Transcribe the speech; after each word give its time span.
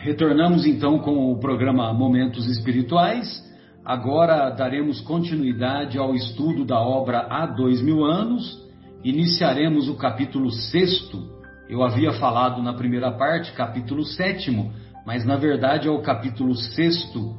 Retornamos 0.00 0.64
então 0.64 0.98
com 0.98 1.30
o 1.30 1.38
programa 1.38 1.92
Momentos 1.92 2.48
Espirituais. 2.48 3.46
Agora 3.84 4.48
daremos 4.48 4.98
continuidade 5.02 5.98
ao 5.98 6.14
estudo 6.14 6.64
da 6.64 6.80
obra 6.80 7.26
Há 7.28 7.44
Dois 7.44 7.82
Mil 7.82 8.02
Anos. 8.02 8.66
Iniciaremos 9.04 9.90
o 9.90 9.96
capítulo 9.96 10.50
sexto. 10.50 11.28
Eu 11.68 11.82
havia 11.82 12.14
falado 12.14 12.62
na 12.62 12.72
primeira 12.72 13.12
parte, 13.12 13.52
capítulo 13.52 14.02
sétimo, 14.02 14.72
mas 15.04 15.26
na 15.26 15.36
verdade 15.36 15.86
é 15.86 15.90
o 15.90 16.00
capítulo 16.00 16.54
sexto 16.54 17.36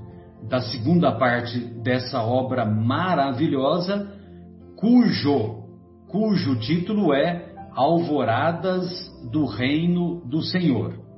da 0.47 0.61
segunda 0.61 1.11
parte 1.13 1.57
dessa 1.81 2.21
obra 2.21 2.63
maravilhosa, 2.63 4.07
cujo, 4.75 5.63
cujo 6.07 6.59
título 6.59 7.11
é 7.11 7.55
Alvoradas 7.73 9.11
do 9.31 9.45
Reino 9.45 10.21
do 10.29 10.43
Senhor. 10.43 11.10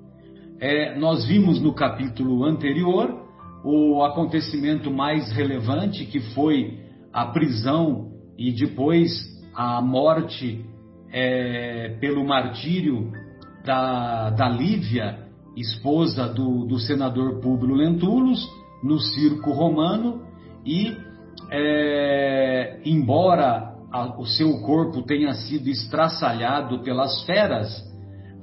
É, 0.65 0.97
nós 0.97 1.25
vimos 1.25 1.59
no 1.59 1.73
capítulo 1.73 2.45
anterior 2.45 3.21
o 3.65 4.01
acontecimento 4.01 4.89
mais 4.89 5.29
relevante, 5.33 6.05
que 6.05 6.21
foi 6.33 6.79
a 7.11 7.25
prisão 7.25 8.13
e 8.37 8.49
depois 8.49 9.11
a 9.53 9.81
morte 9.81 10.63
é, 11.11 11.97
pelo 11.99 12.25
martírio 12.25 13.11
da, 13.65 14.29
da 14.29 14.47
Lívia, 14.47 15.27
esposa 15.57 16.29
do, 16.29 16.65
do 16.65 16.79
senador 16.79 17.41
Públio 17.41 17.75
Lentulus, 17.75 18.47
no 18.81 18.99
circo 18.99 19.51
romano, 19.51 20.21
e 20.65 20.95
é, 21.51 22.79
embora 22.85 23.75
a, 23.91 24.17
o 24.17 24.25
seu 24.25 24.61
corpo 24.61 25.01
tenha 25.01 25.33
sido 25.33 25.67
estraçalhado 25.67 26.81
pelas 26.83 27.21
feras, 27.25 27.83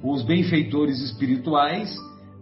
os 0.03 0.21
benfeitores 0.21 1.01
espirituais 1.01 1.91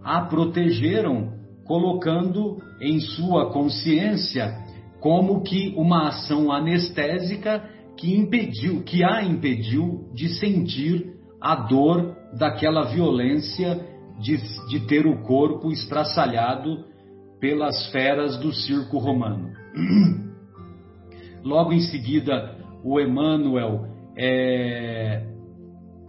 a 0.03 0.21
protegeram, 0.21 1.33
colocando 1.65 2.57
em 2.81 2.99
sua 2.99 3.51
consciência 3.51 4.57
como 4.99 5.41
que 5.41 5.73
uma 5.77 6.09
ação 6.09 6.51
anestésica 6.51 7.63
que 7.97 8.15
impediu, 8.15 8.83
que 8.83 9.03
a 9.03 9.23
impediu 9.23 10.09
de 10.13 10.29
sentir 10.29 11.13
a 11.41 11.55
dor 11.55 12.15
daquela 12.37 12.85
violência 12.85 13.79
de, 14.19 14.37
de 14.67 14.87
ter 14.87 15.05
o 15.05 15.21
corpo 15.23 15.71
estraçalhado 15.71 16.85
pelas 17.39 17.89
feras 17.91 18.37
do 18.37 18.51
circo 18.53 18.97
romano. 18.97 19.51
Logo 21.43 21.71
em 21.71 21.79
seguida, 21.81 22.57
o 22.83 22.99
Emmanuel, 22.99 23.85
é, 24.17 25.25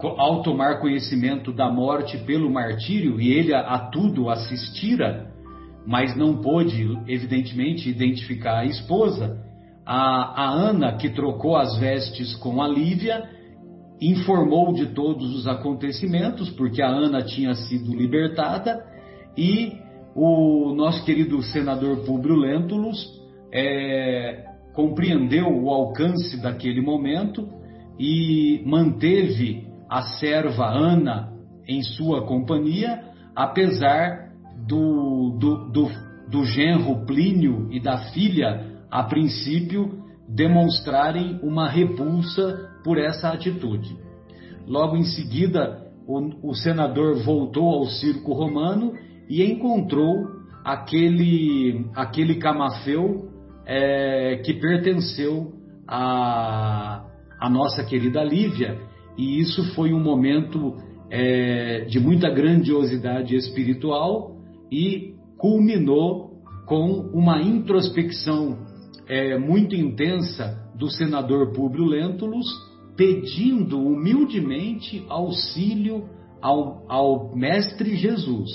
ao 0.07 0.41
tomar 0.41 0.79
conhecimento 0.79 1.51
da 1.53 1.69
morte 1.69 2.17
pelo 2.19 2.49
martírio, 2.49 3.19
e 3.19 3.31
ele 3.31 3.53
a, 3.53 3.61
a 3.61 3.79
tudo 3.89 4.29
assistira, 4.29 5.31
mas 5.85 6.15
não 6.15 6.41
pôde, 6.41 6.97
evidentemente, 7.07 7.89
identificar 7.89 8.59
a 8.59 8.65
esposa, 8.65 9.39
a, 9.85 10.43
a 10.43 10.49
Ana, 10.49 10.93
que 10.97 11.09
trocou 11.09 11.55
as 11.55 11.77
vestes 11.77 12.35
com 12.35 12.61
a 12.61 12.67
Lívia, 12.67 13.23
informou 13.99 14.73
de 14.73 14.87
todos 14.87 15.35
os 15.35 15.47
acontecimentos, 15.47 16.49
porque 16.51 16.81
a 16.81 16.89
Ana 16.89 17.21
tinha 17.23 17.53
sido 17.53 17.95
libertada, 17.95 18.83
e 19.37 19.73
o 20.15 20.73
nosso 20.75 21.05
querido 21.05 21.41
senador 21.41 22.05
Públio 22.05 22.35
Lentulus 22.35 23.21
é, 23.53 24.45
compreendeu 24.73 25.47
o 25.47 25.69
alcance 25.69 26.41
daquele 26.41 26.81
momento 26.81 27.47
e 27.99 28.61
manteve 28.65 29.70
a 29.91 30.03
serva 30.03 30.67
Ana 30.67 31.33
em 31.67 31.83
sua 31.83 32.25
companhia, 32.25 33.03
apesar 33.35 34.31
do, 34.65 35.37
do, 35.37 35.69
do, 35.69 35.91
do 36.29 36.45
genro 36.45 37.05
Plínio 37.05 37.67
e 37.69 37.79
da 37.81 37.97
filha, 38.13 38.71
a 38.89 39.03
princípio, 39.03 40.01
demonstrarem 40.29 41.41
uma 41.43 41.67
repulsa 41.67 42.69
por 42.85 42.97
essa 42.97 43.31
atitude. 43.31 43.97
Logo 44.65 44.95
em 44.95 45.03
seguida, 45.03 45.85
o, 46.07 46.51
o 46.51 46.55
senador 46.55 47.21
voltou 47.21 47.67
ao 47.67 47.85
circo 47.87 48.31
romano 48.31 48.93
e 49.27 49.43
encontrou 49.43 50.25
aquele, 50.63 51.85
aquele 51.93 52.35
camafeu 52.35 53.29
é, 53.65 54.37
que 54.37 54.53
pertenceu 54.53 55.51
à, 55.85 57.03
à 57.37 57.49
nossa 57.49 57.83
querida 57.83 58.23
Lívia, 58.23 58.89
e 59.17 59.39
isso 59.39 59.73
foi 59.73 59.93
um 59.93 59.99
momento 59.99 60.75
é, 61.09 61.85
de 61.85 61.99
muita 61.99 62.29
grandiosidade 62.29 63.35
espiritual 63.35 64.37
e 64.71 65.13
culminou 65.37 66.31
com 66.65 67.09
uma 67.13 67.41
introspecção 67.41 68.57
é, 69.07 69.37
muito 69.37 69.75
intensa 69.75 70.57
do 70.75 70.89
senador 70.89 71.51
Públio 71.51 71.85
Lentulus, 71.85 72.47
pedindo 72.95 73.79
humildemente 73.79 75.03
auxílio 75.09 76.09
ao, 76.41 76.85
ao 76.89 77.35
Mestre 77.35 77.95
Jesus. 77.95 78.49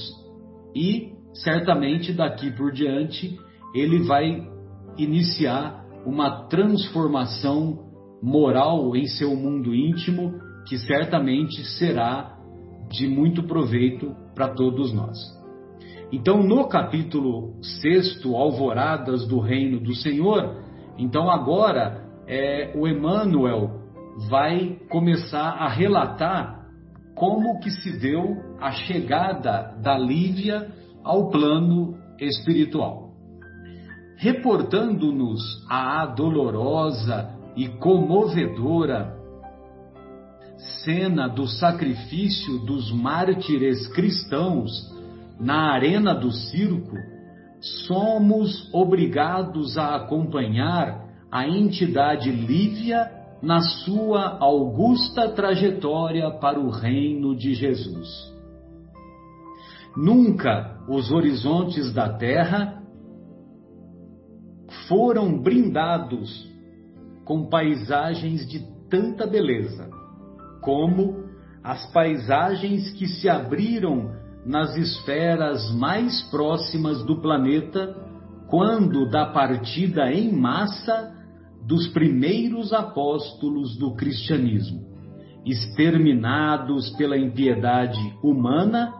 E 0.74 1.12
certamente 1.34 2.12
daqui 2.12 2.50
por 2.50 2.72
diante 2.72 3.36
ele 3.74 4.00
vai 4.04 4.48
iniciar 4.96 5.84
uma 6.06 6.46
transformação 6.48 7.86
moral 8.22 8.96
em 8.96 9.06
seu 9.06 9.36
mundo 9.36 9.74
íntimo, 9.74 10.34
que 10.66 10.76
certamente 10.78 11.64
será 11.78 12.36
de 12.90 13.08
muito 13.08 13.42
proveito 13.44 14.14
para 14.34 14.48
todos 14.48 14.92
nós. 14.92 15.16
Então, 16.12 16.42
no 16.42 16.68
capítulo 16.68 17.54
6, 17.62 18.24
Alvoradas 18.26 19.26
do 19.26 19.40
Reino 19.40 19.80
do 19.80 19.94
Senhor, 19.94 20.62
então 20.98 21.28
agora 21.30 22.04
é, 22.26 22.72
o 22.76 22.86
Emmanuel 22.86 23.80
vai 24.28 24.78
começar 24.88 25.50
a 25.50 25.68
relatar 25.68 26.66
como 27.14 27.58
que 27.60 27.70
se 27.70 27.98
deu 27.98 28.36
a 28.60 28.70
chegada 28.72 29.74
da 29.82 29.98
Lívia 29.98 30.70
ao 31.02 31.30
plano 31.30 31.96
espiritual 32.20 33.06
reportando-nos 34.16 35.40
a 35.68 36.06
dolorosa 36.06 37.30
e 37.54 37.68
comovedora 37.68 39.15
cena 40.84 41.28
do 41.28 41.46
sacrifício 41.46 42.58
dos 42.60 42.90
mártires 42.90 43.86
cristãos 43.88 44.70
na 45.38 45.72
arena 45.72 46.14
do 46.14 46.30
circo, 46.32 46.96
somos 47.86 48.72
obrigados 48.72 49.76
a 49.76 49.96
acompanhar 49.96 51.04
a 51.30 51.46
entidade 51.46 52.30
Lívia 52.30 53.10
na 53.42 53.60
sua 53.60 54.38
augusta 54.38 55.28
trajetória 55.28 56.30
para 56.30 56.58
o 56.58 56.70
reino 56.70 57.36
de 57.36 57.54
Jesus. 57.54 58.08
Nunca 59.96 60.78
os 60.88 61.10
horizontes 61.10 61.92
da 61.92 62.08
terra 62.08 62.82
foram 64.88 65.38
brindados 65.38 66.48
com 67.24 67.46
paisagens 67.48 68.46
de 68.48 68.60
tanta 68.88 69.26
beleza, 69.26 69.90
como 70.66 71.24
as 71.62 71.86
paisagens 71.92 72.90
que 72.90 73.06
se 73.06 73.28
abriram 73.28 74.10
nas 74.44 74.76
esferas 74.76 75.72
mais 75.76 76.22
próximas 76.28 77.04
do 77.04 77.22
planeta 77.22 77.94
quando 78.48 79.08
da 79.08 79.26
partida 79.26 80.12
em 80.12 80.32
massa 80.32 81.14
dos 81.64 81.86
primeiros 81.88 82.72
apóstolos 82.72 83.76
do 83.78 83.94
cristianismo, 83.94 84.84
exterminados 85.44 86.90
pela 86.96 87.16
impiedade 87.16 88.00
humana 88.22 88.92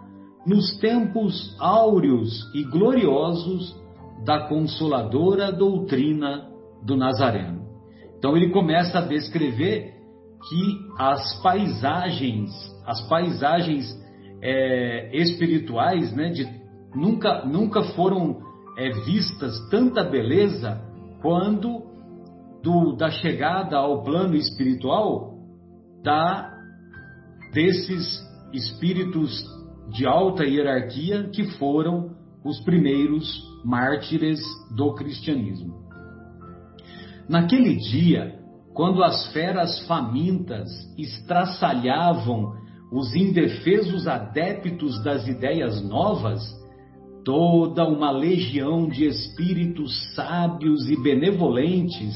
nos 0.47 0.79
tempos 0.79 1.57
áureos 1.59 2.49
e 2.55 2.63
gloriosos 2.63 3.75
da 4.25 4.47
consoladora 4.47 5.51
doutrina 5.51 6.49
do 6.85 6.97
Nazareno. 6.97 7.67
Então 8.17 8.37
ele 8.37 8.51
começa 8.51 8.99
a 8.99 9.03
descrever 9.03 9.96
que 10.49 10.79
as 10.99 11.43
paisagens, 11.43 12.51
as 12.87 13.01
paisagens 13.09 13.87
é, 14.43 15.17
espirituais, 15.17 16.15
né, 16.15 16.31
de, 16.31 16.47
nunca, 16.95 17.45
nunca 17.45 17.83
foram 17.95 18.39
é, 18.79 18.91
vistas 19.05 19.59
tanta 19.71 20.05
beleza 20.05 20.81
quando 21.21 21.83
do, 22.63 22.97
da 22.97 23.11
chegada 23.11 23.77
ao 23.77 24.03
plano 24.03 24.35
espiritual 24.35 25.35
da 26.03 26.53
desses 27.53 28.21
espíritos 28.53 29.43
de 29.91 30.07
alta 30.07 30.45
hierarquia 30.45 31.31
que 31.31 31.45
foram 31.59 32.15
os 32.45 32.61
primeiros 32.61 33.43
mártires 33.65 34.41
do 34.77 34.95
cristianismo. 34.95 35.87
Naquele 37.29 37.77
dia, 37.77 38.39
quando 38.77 39.03
as 39.03 39.33
feras 39.33 39.81
famintas 39.87 40.69
estraçalhavam 40.99 42.53
os 42.93 43.17
indefesos 43.17 44.07
adeptos 44.07 45.03
das 45.03 45.27
ideias 45.27 45.83
novas, 45.83 46.43
toda 47.25 47.89
uma 47.89 48.11
legião 48.11 48.87
de 48.87 49.07
espíritos 49.07 50.15
sábios 50.15 50.91
e 50.91 51.03
benevolentes, 51.03 52.15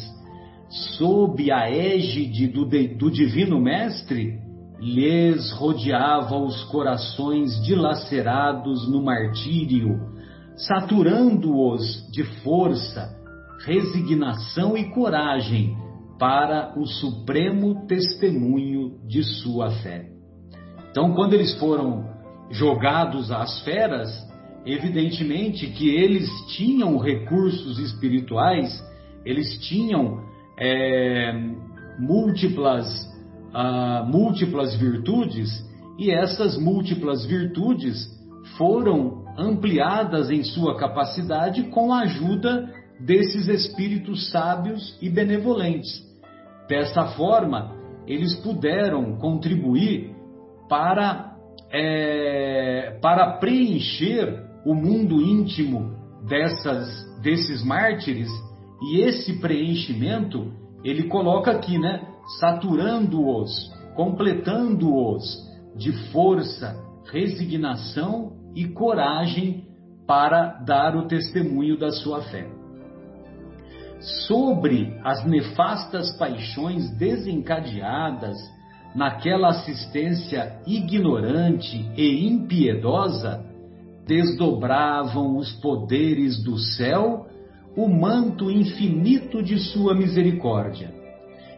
sob 0.99 1.51
a 1.51 1.71
égide 1.71 2.47
do, 2.47 2.67
do 2.67 3.11
Divino 3.11 3.59
Mestre, 3.59 4.39
lhes 4.79 5.51
rodeava 5.53 6.37
os 6.37 6.63
corações 6.65 7.59
dilacerados 7.65 8.87
no 8.87 9.03
martírio, 9.03 9.99
saturando-os 10.57 12.07
de 12.13 12.23
força, 12.43 13.17
resignação 13.65 14.77
e 14.77 14.85
coragem 14.91 15.75
para 16.21 16.79
o 16.79 16.87
supremo 16.87 17.87
testemunho 17.87 19.01
de 19.09 19.25
sua 19.25 19.71
fé. 19.71 20.11
Então, 20.91 21.15
quando 21.15 21.33
eles 21.33 21.59
foram 21.59 22.05
jogados 22.51 23.33
às 23.33 23.63
feras, 23.63 24.11
evidentemente 24.67 25.67
que 25.69 25.89
eles 25.89 26.29
tinham 26.49 26.99
recursos 26.99 27.79
espirituais, 27.79 28.71
eles 29.25 29.59
tinham 29.61 30.23
é, 30.59 31.33
múltiplas, 31.99 32.87
uh, 33.55 34.07
múltiplas 34.07 34.75
virtudes, 34.75 35.49
e 35.99 36.11
essas 36.11 36.59
múltiplas 36.59 37.25
virtudes 37.25 38.09
foram 38.59 39.25
ampliadas 39.39 40.31
em 40.31 40.43
sua 40.45 40.77
capacidade 40.77 41.63
com 41.65 41.95
a 41.95 42.01
ajuda 42.01 42.71
desses 43.01 43.49
espíritos 43.49 44.31
sábios 44.31 44.99
e 45.01 45.09
benevolentes. 45.09 46.10
Desta 46.71 47.05
forma, 47.17 47.75
eles 48.07 48.37
puderam 48.37 49.17
contribuir 49.17 50.15
para, 50.69 51.35
é, 51.69 52.97
para 53.03 53.39
preencher 53.39 54.41
o 54.65 54.73
mundo 54.73 55.21
íntimo 55.21 55.91
dessas, 56.29 56.89
desses 57.23 57.65
mártires, 57.65 58.31
e 58.83 59.01
esse 59.01 59.41
preenchimento 59.41 60.53
ele 60.85 61.09
coloca 61.09 61.51
aqui, 61.51 61.77
né? 61.77 62.07
Saturando-os, 62.39 63.51
completando-os 63.97 65.25
de 65.75 65.91
força, 66.13 66.81
resignação 67.11 68.35
e 68.55 68.69
coragem 68.69 69.67
para 70.07 70.63
dar 70.65 70.95
o 70.95 71.09
testemunho 71.09 71.77
da 71.77 71.91
sua 71.91 72.23
fé. 72.23 72.60
Sobre 74.01 74.99
as 75.05 75.25
nefastas 75.27 76.17
paixões 76.17 76.91
desencadeadas 76.97 78.39
naquela 78.95 79.49
assistência 79.49 80.59
ignorante 80.67 81.91
e 81.97 82.27
impiedosa, 82.27 83.45
desdobravam 84.07 85.37
os 85.37 85.53
poderes 85.61 86.43
do 86.43 86.59
céu 86.59 87.27
o 87.77 87.89
manto 87.89 88.51
infinito 88.51 89.43
de 89.43 89.59
sua 89.59 89.95
misericórdia. 89.95 90.93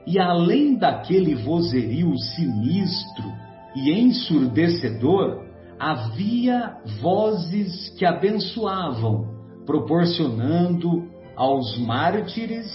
E 0.06 0.19
além 0.19 0.77
daquele 0.77 1.35
vozerio 1.37 2.17
sinistro 2.19 3.33
e 3.75 3.93
ensurdecedor, 3.93 5.44
havia 5.79 6.77
vozes 7.00 7.89
que 7.97 8.05
abençoavam, 8.05 9.29
proporcionando 9.65 11.09
aos 11.37 11.79
mártires 11.79 12.70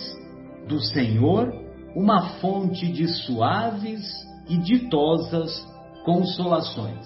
do 0.68 0.80
Senhor 0.80 1.54
uma 1.96 2.30
fonte 2.40 2.92
de 2.92 3.08
suaves 3.08 4.04
e 4.48 4.58
ditosas 4.58 5.66
consolações. 6.06 7.06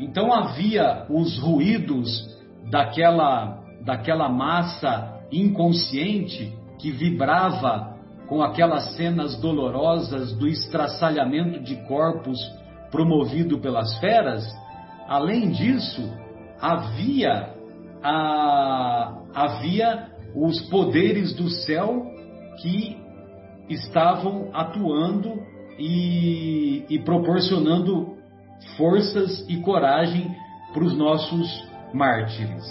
Então 0.00 0.32
havia 0.32 1.06
os 1.08 1.38
ruídos 1.38 2.36
daquela, 2.70 3.62
daquela 3.84 4.28
massa 4.28 5.20
inconsciente 5.30 6.52
que 6.78 6.90
vibrava 6.90 7.96
com 8.26 8.42
aquelas 8.42 8.94
cenas 8.96 9.36
dolorosas 9.40 10.32
do 10.36 10.46
estraçalhamento 10.46 11.60
de 11.60 11.76
corpos 11.86 12.38
promovido 12.90 13.58
pelas 13.58 13.98
feras. 13.98 14.44
Além 15.08 15.50
disso, 15.50 16.02
havia, 16.60 17.54
a, 18.02 19.14
havia 19.34 20.17
os 20.40 20.60
poderes 20.68 21.34
do 21.34 21.48
céu 21.48 22.06
que 22.62 22.96
estavam 23.68 24.50
atuando 24.52 25.42
e, 25.78 26.84
e 26.88 26.98
proporcionando 27.00 28.16
forças 28.76 29.44
e 29.48 29.56
coragem 29.60 30.34
para 30.72 30.84
os 30.84 30.96
nossos 30.96 31.68
mártires. 31.92 32.64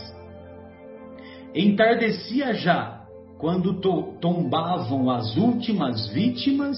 Entardecia 1.53 2.53
já 2.53 3.01
quando 3.37 3.79
to 3.79 4.17
tombavam 4.19 5.09
as 5.09 5.35
últimas 5.37 6.07
vítimas 6.09 6.77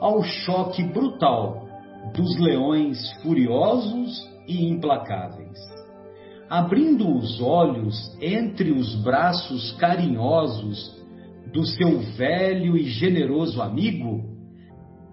ao 0.00 0.22
choque 0.22 0.82
brutal 0.82 1.66
dos 2.14 2.38
leões 2.38 3.12
furiosos 3.22 4.28
e 4.46 4.68
implacáveis. 4.68 5.39
Abrindo 6.50 7.08
os 7.16 7.40
olhos 7.40 7.96
entre 8.20 8.72
os 8.72 8.96
braços 9.04 9.70
carinhosos 9.78 11.00
do 11.52 11.64
seu 11.64 12.00
velho 12.16 12.76
e 12.76 12.86
generoso 12.90 13.62
amigo, 13.62 14.28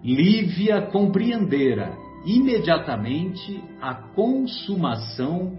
Lívia 0.02 0.82
compreendera 0.82 1.96
imediatamente 2.26 3.62
a 3.80 3.94
consumação 3.94 5.56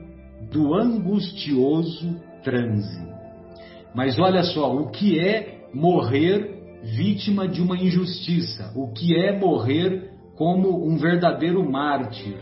do 0.52 0.76
angustioso 0.76 2.14
transe. 2.44 3.08
Mas 3.96 4.20
olha 4.20 4.44
só, 4.44 4.76
o 4.76 4.92
que 4.92 5.18
é 5.18 5.62
morrer 5.74 6.60
vítima 6.98 7.48
de 7.48 7.62
uma 7.62 7.78
injustiça? 7.78 8.74
O 8.76 8.92
que 8.92 9.16
é 9.16 9.38
morrer 9.40 10.12
como 10.36 10.86
um 10.86 10.98
verdadeiro 10.98 11.70
mártir? 11.70 12.36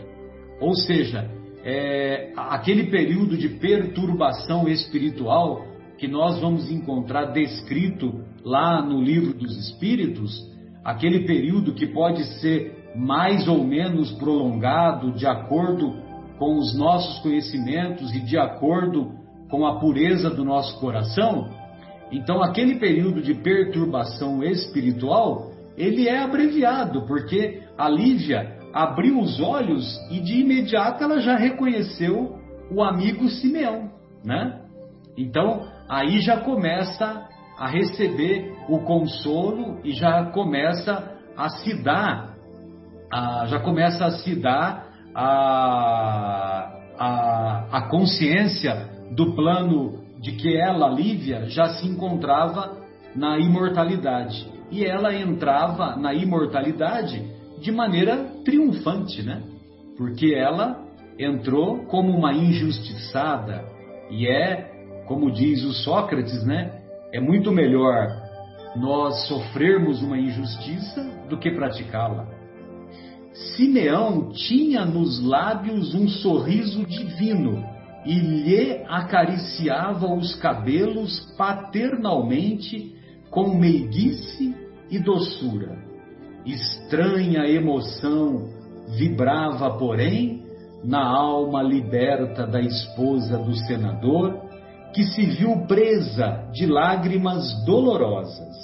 Ou 0.60 0.74
seja, 0.74 1.37
é, 1.64 2.32
aquele 2.36 2.84
período 2.90 3.36
de 3.36 3.48
perturbação 3.48 4.68
espiritual 4.68 5.66
que 5.98 6.06
nós 6.06 6.40
vamos 6.40 6.70
encontrar 6.70 7.32
descrito 7.32 8.24
lá 8.44 8.80
no 8.80 9.02
livro 9.02 9.34
dos 9.34 9.56
Espíritos, 9.56 10.46
aquele 10.84 11.26
período 11.26 11.74
que 11.74 11.86
pode 11.86 12.24
ser 12.40 12.92
mais 12.96 13.48
ou 13.48 13.64
menos 13.64 14.12
prolongado 14.12 15.12
de 15.12 15.26
acordo 15.26 15.94
com 16.38 16.56
os 16.56 16.76
nossos 16.78 17.18
conhecimentos 17.18 18.14
e 18.14 18.20
de 18.20 18.38
acordo 18.38 19.12
com 19.50 19.66
a 19.66 19.80
pureza 19.80 20.30
do 20.30 20.44
nosso 20.44 20.78
coração, 20.78 21.48
então 22.10 22.42
aquele 22.42 22.76
período 22.76 23.20
de 23.20 23.34
perturbação 23.34 24.42
espiritual, 24.42 25.50
ele 25.76 26.08
é 26.08 26.18
abreviado, 26.20 27.06
porque 27.06 27.62
a 27.76 27.88
Lívia 27.88 28.57
abriu 28.78 29.18
os 29.18 29.40
olhos 29.40 29.98
e 30.08 30.20
de 30.20 30.40
imediato 30.40 31.02
ela 31.02 31.18
já 31.18 31.36
reconheceu 31.36 32.38
o 32.70 32.80
amigo 32.80 33.28
Simeão, 33.28 33.90
né? 34.24 34.60
Então, 35.16 35.66
aí 35.88 36.20
já 36.20 36.36
começa 36.36 37.26
a 37.58 37.66
receber 37.66 38.54
o 38.68 38.78
consolo 38.84 39.80
e 39.82 39.90
já 39.90 40.26
começa 40.26 41.12
a 41.36 41.48
se 41.48 41.82
dar 41.82 42.36
a, 43.10 43.46
já 43.46 43.58
começa 43.58 44.04
a 44.04 44.10
se 44.12 44.36
dar 44.36 44.86
a, 45.12 46.70
a, 46.96 47.64
a 47.72 47.88
consciência 47.88 48.90
do 49.10 49.34
plano 49.34 50.04
de 50.20 50.32
que 50.32 50.56
ela, 50.56 50.88
Lívia, 50.88 51.46
já 51.46 51.70
se 51.70 51.88
encontrava 51.88 52.76
na 53.16 53.38
imortalidade. 53.38 54.46
E 54.70 54.84
ela 54.84 55.12
entrava 55.14 55.96
na 55.96 56.14
imortalidade 56.14 57.37
de 57.60 57.72
maneira 57.72 58.16
triunfante, 58.44 59.22
né? 59.22 59.42
Porque 59.96 60.34
ela 60.34 60.84
entrou 61.18 61.84
como 61.86 62.16
uma 62.16 62.32
injustiçada. 62.32 63.64
E 64.10 64.26
é, 64.26 65.02
como 65.06 65.30
diz 65.30 65.64
o 65.64 65.72
Sócrates, 65.72 66.44
né? 66.44 66.80
É 67.12 67.20
muito 67.20 67.50
melhor 67.50 68.06
nós 68.76 69.26
sofrermos 69.26 70.02
uma 70.02 70.18
injustiça 70.18 71.02
do 71.28 71.38
que 71.38 71.50
praticá-la. 71.50 72.26
Simeão 73.32 74.30
tinha 74.32 74.84
nos 74.84 75.22
lábios 75.22 75.94
um 75.94 76.08
sorriso 76.08 76.84
divino 76.84 77.64
e 78.04 78.18
lhe 78.18 78.84
acariciava 78.88 80.12
os 80.12 80.34
cabelos 80.36 81.20
paternalmente 81.36 82.94
com 83.30 83.54
meiguice 83.54 84.54
e 84.90 84.98
doçura. 84.98 85.77
Estranha 86.44 87.46
emoção 87.46 88.48
vibrava, 88.96 89.76
porém, 89.78 90.44
na 90.82 91.04
alma 91.04 91.62
liberta 91.62 92.46
da 92.46 92.60
esposa 92.60 93.38
do 93.38 93.54
senador, 93.54 94.40
que 94.94 95.02
se 95.04 95.22
viu 95.26 95.66
presa 95.66 96.48
de 96.52 96.66
lágrimas 96.66 97.64
dolorosas. 97.64 98.56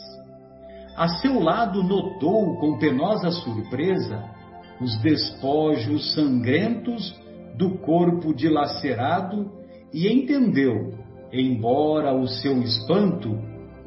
A 0.96 1.08
seu 1.08 1.40
lado 1.40 1.82
notou 1.82 2.56
com 2.58 2.78
penosa 2.78 3.30
surpresa 3.30 4.24
os 4.80 4.96
despojos 5.02 6.14
sangrentos 6.14 7.14
do 7.56 7.78
corpo 7.78 8.34
dilacerado 8.34 9.50
e 9.92 10.08
entendeu 10.08 11.04
embora 11.34 12.14
o 12.14 12.28
seu 12.28 12.62
espanto, 12.62 13.36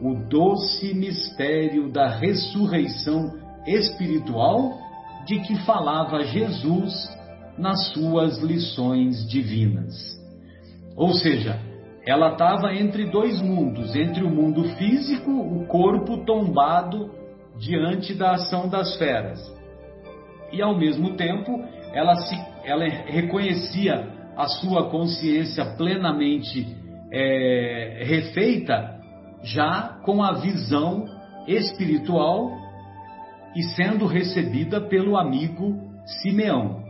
o 0.02 0.16
doce 0.30 0.94
mistério 0.94 1.90
da 1.90 2.10
ressurreição 2.10 3.32
espiritual 3.68 4.80
de 5.26 5.40
que 5.42 5.56
falava 5.66 6.24
Jesus 6.24 6.94
nas 7.58 7.90
suas 7.90 8.38
lições 8.40 9.28
divinas. 9.28 9.94
Ou 10.96 11.14
seja, 11.14 11.60
ela 12.06 12.32
estava 12.32 12.74
entre 12.74 13.06
dois 13.12 13.42
mundos, 13.42 13.96
entre 13.96 14.24
o 14.24 14.30
mundo 14.30 14.64
físico, 14.76 15.30
o 15.30 15.66
corpo 15.68 16.24
tombado 16.26 17.12
diante 17.60 18.14
da 18.14 18.32
ação 18.32 18.70
das 18.70 18.96
feras, 18.98 19.40
e 20.52 20.62
ao 20.62 20.78
mesmo 20.78 21.16
tempo 21.16 21.64
ela, 21.94 22.16
se, 22.16 22.36
ela 22.64 22.88
reconhecia 22.88 24.08
a 24.36 24.48
sua 24.48 24.90
consciência 24.90 25.66
plenamente 25.76 26.68
é, 27.12 28.04
refeita 28.06 29.00
já 29.44 30.00
com 30.06 30.22
a 30.24 30.34
visão 30.34 31.06
espiritual 31.48 32.52
e 33.58 33.64
sendo 33.76 34.06
recebida 34.06 34.80
pelo 34.80 35.18
amigo 35.18 35.82
Simeão. 36.22 36.84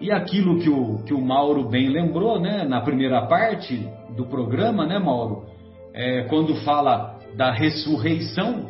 E 0.00 0.10
aquilo 0.10 0.58
que 0.58 0.70
o, 0.70 1.04
que 1.04 1.12
o 1.12 1.20
Mauro 1.20 1.68
bem 1.68 1.90
lembrou, 1.90 2.40
né, 2.40 2.64
na 2.64 2.80
primeira 2.80 3.26
parte 3.26 3.86
do 4.16 4.24
programa, 4.24 4.86
né, 4.86 4.98
Mauro? 4.98 5.44
É, 5.92 6.24
quando 6.24 6.56
fala 6.64 7.18
da 7.36 7.52
ressurreição, 7.52 8.64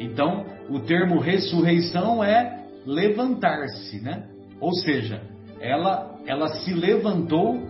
então 0.00 0.44
o 0.68 0.80
termo 0.80 1.20
ressurreição 1.20 2.24
é 2.24 2.64
levantar-se, 2.84 4.02
né? 4.02 4.26
Ou 4.60 4.72
seja, 4.74 5.22
ela, 5.60 6.18
ela 6.26 6.48
se 6.48 6.74
levantou, 6.74 7.60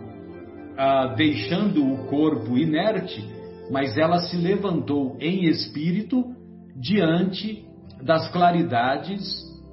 ah, 0.78 1.14
deixando 1.14 1.85
o 1.85 2.07
corpo 2.07 2.57
inerte, 2.57 3.23
mas 3.71 3.99
ela 3.99 4.19
se 4.19 4.37
levantou 4.37 5.16
em 5.21 5.45
espírito 5.45 6.25
diante 6.75 7.66
das 8.03 8.31
claridades 8.31 9.23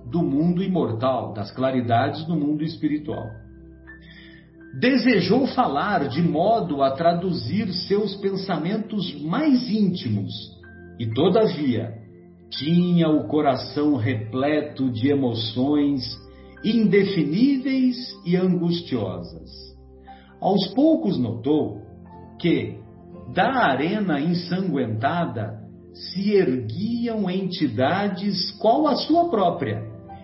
do 0.09 0.21
mundo 0.21 0.63
imortal, 0.63 1.33
das 1.33 1.51
claridades 1.51 2.25
do 2.25 2.35
mundo 2.35 2.63
espiritual. 2.63 3.25
Desejou 4.79 5.47
falar 5.47 6.07
de 6.07 6.21
modo 6.21 6.81
a 6.81 6.91
traduzir 6.91 7.71
seus 7.87 8.15
pensamentos 8.15 9.21
mais 9.21 9.69
íntimos, 9.69 10.31
e 10.99 11.07
todavia 11.13 11.93
tinha 12.49 13.09
o 13.09 13.27
coração 13.27 13.95
repleto 13.95 14.91
de 14.91 15.09
emoções 15.09 16.03
indefiníveis 16.63 17.97
e 18.25 18.35
angustiosas. 18.35 19.49
Aos 20.39 20.67
poucos 20.73 21.17
notou 21.17 21.81
que, 22.39 22.77
da 23.33 23.65
arena 23.65 24.19
ensanguentada, 24.19 25.61
se 25.93 26.33
erguiam 26.33 27.29
entidades 27.29 28.51
qual 28.59 28.87
a 28.87 28.95
sua 28.95 29.29
própria, 29.29 29.83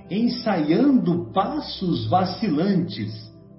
ensaiando 0.09 1.31
passos 1.31 2.07
vacilantes, 2.07 3.13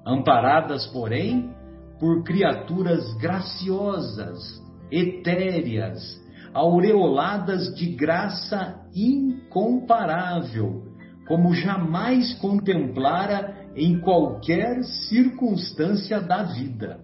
amparadas, 0.04 0.86
porém, 0.88 1.54
por 2.00 2.24
criaturas 2.24 3.14
graciosas, 3.14 4.60
etéreas, 4.90 6.20
aureoladas 6.52 7.72
de 7.74 7.86
graça 7.94 8.80
incomparável, 8.94 10.82
como 11.28 11.54
jamais 11.54 12.34
contemplara 12.34 13.68
em 13.76 14.00
qualquer 14.00 14.82
circunstância 14.82 16.20
da 16.20 16.42
vida. 16.42 16.98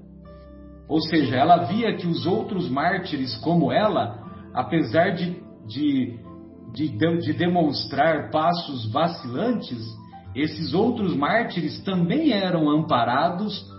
Ou 0.89 1.01
seja, 1.01 1.37
ela 1.37 1.65
via 1.65 1.97
que 1.97 2.07
os 2.07 2.27
outros 2.27 2.69
mártires 2.69 3.37
como 3.37 3.71
ela, 3.71 4.26
apesar 4.57 5.11
de, 5.11 5.37
de, 5.67 6.19
de, 6.73 6.89
de 7.19 7.33
demonstrar 7.35 8.31
passos 8.31 8.91
vacilantes, 8.91 9.79
esses 10.35 10.73
outros 10.73 11.15
mártires 11.15 11.85
também 11.85 12.33
eram 12.33 12.71
amparados 12.71 13.71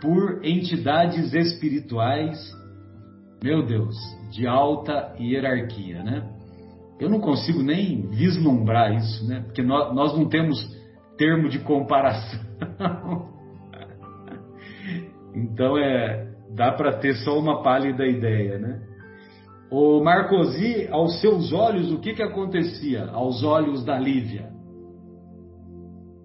por 0.00 0.44
entidades 0.44 1.32
espirituais, 1.32 2.36
meu 3.42 3.64
Deus, 3.64 3.94
de 4.32 4.46
alta 4.46 5.14
hierarquia, 5.18 6.02
né? 6.02 6.28
Eu 6.98 7.08
não 7.08 7.20
consigo 7.20 7.62
nem 7.62 8.08
vislumbrar 8.10 8.92
isso, 8.94 9.26
né? 9.28 9.42
Porque 9.46 9.62
nós, 9.62 9.94
nós 9.94 10.18
não 10.18 10.28
temos 10.28 10.58
termo 11.16 11.48
de 11.48 11.60
comparação. 11.60 12.40
então 15.34 15.78
é 15.78 16.32
dá 16.54 16.72
para 16.72 16.92
ter 16.98 17.14
só 17.16 17.38
uma 17.38 17.62
pálida 17.62 18.06
ideia, 18.06 18.58
né? 18.58 18.93
O 19.76 20.00
Marcosi, 20.04 20.86
aos 20.92 21.20
seus 21.20 21.52
olhos, 21.52 21.92
o 21.92 21.98
que 21.98 22.14
que 22.14 22.22
acontecia 22.22 23.06
aos 23.10 23.42
olhos 23.42 23.84
da 23.84 23.98
Lívia? 23.98 24.48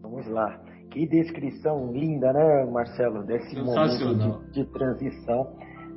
Vamos 0.03 0.27
lá. 0.27 0.61
Que 0.91 1.07
descrição 1.07 1.91
linda, 1.91 2.31
né, 2.31 2.69
Marcelo, 2.71 3.25
desse 3.25 3.55
momento 3.59 4.51
de, 4.51 4.51
de 4.51 4.71
transição 4.71 5.47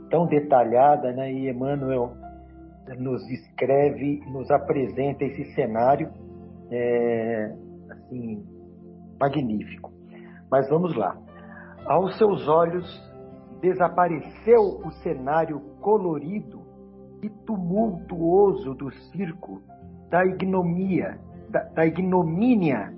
tão 0.08 0.26
detalhada, 0.28 1.12
né? 1.12 1.30
E 1.30 1.50
Emmanuel 1.50 2.14
nos 2.98 3.22
escreve, 3.28 4.22
nos 4.32 4.50
apresenta 4.50 5.22
esse 5.22 5.44
cenário 5.54 6.10
é, 6.70 7.54
assim 7.90 8.46
magnífico. 9.20 9.92
Mas 10.50 10.70
vamos 10.70 10.96
lá. 10.96 11.14
Aos 11.84 12.16
seus 12.16 12.48
olhos 12.48 12.86
desapareceu 13.60 14.80
o 14.86 14.90
cenário 15.02 15.60
colorido 15.82 16.61
e 17.22 17.30
tumultuoso 17.46 18.74
do 18.74 18.90
circo 18.90 19.62
da 20.10 20.26
ignomia, 20.26 21.18
da, 21.48 21.62
da 21.64 21.86
ignomínia, 21.86 22.92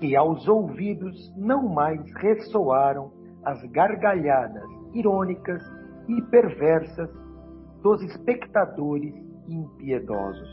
e 0.00 0.14
aos 0.14 0.46
ouvidos 0.46 1.34
não 1.36 1.68
mais 1.68 2.00
ressoaram 2.16 3.10
as 3.44 3.62
gargalhadas 3.70 4.68
irônicas 4.92 5.62
e 6.08 6.20
perversas 6.22 7.10
dos 7.82 8.02
espectadores 8.02 9.14
impiedosos. 9.48 10.50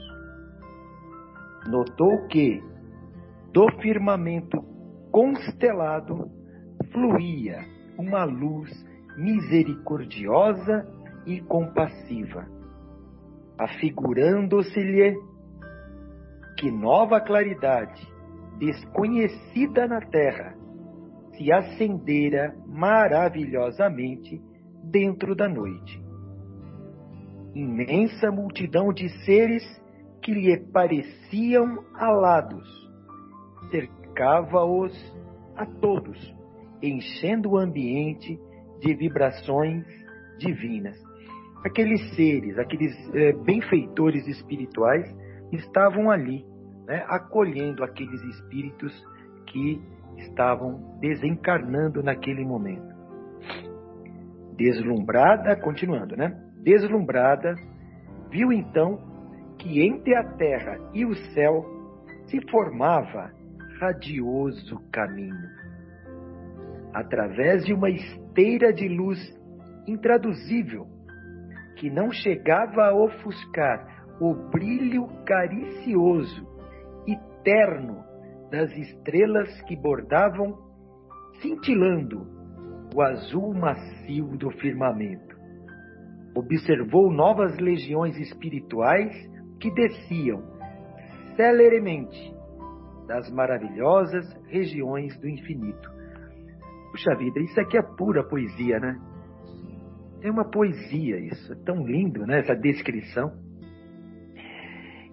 Notou 1.67 2.27
que, 2.27 2.63
do 3.51 3.67
firmamento 3.81 4.63
constelado, 5.11 6.29
fluía 6.91 7.59
uma 7.97 8.23
luz 8.23 8.69
misericordiosa 9.17 10.87
e 11.25 11.39
compassiva, 11.41 12.47
afigurando-se-lhe 13.63 15.17
que 16.57 16.71
nova 16.71 17.19
claridade, 17.19 18.01
desconhecida 18.59 19.87
na 19.87 19.99
terra, 20.01 20.55
se 21.35 21.51
acendera 21.51 22.55
maravilhosamente 22.67 24.41
dentro 24.83 25.35
da 25.35 25.49
noite 25.49 26.03
imensa 27.55 28.31
multidão 28.31 28.91
de 28.91 29.07
seres 29.23 29.63
que 30.21 30.33
lhe 30.33 30.57
pareciam 30.71 31.83
alados. 31.93 32.67
Cercava-os 33.69 34.93
a 35.55 35.65
todos, 35.65 36.35
enchendo 36.81 37.51
o 37.51 37.57
ambiente 37.57 38.39
de 38.79 38.95
vibrações 38.95 39.85
divinas. 40.37 40.97
Aqueles 41.65 42.15
seres, 42.15 42.57
aqueles 42.57 42.93
é, 43.15 43.31
benfeitores 43.31 44.27
espirituais 44.27 45.05
estavam 45.51 46.11
ali, 46.11 46.45
né, 46.85 47.05
acolhendo 47.07 47.83
aqueles 47.83 48.21
espíritos 48.23 48.93
que 49.47 49.81
estavam 50.17 50.97
desencarnando 50.99 52.03
naquele 52.03 52.43
momento. 52.43 52.93
Deslumbrada, 54.57 55.55
continuando, 55.55 56.15
né? 56.15 56.39
deslumbrada, 56.63 57.55
viu 58.29 58.51
então 58.51 58.97
que 59.59 59.81
entre 59.81 60.15
a 60.15 60.23
terra 60.23 60.77
e 60.93 61.05
o 61.05 61.13
céu 61.33 61.65
se 62.27 62.39
formava 62.49 63.31
radioso 63.79 64.79
caminho. 64.91 65.49
Através 66.93 67.65
de 67.65 67.73
uma 67.73 67.89
esteira 67.89 68.71
de 68.71 68.87
luz 68.87 69.19
intraduzível, 69.87 70.87
que 71.83 71.89
não 71.89 72.09
chegava 72.13 72.85
a 72.85 72.95
ofuscar 72.95 74.05
o 74.21 74.33
brilho 74.33 75.05
caricioso 75.25 76.47
e 77.05 77.13
terno 77.43 78.01
das 78.49 78.71
estrelas 78.71 79.61
que 79.63 79.75
bordavam, 79.75 80.57
cintilando 81.41 82.25
o 82.95 83.01
azul 83.01 83.53
macio 83.53 84.37
do 84.37 84.49
firmamento 84.51 85.35
observou 86.33 87.11
novas 87.11 87.59
legiões 87.59 88.17
espirituais 88.17 89.11
que 89.59 89.69
desciam 89.71 90.41
celeremente 91.35 92.33
das 93.07 93.29
maravilhosas 93.29 94.25
regiões 94.47 95.19
do 95.19 95.27
infinito. 95.27 95.89
Puxa 96.91 97.13
vida, 97.17 97.41
isso 97.41 97.59
aqui 97.59 97.77
é 97.77 97.83
pura 97.97 98.23
poesia, 98.23 98.79
né? 98.79 99.12
É 100.23 100.31
uma 100.31 100.45
poesia 100.45 101.19
isso, 101.19 101.51
é 101.51 101.55
tão 101.65 101.85
lindo, 101.85 102.25
né? 102.25 102.39
Essa 102.39 102.55
descrição. 102.55 103.33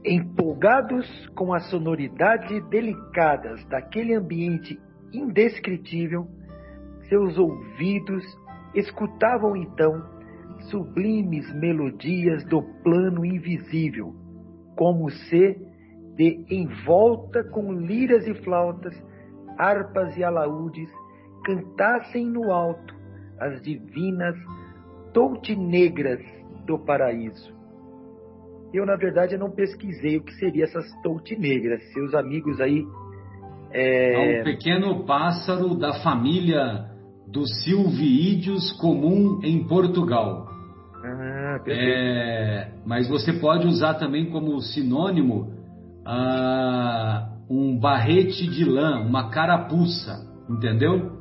Empolgados 0.04 1.26
com 1.34 1.52
a 1.52 1.58
sonoridade 1.58 2.60
delicadas 2.68 3.64
daquele 3.66 4.14
ambiente 4.14 4.80
indescritível, 5.12 6.28
seus 7.08 7.36
ouvidos 7.36 8.24
escutavam 8.72 9.56
então 9.56 10.00
sublimes 10.70 11.52
melodias 11.54 12.44
do 12.44 12.62
plano 12.84 13.26
invisível, 13.26 14.14
como 14.76 15.10
se 15.10 15.58
de 16.14 16.44
envolta 16.48 17.42
com 17.42 17.72
liras 17.72 18.28
e 18.28 18.34
flautas, 18.44 18.94
harpas 19.58 20.16
e 20.16 20.22
alaúdes, 20.22 20.88
cantassem 21.44 22.26
no 22.26 22.52
alto 22.52 22.94
as 23.40 23.60
divinas 23.62 24.36
toutinegras 25.12 26.20
do 26.66 26.78
paraíso. 26.78 27.52
Eu, 28.72 28.86
na 28.86 28.96
verdade, 28.96 29.36
não 29.36 29.50
pesquisei 29.50 30.16
o 30.16 30.22
que 30.22 30.32
seria 30.34 30.64
essas 30.64 30.86
toutinegras. 31.02 31.82
Seus 31.92 32.14
amigos 32.14 32.60
aí. 32.60 32.84
É... 33.72 34.38
é 34.38 34.40
um 34.40 34.44
pequeno 34.44 35.04
pássaro 35.04 35.74
da 35.74 35.94
família 36.02 36.86
dos 37.26 37.62
silvídeos 37.64 38.72
comum 38.80 39.40
em 39.42 39.66
Portugal. 39.66 40.48
Ah, 41.02 41.58
é, 41.66 42.72
mas 42.84 43.08
você 43.08 43.32
pode 43.32 43.66
usar 43.66 43.94
também 43.94 44.30
como 44.30 44.60
sinônimo 44.60 45.52
ah, 46.04 47.30
um 47.48 47.78
barrete 47.78 48.46
de 48.48 48.64
lã, 48.64 49.00
uma 49.00 49.30
carapuça, 49.30 50.26
entendeu? 50.48 51.18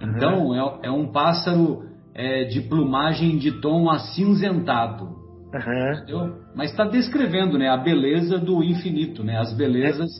Então 0.00 0.54
é, 0.54 0.88
é, 0.88 0.90
um 0.90 1.10
pássaro 1.10 1.84
é, 2.14 2.44
de 2.44 2.60
plumagem 2.62 3.36
de 3.38 3.60
tom 3.60 3.90
acinzentado, 3.90 5.04
uhum. 5.04 5.92
entendeu? 5.92 6.36
Mas 6.54 6.70
está 6.70 6.84
descrevendo, 6.84 7.58
né, 7.58 7.68
a 7.68 7.76
beleza 7.76 8.38
do 8.38 8.62
infinito, 8.62 9.24
né, 9.24 9.38
as 9.38 9.52
belezas 9.56 10.10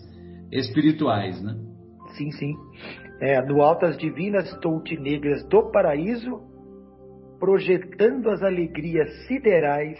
é. 0.52 0.58
espirituais, 0.58 1.40
né? 1.42 1.54
Sim, 2.16 2.30
sim. 2.32 2.54
É, 3.20 3.40
no 3.46 3.62
altas 3.62 3.96
divinas 3.96 4.52
toutinegras 4.60 5.46
do 5.48 5.70
paraíso 5.70 6.40
projetando 7.38 8.30
as 8.30 8.42
alegrias 8.42 9.26
siderais 9.26 9.98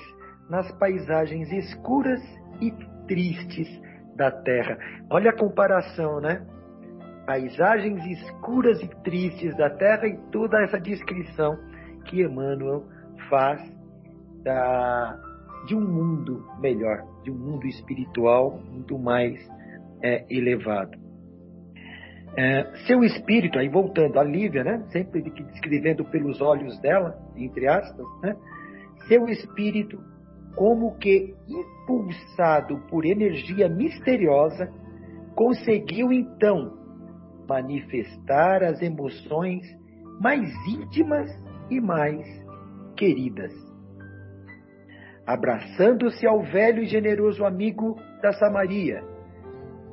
nas 0.48 0.70
paisagens 0.78 1.50
escuras 1.52 2.20
e 2.60 2.72
tristes 3.06 3.68
da 4.16 4.30
terra. 4.30 4.78
Olha 5.10 5.30
a 5.30 5.36
comparação, 5.36 6.20
né? 6.20 6.44
Paisagens 7.26 8.04
escuras 8.06 8.82
e 8.82 8.88
tristes 9.02 9.56
da 9.56 9.70
terra 9.70 10.06
e 10.06 10.16
toda 10.30 10.62
essa 10.62 10.78
descrição 10.78 11.56
que 12.04 12.22
Emmanuel 12.22 12.84
faz 13.28 13.60
da, 14.42 15.18
de 15.66 15.74
um 15.74 15.80
mundo 15.80 16.44
melhor, 16.60 17.04
de 17.22 17.30
um 17.30 17.34
mundo 17.34 17.66
espiritual 17.66 18.60
muito 18.70 18.98
mais 18.98 19.38
é, 20.02 20.24
elevado. 20.30 20.98
É, 22.36 22.64
seu 22.86 23.04
espírito, 23.04 23.58
aí 23.58 23.68
voltando 23.68 24.18
a 24.18 24.24
Lívia, 24.24 24.64
né? 24.64 24.84
Sempre 24.90 25.22
descrevendo 25.22 26.04
pelos 26.04 26.40
olhos 26.40 26.78
dela, 26.80 27.16
entre 27.36 27.68
aspas, 27.68 28.06
né? 28.22 28.36
Seu 29.06 29.28
espírito, 29.28 30.02
como 30.56 30.96
que 30.98 31.34
impulsado 31.46 32.78
por 32.90 33.04
energia 33.04 33.68
misteriosa, 33.68 34.68
conseguiu 35.34 36.12
então 36.12 36.76
manifestar 37.48 38.64
as 38.64 38.80
emoções 38.82 39.62
mais 40.20 40.50
íntimas 40.66 41.30
e 41.70 41.80
mais 41.80 42.26
queridas. 42.96 43.52
Abraçando-se 45.26 46.26
ao 46.26 46.42
velho 46.42 46.82
e 46.82 46.86
generoso 46.86 47.44
amigo 47.44 47.96
da 48.20 48.32
Samaria, 48.34 49.02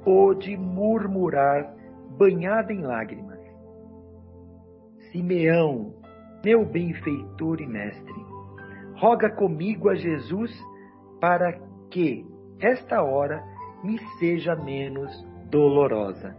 pôde 0.03 0.57
murmurar 0.57 1.73
banhada 2.17 2.73
em 2.73 2.81
lágrimas. 2.81 3.39
Simeão, 5.11 5.93
meu 6.43 6.65
benfeitor 6.65 7.61
e 7.61 7.67
mestre, 7.67 8.25
roga 8.95 9.29
comigo 9.29 9.89
a 9.89 9.95
Jesus 9.95 10.51
para 11.19 11.53
que 11.89 12.25
esta 12.59 13.01
hora 13.01 13.43
me 13.83 13.97
seja 14.19 14.55
menos 14.55 15.11
dolorosa. 15.49 16.35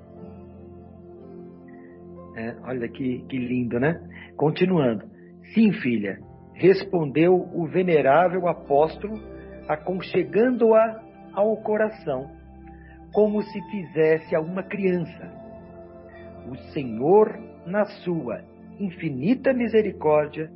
É, 2.35 2.57
olha 2.65 2.89
que, 2.89 3.23
que 3.29 3.37
lindo, 3.37 3.79
né? 3.79 4.01
Continuando. 4.37 5.12
Sim, 5.55 5.73
filha, 5.73 6.19
respondeu 6.55 7.35
o 7.35 7.67
venerável 7.67 8.49
apóstolo, 8.49 9.21
aconchegando-a 9.69 11.03
ao 11.33 11.57
coração, 11.59 12.31
como 13.13 13.43
se 13.43 13.61
fizesse 13.71 14.35
a 14.35 14.41
uma 14.41 14.63
criança 14.63 15.43
o 16.49 16.57
Senhor, 16.73 17.39
na 17.67 17.85
sua 17.85 18.43
infinita 18.79 19.53
misericórdia, 19.53 20.51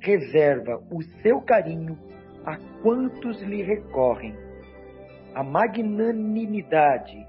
reserva 0.00 0.80
o 0.90 1.02
seu 1.22 1.40
carinho 1.40 1.98
a 2.44 2.56
quantos 2.82 3.40
lhe 3.42 3.62
recorrem. 3.62 4.34
A 5.34 5.42
magnanimidade 5.42 7.26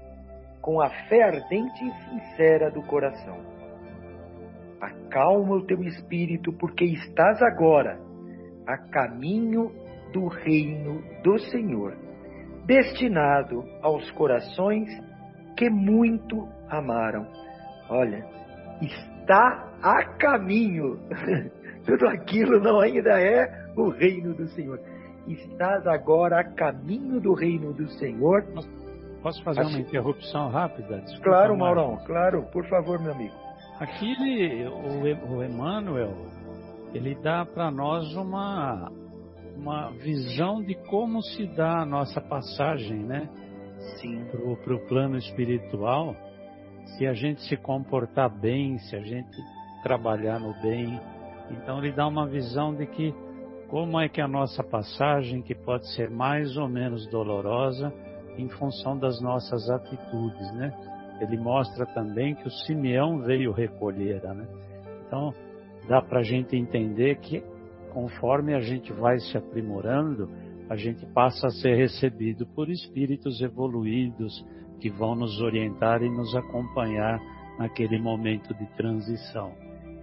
com 0.60 0.80
a 0.80 0.88
fé 1.08 1.22
ardente 1.22 1.84
e 1.84 1.92
sincera 2.04 2.70
do 2.70 2.82
coração. 2.82 3.55
Acalma 4.86 5.56
o 5.56 5.66
teu 5.66 5.82
espírito, 5.82 6.52
porque 6.52 6.84
estás 6.84 7.40
agora 7.42 7.98
a 8.66 8.76
caminho 8.90 9.72
do 10.12 10.28
reino 10.28 11.02
do 11.22 11.38
Senhor, 11.38 11.96
destinado 12.66 13.64
aos 13.82 14.10
corações 14.12 14.88
que 15.56 15.70
muito 15.70 16.48
amaram 16.68 17.26
olha, 17.88 18.24
está 18.80 19.72
a 19.82 20.04
caminho. 20.18 20.98
Tudo 21.84 22.08
aquilo 22.08 22.60
não 22.60 22.80
ainda 22.80 23.20
é 23.20 23.70
o 23.76 23.90
reino 23.90 24.34
do 24.34 24.46
Senhor. 24.48 24.80
Estás 25.26 25.86
agora 25.86 26.40
a 26.40 26.44
caminho 26.44 27.20
do 27.20 27.34
reino 27.34 27.72
do 27.72 27.88
Senhor. 27.90 28.44
Posso 29.22 29.42
fazer 29.42 29.62
uma 29.62 29.78
interrupção 29.78 30.50
rápida? 30.50 31.00
Desculpa, 31.00 31.24
claro, 31.24 31.56
Maurão, 31.56 31.98
claro, 32.06 32.44
por 32.52 32.64
favor, 32.68 33.00
meu 33.00 33.12
amigo. 33.12 33.34
Aqui 33.80 34.10
ele, 34.12 34.66
o, 34.68 35.36
o 35.36 35.44
Emmanuel, 35.44 36.14
ele 36.94 37.14
dá 37.16 37.44
para 37.44 37.70
nós 37.70 38.14
uma, 38.14 38.90
uma 39.56 39.90
visão 39.90 40.62
de 40.62 40.74
como 40.88 41.22
se 41.22 41.46
dá 41.46 41.82
a 41.82 41.86
nossa 41.86 42.20
passagem, 42.20 42.98
né? 42.98 43.28
Sim. 44.00 44.24
Para 44.30 44.74
o 44.74 44.86
plano 44.86 45.16
espiritual 45.18 46.16
se 46.96 47.06
a 47.06 47.12
gente 47.12 47.42
se 47.42 47.56
comportar 47.56 48.30
bem, 48.30 48.78
se 48.78 48.96
a 48.96 49.00
gente 49.00 49.36
trabalhar 49.82 50.38
no 50.38 50.54
bem. 50.62 50.98
Então 51.50 51.78
ele 51.78 51.92
dá 51.92 52.06
uma 52.06 52.26
visão 52.26 52.74
de 52.74 52.86
que 52.86 53.14
como 53.68 54.00
é 54.00 54.08
que 54.08 54.20
a 54.20 54.28
nossa 54.28 54.62
passagem, 54.62 55.42
que 55.42 55.54
pode 55.54 55.86
ser 55.94 56.08
mais 56.08 56.56
ou 56.56 56.68
menos 56.68 57.06
dolorosa, 57.08 57.92
em 58.38 58.48
função 58.48 58.96
das 58.96 59.20
nossas 59.20 59.68
atitudes, 59.68 60.52
né? 60.54 60.72
Ele 61.20 61.36
mostra 61.36 61.86
também 61.86 62.34
que 62.34 62.46
o 62.46 62.50
Simeão 62.50 63.20
veio 63.20 63.52
recolher, 63.52 64.22
né? 64.22 64.46
Então 65.06 65.32
dá 65.88 66.02
para 66.02 66.20
a 66.20 66.22
gente 66.22 66.56
entender 66.56 67.16
que 67.16 67.42
conforme 67.90 68.54
a 68.54 68.60
gente 68.60 68.92
vai 68.92 69.18
se 69.18 69.38
aprimorando, 69.38 70.28
a 70.68 70.76
gente 70.76 71.06
passa 71.06 71.46
a 71.46 71.50
ser 71.50 71.76
recebido 71.76 72.46
por 72.46 72.68
espíritos 72.68 73.40
evoluídos, 73.40 74.44
que 74.80 74.90
vão 74.90 75.14
nos 75.14 75.40
orientar 75.40 76.02
e 76.02 76.10
nos 76.10 76.34
acompanhar 76.36 77.18
naquele 77.58 77.98
momento 77.98 78.52
de 78.52 78.66
transição. 78.76 79.52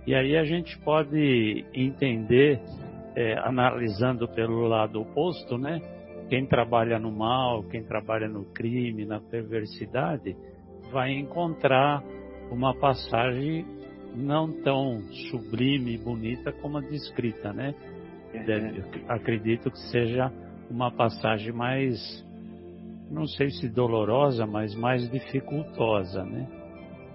E 0.08 0.16
aí 0.16 0.36
a 0.36 0.44
gente 0.44 0.78
pode 0.80 1.64
entender, 1.74 2.60
é, 3.16 3.38
analisando 3.40 4.28
pelo 4.28 4.68
lado 4.68 5.02
oposto, 5.02 5.58
né? 5.58 5.80
Quem 6.30 6.46
trabalha 6.46 6.98
no 6.98 7.12
mal, 7.12 7.64
quem 7.64 7.84
trabalha 7.84 8.28
no 8.28 8.46
crime, 8.46 9.06
na 9.06 9.20
perversidade, 9.20 10.36
vai 10.94 11.12
encontrar 11.12 12.04
uma 12.52 12.74
passagem 12.76 13.66
não 14.16 14.52
tão 14.62 15.02
sublime 15.32 15.96
e 15.96 15.98
bonita 15.98 16.52
como 16.52 16.78
a 16.78 16.82
descrita, 16.82 17.52
né? 17.52 17.74
Deve, 18.32 18.84
acredito 19.10 19.72
que 19.72 19.80
seja 19.90 20.32
uma 20.70 20.92
passagem 20.92 21.52
mais 21.52 22.24
não 23.12 23.28
sei 23.28 23.50
se 23.50 23.70
dolorosa, 23.70 24.46
mas 24.46 24.76
mais 24.76 25.10
dificultosa, 25.10 26.24
né? 26.24 26.48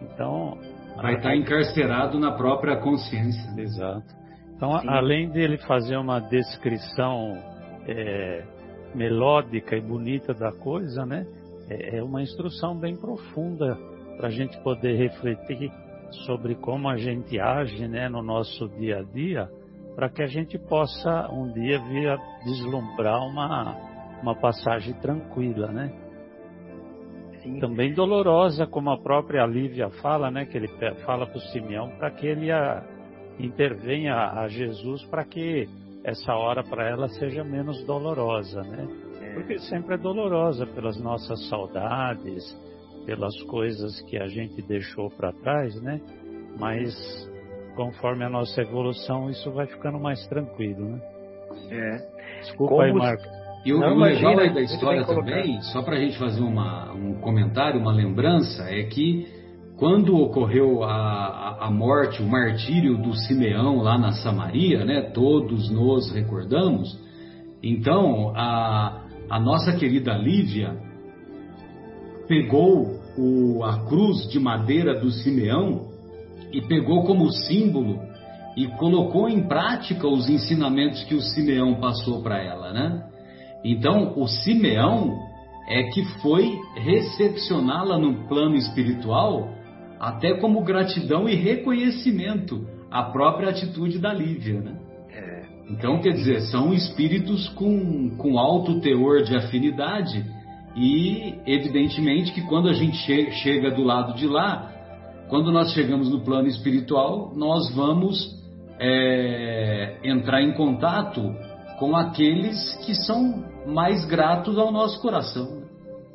Então 0.03 0.59
vai 0.97 1.15
estar 1.15 1.37
encarcerado 1.37 2.19
na 2.19 2.33
própria 2.33 2.77
consciência. 2.81 3.61
Exato. 3.61 4.19
Então, 4.55 4.77
Sim. 4.81 4.89
além 4.89 5.31
dele 5.31 5.57
fazer 5.59 5.97
uma 5.97 6.21
descrição 6.21 7.41
é, 7.87 8.45
melódica 8.95 9.77
e 9.77 9.81
bonita 9.81 10.35
da 10.35 10.53
coisa, 10.53 11.07
né? 11.07 11.25
É, 11.69 11.99
é 11.99 12.03
uma 12.03 12.23
instrução 12.23 12.79
bem 12.79 12.97
profunda 12.97 13.77
para 14.17 14.29
a 14.29 14.31
gente 14.31 14.59
poder 14.63 14.97
refletir 14.97 15.71
sobre 16.27 16.55
como 16.55 16.89
a 16.89 16.97
gente 16.97 17.39
age, 17.39 17.87
né, 17.87 18.09
no 18.09 18.23
nosso 18.23 18.69
dia 18.69 18.99
a 18.99 19.03
dia, 19.03 19.49
para 19.95 20.09
que 20.09 20.23
a 20.23 20.27
gente 20.27 20.59
possa 20.59 21.29
um 21.31 21.53
dia 21.53 21.79
vir 21.81 22.09
a 22.09 22.17
deslumbrar 22.45 23.21
uma, 23.27 23.77
uma 24.23 24.35
passagem 24.35 24.95
tranquila, 24.95 25.69
né? 25.69 25.93
Sim. 27.43 27.59
Também 27.61 27.93
dolorosa, 27.93 28.67
como 28.67 28.91
a 28.91 28.99
própria 28.99 29.45
Lívia 29.47 29.91
fala, 30.03 30.31
né? 30.31 30.47
Que 30.47 30.57
ele 30.57 30.69
fala 31.05 31.27
para 31.27 31.37
o 31.37 31.41
Simeão 31.53 31.91
para 31.99 32.11
que 32.11 32.27
ele 32.27 32.51
a, 32.51 32.83
intervenha 33.39 34.15
a 34.15 34.49
Jesus 34.49 35.05
para 35.05 35.25
que 35.25 35.69
essa 36.05 36.33
hora 36.35 36.63
para 36.63 36.89
ela 36.89 37.09
seja 37.09 37.45
menos 37.45 37.85
dolorosa, 37.85 38.63
né? 38.63 38.87
Porque 39.39 39.59
sempre 39.61 39.95
é 39.95 39.99
dolorosa 39.99 40.67
pelas 40.67 41.01
nossas 41.01 41.49
saudades, 41.49 42.45
pelas 43.07 43.41
coisas 43.45 44.01
que 44.03 44.19
a 44.19 44.27
gente 44.27 44.61
deixou 44.63 45.09
para 45.11 45.33
trás, 45.33 45.81
né? 45.81 46.01
Mas 46.59 46.93
conforme 47.77 48.25
a 48.25 48.29
nossa 48.29 48.61
evolução, 48.61 49.31
isso 49.31 49.53
vai 49.53 49.69
ficando 49.69 50.01
mais 50.01 50.27
tranquilo, 50.27 50.89
né? 50.91 51.01
É. 51.71 52.41
Desculpa 52.41 52.75
Como... 52.75 52.83
aí, 52.83 52.93
Marcos. 52.93 53.27
E 53.65 53.73
o, 53.73 53.79
Não, 53.79 53.97
legal 53.97 54.41
aí 54.41 54.53
da 54.53 54.61
história 54.61 55.05
também, 55.05 55.61
só 55.63 55.83
para 55.83 55.95
a 55.95 56.01
gente 56.01 56.19
fazer 56.19 56.43
uma, 56.43 56.93
um 56.93 57.21
comentário, 57.21 57.81
uma 57.81 57.93
lembrança, 57.93 58.65
é 58.65 58.85
que 58.85 59.27
quando 59.77 60.17
ocorreu 60.17 60.83
a, 60.83 60.91
a, 60.91 61.67
a, 61.67 61.71
morte, 61.71 62.21
o 62.21 62.27
martírio 62.27 62.99
do 62.99 63.15
Simeão 63.15 63.77
lá 63.77 63.97
na 63.97 64.13
Samaria, 64.13 64.85
né, 64.85 65.11
todos 65.15 65.71
nos 65.71 66.13
recordamos, 66.13 66.99
então 67.63 68.33
a, 68.35 69.08
a 69.31 69.39
nossa 69.39 69.73
querida 69.73 70.15
Lívia 70.15 70.77
pegou 72.27 72.99
o, 73.17 73.63
a 73.65 73.85
cruz 73.87 74.29
de 74.29 74.39
madeira 74.39 74.99
do 74.99 75.11
Simeão 75.11 75.89
e 76.53 76.63
pegou 76.63 77.05
como 77.05 77.31
símbolo 77.31 78.01
e 78.57 78.67
colocou 78.79 79.29
em 79.29 79.47
prática 79.47 80.07
os 80.09 80.29
ensinamentos 80.29 81.05
que 81.05 81.15
o 81.15 81.21
Simeão 81.21 81.75
passou 81.75 82.23
para 82.23 82.43
ela, 82.43 82.73
né? 82.73 83.05
Então, 83.65 84.15
o 84.17 84.27
Simeão 84.27 85.17
é 85.69 85.85
que 85.85 86.05
foi 86.23 86.59
recepcioná-la 86.77 87.99
no 87.99 88.27
plano 88.27 88.57
espiritual, 88.57 89.49
até 90.01 90.35
como 90.39 90.63
gratidão 90.63 91.29
e 91.29 91.35
reconhecimento 91.35 92.67
à 92.91 93.03
própria 93.05 93.51
atitude 93.51 93.99
da 93.99 94.13
Lívia, 94.13 94.61
né? 94.61 94.78
Então, 95.71 96.01
quer 96.01 96.13
dizer, 96.13 96.41
são 96.43 96.73
espíritos 96.73 97.49
com, 97.51 98.17
com 98.17 98.39
alto 98.39 98.81
teor 98.81 99.23
de 99.23 99.37
afinidade 99.37 100.25
e, 100.75 101.35
evidentemente, 101.47 102.33
que 102.33 102.43
quando 102.43 102.69
a 102.69 102.73
gente 102.73 102.97
che 102.99 103.31
chega 103.33 103.71
do 103.71 103.83
lado 103.83 104.15
de 104.15 104.27
lá, 104.27 104.73
quando 105.29 105.53
nós 105.53 105.73
chegamos 105.73 106.11
no 106.11 106.21
plano 106.21 106.49
espiritual, 106.49 107.33
nós 107.37 107.75
vamos 107.75 108.35
é, 108.81 109.99
entrar 110.03 110.43
em 110.43 110.53
contato 110.53 111.35
com 111.79 111.95
aqueles 111.95 112.75
que 112.85 112.95
são 112.95 113.45
mais 113.67 114.05
gratos 114.07 114.59
ao 114.59 114.73
nosso 114.73 115.01
coração. 115.03 115.63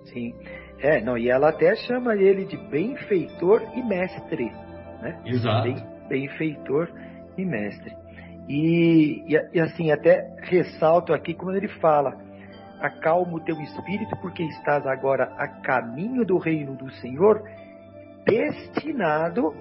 Sim. 0.05 0.33
É, 0.79 1.01
não, 1.01 1.17
e 1.17 1.29
ela 1.29 1.49
até 1.49 1.75
chama 1.75 2.15
ele 2.15 2.45
de 2.45 2.57
benfeitor 2.69 3.61
e 3.75 3.81
mestre, 3.83 4.45
né? 5.01 5.21
Exato. 5.25 5.63
Ben, 5.63 5.75
benfeitor 6.09 6.89
e 7.37 7.45
mestre. 7.45 8.02
E, 8.47 9.23
e, 9.27 9.39
e, 9.53 9.59
assim, 9.59 9.91
até 9.91 10.35
ressalto 10.41 11.13
aqui 11.13 11.33
quando 11.33 11.55
ele 11.55 11.69
fala: 11.79 12.17
acalma 12.79 13.37
o 13.37 13.39
teu 13.39 13.59
espírito, 13.61 14.15
porque 14.21 14.43
estás 14.43 14.85
agora 14.85 15.33
a 15.37 15.47
caminho 15.47 16.25
do 16.25 16.37
reino 16.37 16.75
do 16.75 16.91
Senhor, 16.95 17.41
destinado 18.25 19.53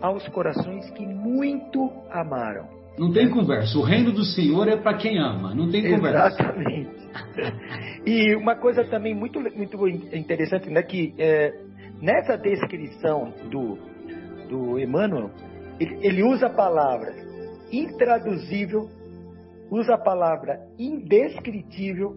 aos 0.00 0.26
corações 0.28 0.90
que 0.90 1.06
muito 1.06 1.90
amaram. 2.10 2.80
Não 2.98 3.12
tem 3.12 3.30
conversa. 3.30 3.78
O 3.78 3.82
reino 3.82 4.12
do 4.12 4.24
Senhor 4.24 4.68
é 4.68 4.76
para 4.76 4.96
quem 4.98 5.18
ama. 5.18 5.54
Não 5.54 5.70
tem 5.70 5.88
conversa. 5.88 6.42
Exatamente. 6.42 6.90
e 8.04 8.34
uma 8.34 8.56
coisa 8.56 8.84
também 8.84 9.14
muito, 9.14 9.40
muito 9.40 9.88
interessante, 9.88 10.68
né? 10.68 10.82
Que 10.82 11.14
é, 11.16 11.54
nessa 12.02 12.36
descrição 12.36 13.32
do, 13.50 13.78
do 14.48 14.78
Emmanuel, 14.78 15.30
ele, 15.80 15.98
ele 16.06 16.22
usa 16.22 16.46
a 16.46 16.50
palavra 16.50 17.14
intraduzível, 17.72 18.88
usa 19.70 19.94
a 19.94 19.98
palavra 19.98 20.60
indescritível, 20.78 22.16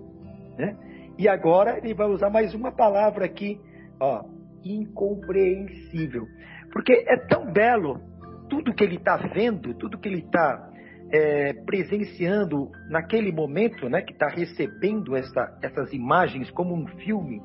né? 0.57 0.77
E 1.17 1.27
agora 1.27 1.77
ele 1.77 1.93
vai 1.93 2.07
usar 2.07 2.29
mais 2.29 2.53
uma 2.53 2.71
palavra 2.71 3.25
aqui, 3.25 3.59
ó, 3.99 4.23
incompreensível. 4.63 6.25
Porque 6.71 6.91
é 7.07 7.17
tão 7.27 7.51
belo 7.51 8.01
tudo 8.49 8.73
que 8.73 8.83
ele 8.83 8.95
está 8.95 9.17
vendo, 9.17 9.73
tudo 9.75 9.99
que 9.99 10.09
ele 10.09 10.19
está 10.19 10.69
é, 11.11 11.53
presenciando 11.53 12.71
naquele 12.89 13.31
momento, 13.31 13.87
né, 13.87 14.01
que 14.01 14.13
está 14.13 14.27
recebendo 14.27 15.15
essa, 15.15 15.57
essas 15.61 15.93
imagens 15.93 16.49
como 16.51 16.73
um 16.75 16.87
filme 16.87 17.39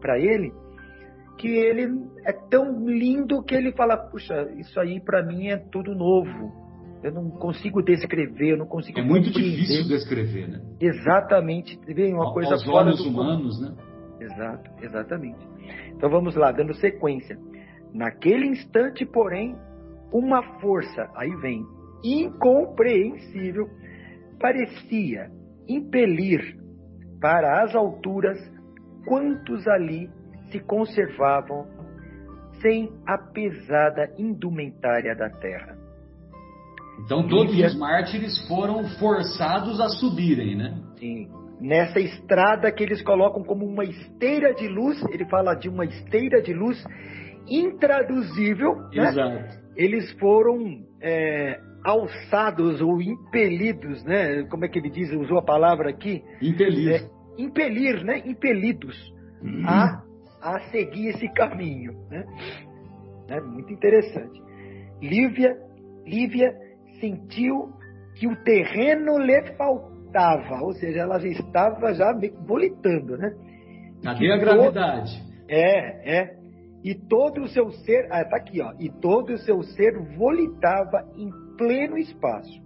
para 0.00 0.18
ele, 0.18 0.52
que 1.38 1.48
ele 1.48 1.88
é 2.24 2.32
tão 2.32 2.86
lindo 2.86 3.42
que 3.42 3.54
ele 3.54 3.72
fala: 3.72 3.96
puxa, 3.96 4.50
isso 4.56 4.78
aí 4.78 5.00
para 5.00 5.22
mim 5.24 5.48
é 5.48 5.56
tudo 5.56 5.94
novo. 5.94 6.64
Eu 7.02 7.12
não 7.12 7.28
consigo 7.30 7.82
descrever, 7.82 8.52
eu 8.52 8.56
não 8.56 8.66
consigo. 8.66 8.98
É 8.98 9.02
muito 9.02 9.30
difícil 9.30 9.86
descrever, 9.86 10.48
né? 10.48 10.60
Exatamente, 10.80 11.78
vem 11.86 12.14
uma 12.14 12.32
coisa 12.32 12.54
Aos 12.54 12.64
fora 12.64 12.86
olhos 12.86 13.02
do 13.02 13.10
humanos, 13.10 13.60
né? 13.60 13.74
Exato, 14.20 14.70
exatamente. 14.82 15.46
Então 15.94 16.08
vamos 16.08 16.34
lá, 16.34 16.50
dando 16.50 16.74
sequência. 16.74 17.38
Naquele 17.92 18.46
instante, 18.46 19.04
porém, 19.04 19.54
uma 20.10 20.42
força, 20.60 21.10
aí 21.14 21.30
vem, 21.42 21.62
incompreensível, 22.02 23.68
parecia 24.40 25.30
impelir 25.68 26.56
para 27.20 27.62
as 27.64 27.74
alturas 27.74 28.38
quantos 29.06 29.66
ali 29.68 30.10
se 30.54 30.60
conservavam 30.60 31.66
sem 32.62 32.88
a 33.04 33.18
pesada 33.18 34.08
indumentária 34.16 35.14
da 35.16 35.28
terra. 35.28 35.76
Então 37.04 37.26
todos 37.26 37.58
os 37.58 37.76
mártires 37.76 38.46
foram 38.46 38.84
forçados 39.00 39.80
a 39.80 39.88
subirem, 39.88 40.56
né? 40.56 40.80
Sim. 40.96 41.28
Nessa 41.60 41.98
estrada 41.98 42.70
que 42.70 42.84
eles 42.84 43.02
colocam 43.02 43.42
como 43.42 43.66
uma 43.66 43.84
esteira 43.84 44.54
de 44.54 44.68
luz, 44.68 45.02
ele 45.10 45.24
fala 45.28 45.54
de 45.54 45.68
uma 45.68 45.84
esteira 45.84 46.40
de 46.40 46.52
luz 46.52 46.82
intraduzível. 47.48 48.76
Né? 48.92 49.08
Exato. 49.08 49.34
Né? 49.34 49.60
Eles 49.76 50.12
foram 50.20 50.84
é, 51.02 51.58
alçados 51.84 52.80
ou 52.80 53.02
impelidos, 53.02 54.04
né? 54.04 54.44
Como 54.44 54.64
é 54.64 54.68
que 54.68 54.78
ele 54.78 54.90
diz? 54.90 55.10
Usou 55.12 55.38
a 55.38 55.42
palavra 55.44 55.90
aqui? 55.90 56.22
Impelir. 56.40 56.92
É, 56.92 57.10
impelir, 57.36 58.04
né? 58.04 58.22
Impelidos 58.24 58.96
uhum. 59.42 59.66
a, 59.66 60.03
a 60.44 60.60
seguir 60.70 61.08
esse 61.08 61.26
caminho, 61.28 61.94
né? 62.10 62.22
É 63.28 63.40
muito 63.40 63.72
interessante. 63.72 64.42
Lívia, 65.00 65.56
Lívia 66.04 66.54
sentiu 67.00 67.72
que 68.14 68.26
o 68.26 68.36
terreno 68.44 69.16
lhe 69.16 69.42
faltava, 69.56 70.62
ou 70.62 70.74
seja, 70.74 71.00
ela 71.00 71.18
já 71.18 71.28
estava 71.28 71.94
já 71.94 72.12
volitando, 72.46 73.16
né? 73.16 73.34
Cadê 74.02 74.30
a 74.30 74.36
gravidade? 74.36 75.18
Todo, 75.18 75.34
é, 75.48 76.18
é 76.20 76.36
e 76.84 76.94
todo 76.94 77.40
o 77.40 77.48
seu 77.48 77.70
ser, 77.70 78.06
ah, 78.10 78.22
tá 78.22 78.36
aqui, 78.36 78.60
ó, 78.60 78.74
e 78.78 78.90
todo 78.90 79.32
o 79.32 79.38
seu 79.38 79.62
ser 79.62 79.98
volitava 80.18 81.10
em 81.16 81.30
pleno 81.56 81.96
espaço, 81.96 82.62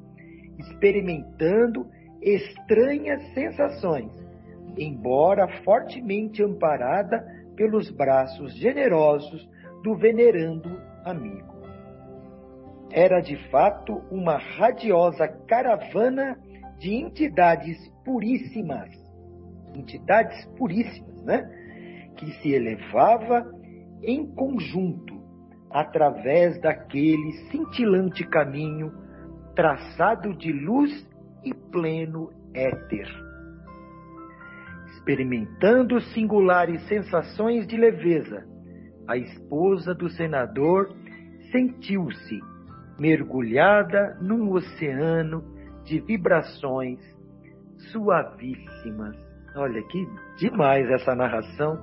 experimentando 0.58 1.86
estranhas 2.20 3.22
sensações, 3.32 4.10
embora 4.76 5.46
fortemente 5.62 6.42
amparada 6.42 7.37
pelos 7.58 7.90
braços 7.90 8.54
generosos 8.54 9.46
do 9.82 9.96
venerando 9.96 10.80
amigo. 11.04 11.58
Era 12.90 13.20
de 13.20 13.36
fato 13.50 14.00
uma 14.12 14.38
radiosa 14.38 15.26
caravana 15.48 16.38
de 16.78 16.94
entidades 16.94 17.76
puríssimas, 18.04 18.88
entidades 19.74 20.46
puríssimas, 20.56 21.20
né? 21.24 21.42
Que 22.16 22.30
se 22.40 22.52
elevava 22.52 23.44
em 24.02 24.24
conjunto 24.34 25.18
através 25.68 26.58
daquele 26.60 27.32
cintilante 27.50 28.24
caminho 28.24 28.92
traçado 29.54 30.32
de 30.36 30.52
luz 30.52 31.06
e 31.44 31.52
pleno 31.52 32.30
éter. 32.54 33.27
Experimentando 35.08 35.98
singulares 36.12 36.86
sensações 36.86 37.66
de 37.66 37.78
leveza, 37.78 38.44
a 39.08 39.16
esposa 39.16 39.94
do 39.94 40.06
senador 40.10 40.94
sentiu-se 41.50 42.38
mergulhada 42.98 44.18
num 44.20 44.52
oceano 44.52 45.42
de 45.86 45.98
vibrações 46.00 46.98
suavíssimas. 47.90 49.16
Olha 49.56 49.82
que 49.84 50.06
demais 50.38 50.86
essa 50.90 51.14
narração 51.14 51.78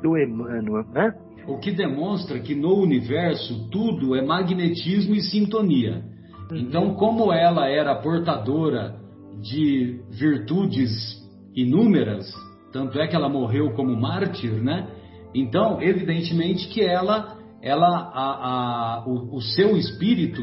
do 0.00 0.16
Emmanuel, 0.16 0.84
né? 0.92 1.12
o 1.48 1.58
que 1.58 1.72
demonstra 1.72 2.38
que 2.38 2.54
no 2.54 2.80
universo 2.80 3.68
tudo 3.70 4.14
é 4.14 4.22
magnetismo 4.22 5.16
e 5.16 5.20
sintonia. 5.20 6.04
Então, 6.52 6.94
como 6.94 7.32
ela 7.32 7.68
era 7.68 7.96
portadora 7.96 8.94
de 9.42 10.00
virtudes 10.10 10.92
inúmeras, 11.56 12.32
tanto 12.72 13.00
é 13.00 13.06
que 13.06 13.16
ela 13.16 13.28
morreu 13.28 13.72
como 13.72 13.98
mártir, 13.98 14.52
né? 14.52 14.86
Então, 15.34 15.80
evidentemente 15.80 16.68
que 16.68 16.82
ela, 16.82 17.36
ela 17.62 17.86
a, 17.86 19.00
a, 19.00 19.04
o, 19.06 19.36
o 19.36 19.40
seu 19.40 19.76
espírito 19.76 20.42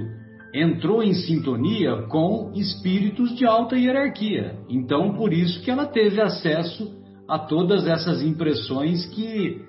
entrou 0.54 1.04
em 1.04 1.14
sintonia 1.14 2.04
com 2.04 2.52
espíritos 2.56 3.36
de 3.36 3.46
alta 3.46 3.76
hierarquia. 3.76 4.56
Então, 4.70 5.14
por 5.14 5.34
isso 5.34 5.62
que 5.64 5.70
ela 5.70 5.86
teve 5.86 6.22
acesso 6.22 7.04
a 7.28 7.38
todas 7.40 7.86
essas 7.86 8.22
impressões 8.22 9.06
que, 9.08 9.62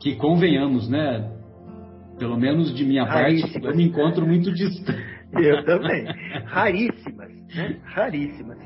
que 0.00 0.16
convenhamos, 0.16 0.88
né? 0.88 1.32
Pelo 2.18 2.36
menos 2.36 2.74
de 2.74 2.84
minha 2.84 3.06
parte, 3.06 3.58
eu 3.62 3.76
me 3.76 3.84
encontro 3.84 4.26
muito 4.26 4.52
distante. 4.52 5.18
Eu 5.32 5.64
também. 5.64 6.04
Raríssimas, 6.46 7.28
né? 7.54 7.76
Raríssimas. 7.84 8.58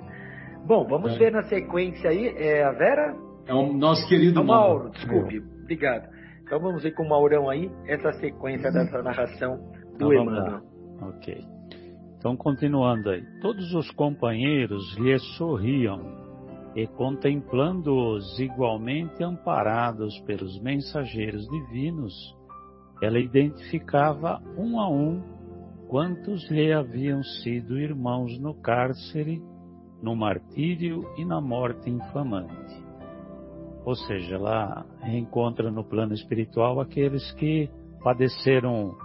Bom, 0.67 0.87
vamos 0.87 1.15
é. 1.15 1.19
ver 1.19 1.33
na 1.33 1.43
sequência 1.45 2.11
aí. 2.11 2.29
É 2.37 2.65
a 2.65 2.73
Vera? 2.73 3.17
É 3.47 3.55
o 3.55 3.73
nosso 3.73 4.07
querido 4.09 4.41
é 4.41 4.45
Mauro. 4.45 4.85
Mauro. 4.85 4.91
Desculpe, 4.91 5.37
é. 5.39 5.63
obrigado. 5.63 6.09
Então 6.43 6.61
vamos 6.61 6.83
ver 6.83 6.93
com 6.93 7.03
o 7.05 7.09
Maurão 7.09 7.49
aí 7.49 7.71
essa 7.87 8.13
sequência 8.13 8.71
dessa 8.71 9.03
narração 9.03 9.57
do 9.99 10.13
então, 10.13 10.23
Emmanuel. 10.23 10.61
Ok. 11.01 11.53
Então, 12.19 12.37
continuando 12.37 13.11
aí. 13.11 13.25
Todos 13.41 13.75
os 13.75 13.91
companheiros 13.93 14.97
lhe 14.97 15.19
sorriam 15.37 16.01
e, 16.77 16.87
contemplando-os 16.87 18.39
igualmente 18.39 19.25
amparados 19.25 20.17
pelos 20.21 20.61
mensageiros 20.63 21.45
divinos, 21.49 22.15
ela 23.03 23.19
identificava 23.19 24.41
um 24.57 24.79
a 24.79 24.89
um 24.89 25.21
quantos 25.89 26.49
lhe 26.49 26.73
haviam 26.73 27.23
sido 27.23 27.77
irmãos 27.77 28.39
no 28.39 28.55
cárcere, 28.55 29.43
no 30.03 30.17
martírio 30.17 31.09
e 31.17 31.25
na 31.25 31.41
morte 31.41 31.89
infamante. 31.89 32.83
Ou 33.85 33.95
seja, 33.95 34.35
ela 34.35 34.85
reencontra 35.01 35.71
no 35.71 35.85
plano 35.85 36.13
espiritual 36.15 36.81
aqueles 36.81 37.31
que 37.33 37.71
padeceram 38.03 38.97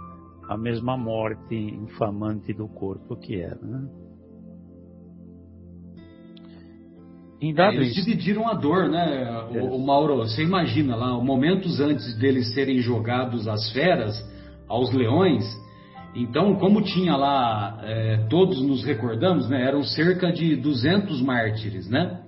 a 0.48 0.56
mesma 0.56 0.96
morte 0.96 1.54
infamante 1.54 2.52
do 2.52 2.68
corpo 2.68 3.16
que 3.16 3.40
era. 3.40 3.60
Né? 3.60 3.88
É, 7.40 7.74
eles 7.76 7.94
dividiram 7.94 8.48
a 8.48 8.54
dor, 8.54 8.88
né, 8.88 9.46
o, 9.52 9.76
o, 9.76 9.86
Mauro? 9.86 10.16
Você 10.16 10.42
imagina 10.42 10.96
lá, 10.96 11.12
momentos 11.22 11.78
antes 11.78 12.18
deles 12.18 12.52
serem 12.52 12.78
jogados 12.78 13.46
às 13.46 13.70
feras, 13.72 14.16
aos 14.66 14.92
leões, 14.92 15.44
então, 16.14 16.56
como 16.56 16.82
tinha 16.82 17.16
lá, 17.16 17.78
é, 17.82 18.26
todos 18.28 18.60
nos 18.62 18.84
recordamos, 18.84 19.48
né, 19.48 19.62
eram 19.62 19.82
cerca 19.82 20.32
de 20.32 20.56
200 20.56 21.20
mártires, 21.22 21.88
né? 21.88 22.20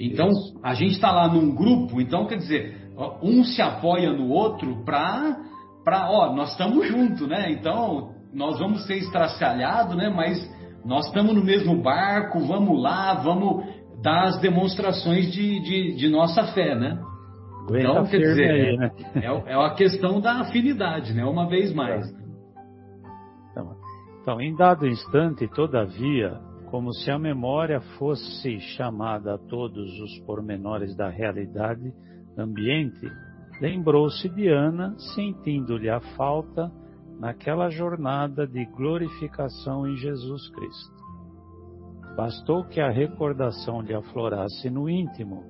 Então, 0.00 0.28
a 0.62 0.74
gente 0.74 0.92
está 0.92 1.10
lá 1.10 1.28
num 1.28 1.54
grupo, 1.54 2.00
então 2.00 2.26
quer 2.26 2.36
dizer, 2.36 2.76
um 3.22 3.42
se 3.44 3.60
apoia 3.60 4.12
no 4.12 4.28
outro 4.28 4.84
para, 4.84 5.36
para, 5.84 6.10
ó, 6.10 6.32
nós 6.34 6.52
estamos 6.52 6.86
juntos, 6.86 7.26
né? 7.28 7.50
Então, 7.50 8.12
nós 8.32 8.58
vamos 8.58 8.86
ser 8.86 8.98
estraçalhados, 8.98 9.96
né? 9.96 10.08
Mas 10.08 10.38
nós 10.84 11.06
estamos 11.06 11.34
no 11.34 11.44
mesmo 11.44 11.82
barco, 11.82 12.40
vamos 12.46 12.80
lá, 12.80 13.14
vamos 13.14 13.64
dar 14.02 14.24
as 14.24 14.40
demonstrações 14.40 15.32
de, 15.32 15.60
de, 15.60 15.96
de 15.96 16.08
nossa 16.08 16.44
fé, 16.52 16.74
né? 16.74 16.98
Então, 17.70 18.04
quer 18.06 18.18
dizer, 18.18 18.50
aí, 18.50 18.76
né? 18.76 18.90
é, 19.16 19.52
é 19.52 19.56
uma 19.56 19.74
questão 19.74 20.20
da 20.20 20.40
afinidade, 20.40 21.12
né? 21.12 21.24
Uma 21.24 21.46
vez 21.48 21.74
mais. 21.74 22.08
Então, 22.08 22.27
então, 24.28 24.42
em 24.42 24.54
dado 24.54 24.86
instante, 24.86 25.48
todavia, 25.48 26.38
como 26.70 26.92
se 26.92 27.10
a 27.10 27.18
memória 27.18 27.80
fosse 27.98 28.60
chamada 28.76 29.36
a 29.36 29.38
todos 29.38 29.98
os 30.00 30.18
pormenores 30.26 30.94
da 30.94 31.08
realidade 31.08 31.90
ambiente, 32.36 33.10
lembrou-se 33.58 34.28
de 34.28 34.46
Ana, 34.48 34.94
sentindo-lhe 35.14 35.88
a 35.88 36.00
falta 36.14 36.70
naquela 37.18 37.70
jornada 37.70 38.46
de 38.46 38.66
glorificação 38.66 39.86
em 39.86 39.96
Jesus 39.96 40.46
Cristo. 40.50 40.94
Bastou 42.14 42.64
que 42.64 42.82
a 42.82 42.90
recordação 42.90 43.80
lhe 43.80 43.94
aflorasse 43.94 44.68
no 44.68 44.90
íntimo, 44.90 45.42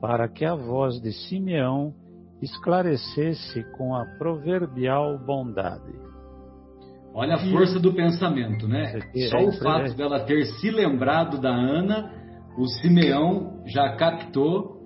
para 0.00 0.28
que 0.28 0.44
a 0.44 0.56
voz 0.56 1.00
de 1.00 1.12
Simeão 1.12 1.94
esclarecesse 2.42 3.62
com 3.76 3.94
a 3.94 4.04
proverbial 4.18 5.16
bondade. 5.16 6.05
Olha 7.18 7.36
a 7.36 7.50
força 7.50 7.80
do 7.80 7.94
pensamento, 7.94 8.68
né? 8.68 9.00
Só 9.30 9.38
o 9.38 9.52
fato 9.52 9.96
dela 9.96 10.20
ter 10.26 10.44
se 10.44 10.70
lembrado 10.70 11.40
da 11.40 11.48
Ana, 11.48 12.12
o 12.58 12.66
Simeão 12.66 13.62
já 13.64 13.96
captou 13.96 14.76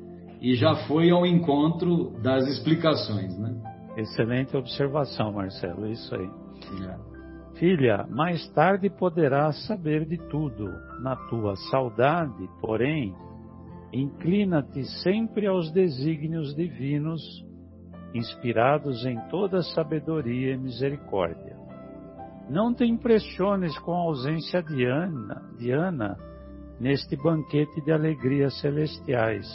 e 0.40 0.54
já 0.54 0.76
foi 0.86 1.10
ao 1.10 1.26
encontro 1.26 2.12
das 2.22 2.46
explicações, 2.46 3.36
né? 3.36 3.52
Excelente 3.96 4.56
observação, 4.56 5.32
Marcelo, 5.32 5.88
isso 5.88 6.14
aí. 6.14 6.30
É. 6.86 7.58
Filha, 7.58 8.06
mais 8.08 8.48
tarde 8.52 8.88
poderás 8.88 9.66
saber 9.66 10.06
de 10.06 10.16
tudo. 10.28 10.70
Na 11.02 11.16
tua 11.28 11.56
saudade, 11.68 12.48
porém, 12.60 13.12
inclina-te 13.92 14.84
sempre 15.02 15.48
aos 15.48 15.72
desígnios 15.72 16.54
divinos, 16.54 17.20
inspirados 18.14 19.04
em 19.04 19.18
toda 19.28 19.62
sabedoria 19.62 20.54
e 20.54 20.58
misericórdia. 20.58 21.59
Não 22.50 22.74
te 22.74 22.84
impressiones 22.84 23.78
com 23.78 23.92
a 23.92 24.00
ausência 24.00 24.60
de 24.60 24.84
Ana, 24.84 25.40
de 25.56 25.70
Ana 25.70 26.18
neste 26.80 27.14
banquete 27.14 27.80
de 27.80 27.92
alegrias 27.92 28.58
celestiais, 28.60 29.46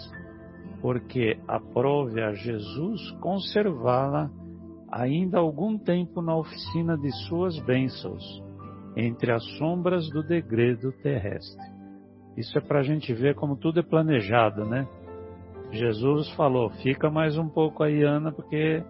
porque 0.81 1.37
aprove 1.45 2.23
a 2.23 2.31
Jesus 2.31 3.11
conservá-la 3.19 4.31
ainda 4.89 5.39
algum 5.39 5.77
tempo 5.77 6.21
na 6.21 6.37
oficina 6.37 6.97
de 6.97 7.11
suas 7.27 7.59
bênçãos, 7.65 8.23
entre 8.95 9.29
as 9.33 9.43
sombras 9.57 10.09
do 10.11 10.23
degredo 10.23 10.93
terrestre. 11.03 11.69
Isso 12.37 12.57
é 12.57 12.61
para 12.61 12.79
a 12.79 12.83
gente 12.83 13.13
ver 13.13 13.35
como 13.35 13.57
tudo 13.57 13.81
é 13.81 13.83
planejado, 13.83 14.63
né? 14.63 14.87
Jesus 15.69 16.29
falou: 16.35 16.69
fica 16.81 17.09
mais 17.09 17.37
um 17.37 17.49
pouco 17.49 17.83
aí, 17.83 18.03
Ana, 18.03 18.31
porque 18.31 18.81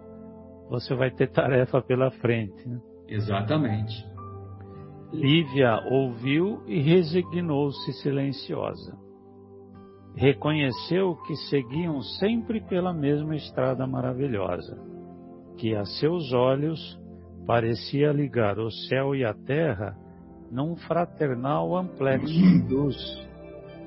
você 0.70 0.94
vai 0.94 1.10
ter 1.10 1.28
tarefa 1.28 1.82
pela 1.82 2.12
frente. 2.12 2.68
Né? 2.68 2.78
Exatamente. 3.08 4.04
Lívia 5.12 5.80
ouviu 5.90 6.62
e 6.66 6.80
resignou-se 6.80 7.92
silenciosa. 8.02 8.96
Reconheceu 10.14 11.14
que 11.26 11.36
seguiam 11.48 12.00
sempre 12.18 12.60
pela 12.60 12.92
mesma 12.92 13.36
estrada 13.36 13.86
maravilhosa 13.86 14.76
que 15.56 15.74
a 15.74 15.84
seus 15.84 16.32
olhos 16.32 16.98
parecia 17.46 18.12
ligar 18.12 18.58
o 18.58 18.70
céu 18.70 19.14
e 19.14 19.24
a 19.24 19.32
terra 19.32 19.96
num 20.50 20.76
fraternal 20.76 21.76
amplexo 21.76 22.32
de 22.32 22.74
luz, 22.74 22.96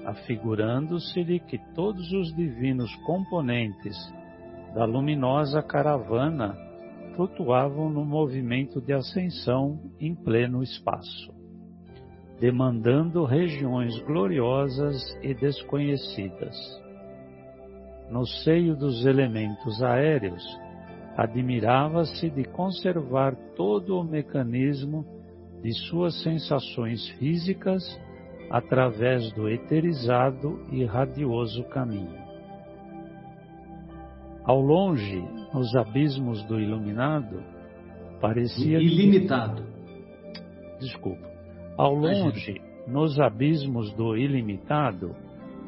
afigurando-se-lhe 0.06 1.40
que 1.40 1.58
todos 1.74 2.12
os 2.12 2.36
divinos 2.36 2.94
componentes 3.06 3.96
da 4.74 4.86
luminosa 4.86 5.62
caravana 5.62 6.56
flutuavam 7.20 7.90
no 7.90 8.06
movimento 8.06 8.80
de 8.80 8.94
ascensão 8.94 9.78
em 10.00 10.16
pleno 10.16 10.64
espaço, 10.64 11.34
demandando 12.40 13.26
regiões 13.26 14.00
gloriosas 14.04 14.96
e 15.22 15.34
desconhecidas. 15.34 16.56
No 18.10 18.26
seio 18.26 18.74
dos 18.74 19.06
elementos 19.06 19.84
aéreos, 19.84 20.42
admirava-se 21.18 22.30
de 22.30 22.46
conservar 22.46 23.36
todo 23.54 24.00
o 24.00 24.04
mecanismo 24.06 25.06
de 25.62 25.74
suas 25.74 26.24
sensações 26.24 27.06
físicas 27.20 27.84
através 28.50 29.30
do 29.34 29.50
eterizado 29.50 30.58
e 30.72 30.86
radioso 30.86 31.66
caminho. 31.66 32.19
Ao 34.44 34.60
longe, 34.60 35.22
nos 35.54 35.76
abismos 35.76 36.44
do 36.46 36.60
iluminado, 36.60 37.44
parecia. 38.20 38.80
Ilimitado. 38.80 39.64
Que... 39.64 40.86
Desculpa. 40.86 41.30
Ao 41.78 41.94
longe, 41.94 42.62
nos 42.88 43.20
abismos 43.20 43.94
do 43.94 44.18
ilimitado, 44.18 45.16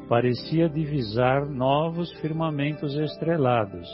parecia 0.08 0.68
divisar 0.68 1.46
novos 1.46 2.12
firmamentos 2.20 2.94
estrelados 2.96 3.88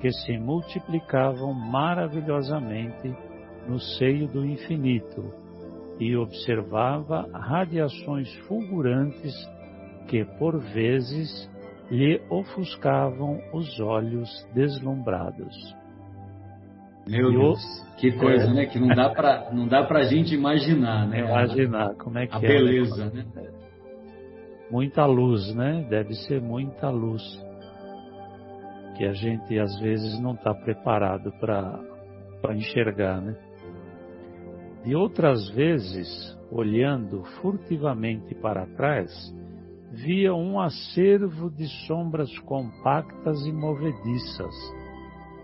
que 0.00 0.10
se 0.10 0.36
multiplicavam 0.38 1.52
maravilhosamente 1.52 3.14
no 3.68 3.78
seio 3.78 4.26
do 4.28 4.44
infinito 4.44 5.32
e 6.00 6.16
observava 6.16 7.28
radiações 7.32 8.32
fulgurantes 8.48 9.32
que 10.08 10.24
por 10.24 10.58
vezes 10.58 11.48
lhe 11.92 12.22
ofuscavam 12.30 13.38
os 13.52 13.78
olhos 13.78 14.30
deslumbrados. 14.54 15.76
Meu 17.06 17.30
Deus, 17.30 17.60
que 17.98 18.12
coisa, 18.12 18.46
é. 18.46 18.54
né? 18.54 18.66
Que 18.66 18.78
não 18.80 18.88
dá 18.88 19.10
para 19.10 19.52
não 19.52 19.68
dá 19.68 19.84
para 19.84 19.98
a 19.98 20.04
gente 20.04 20.34
imaginar, 20.34 21.06
né? 21.06 21.20
Imaginar 21.20 21.94
como 21.96 22.18
é 22.18 22.26
que 22.26 22.34
a 22.34 22.36
é. 22.36 22.38
A 22.38 22.40
beleza, 22.40 23.10
né? 23.10 23.26
Muita 24.70 25.04
luz, 25.04 25.54
né? 25.54 25.86
Deve 25.90 26.14
ser 26.14 26.40
muita 26.40 26.88
luz 26.88 27.22
que 28.96 29.04
a 29.04 29.12
gente 29.12 29.58
às 29.58 29.78
vezes 29.78 30.18
não 30.18 30.32
está 30.32 30.54
preparado 30.54 31.30
para 31.38 32.54
enxergar, 32.54 33.20
né? 33.20 33.36
E 34.86 34.94
outras 34.94 35.50
vezes, 35.50 36.08
olhando 36.50 37.22
furtivamente 37.42 38.34
para 38.34 38.66
trás, 38.66 39.10
via 39.92 40.34
um 40.34 40.58
acervo 40.58 41.50
de 41.50 41.68
sombras 41.86 42.36
compactas 42.40 43.44
e 43.46 43.52
movediças, 43.52 44.54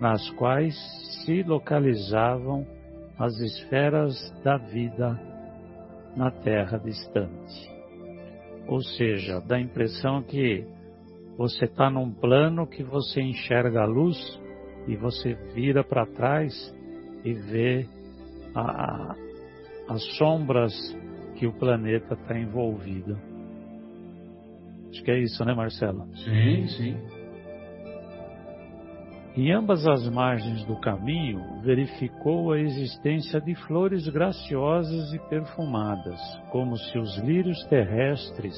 nas 0.00 0.28
quais 0.30 0.74
se 1.24 1.42
localizavam 1.42 2.66
as 3.18 3.38
esferas 3.40 4.16
da 4.42 4.56
vida 4.56 5.20
na 6.16 6.30
Terra 6.30 6.78
distante. 6.78 7.78
Ou 8.66 8.80
seja, 8.80 9.40
dá 9.40 9.56
a 9.56 9.60
impressão 9.60 10.22
que 10.22 10.64
você 11.36 11.66
está 11.66 11.90
num 11.90 12.10
plano 12.10 12.66
que 12.66 12.82
você 12.82 13.20
enxerga 13.20 13.82
a 13.82 13.86
luz 13.86 14.18
e 14.86 14.96
você 14.96 15.34
vira 15.54 15.84
para 15.84 16.06
trás 16.06 16.54
e 17.22 17.34
vê 17.34 17.86
a, 18.54 19.14
as 19.88 20.02
sombras 20.16 20.72
que 21.36 21.46
o 21.46 21.52
planeta 21.52 22.14
está 22.14 22.38
envolvido. 22.38 23.27
Acho 24.90 25.02
que 25.02 25.10
é 25.10 25.18
isso, 25.18 25.44
né, 25.44 25.54
Marcelo? 25.54 26.06
Sim, 26.16 26.66
sim. 26.68 26.96
Em 29.36 29.52
ambas 29.52 29.86
as 29.86 30.08
margens 30.08 30.64
do 30.64 30.74
caminho, 30.80 31.60
verificou 31.62 32.52
a 32.52 32.58
existência 32.58 33.40
de 33.40 33.54
flores 33.54 34.08
graciosas 34.08 35.12
e 35.12 35.18
perfumadas, 35.28 36.20
como 36.50 36.76
se 36.76 36.98
os 36.98 37.16
lírios 37.18 37.62
terrestres 37.66 38.56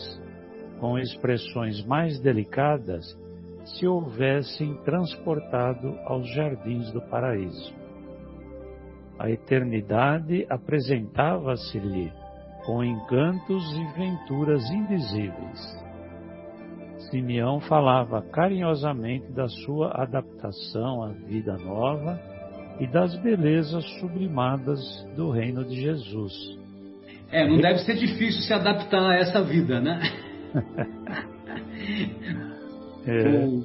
com 0.81 0.99
expressões 0.99 1.85
mais 1.85 2.19
delicadas, 2.21 3.05
se 3.65 3.87
houvessem 3.87 4.75
transportado 4.83 5.95
aos 6.07 6.27
jardins 6.35 6.91
do 6.93 7.03
paraíso. 7.03 7.75
A 9.19 9.31
eternidade 9.31 10.47
apresentava-se-lhe 10.49 12.11
com 12.65 12.83
encantos 12.83 13.63
e 13.77 13.85
venturas 13.99 14.65
indizíveis. 14.71 15.90
Simeão 17.11 17.61
falava 17.61 18.23
carinhosamente 18.23 19.33
da 19.33 19.49
sua 19.49 19.91
adaptação 20.01 21.03
à 21.03 21.09
vida 21.09 21.57
nova 21.59 22.21
e 22.79 22.87
das 22.87 23.15
belezas 23.17 23.85
sublimadas 23.99 24.81
do 25.17 25.31
reino 25.31 25.65
de 25.65 25.81
Jesus. 25.81 26.33
É, 27.33 27.47
não 27.47 27.59
deve 27.59 27.81
ser 27.81 27.97
difícil 27.97 28.43
se 28.43 28.53
adaptar 28.53 29.11
a 29.11 29.17
essa 29.17 29.43
vida, 29.43 29.81
né? 29.81 30.01
é. 33.07 33.23
com, 33.23 33.65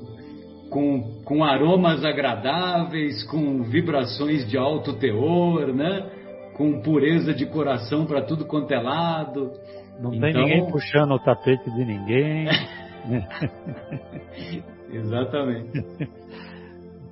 com, 0.69 1.21
com, 1.23 1.43
aromas 1.43 2.03
agradáveis, 2.03 3.23
com 3.23 3.63
vibrações 3.63 4.47
de 4.49 4.57
alto 4.57 4.93
teor, 4.93 5.73
né? 5.73 6.11
com 6.55 6.81
pureza 6.81 7.33
de 7.33 7.45
coração 7.45 8.05
para 8.05 8.21
tudo 8.21 8.45
quanto 8.45 8.73
é 8.73 8.79
lado. 8.79 9.51
Não 9.99 10.13
então... 10.13 10.31
tem 10.31 10.33
ninguém 10.33 10.71
puxando 10.71 11.11
o 11.11 11.19
tapete 11.19 11.69
de 11.71 11.85
ninguém. 11.85 12.47
Exatamente. 14.91 15.85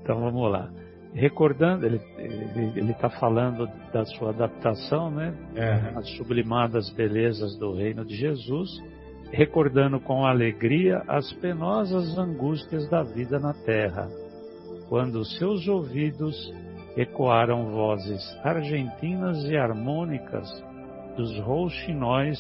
Então 0.01 0.19
vamos 0.19 0.51
lá. 0.51 0.69
Recordando, 1.13 1.85
ele 1.85 2.01
está 2.91 3.09
falando 3.09 3.67
da 3.93 4.03
sua 4.05 4.31
adaptação, 4.31 5.11
né? 5.11 5.33
É. 5.55 5.97
As 5.97 6.09
sublimadas 6.17 6.89
belezas 6.91 7.55
do 7.57 7.73
reino 7.73 8.03
de 8.03 8.15
Jesus 8.15 8.69
recordando 9.33 9.99
com 9.99 10.27
alegria 10.27 11.01
as 11.07 11.33
penosas 11.33 12.15
angústias 12.19 12.87
da 12.87 13.01
vida 13.01 13.39
na 13.39 13.51
terra, 13.51 14.07
quando 14.87 15.25
seus 15.25 15.67
ouvidos 15.67 16.35
ecoaram 16.95 17.71
vozes 17.71 18.21
argentinas 18.43 19.43
e 19.45 19.57
harmônicas 19.57 20.47
dos 21.17 21.35
rouxinóis 21.39 22.39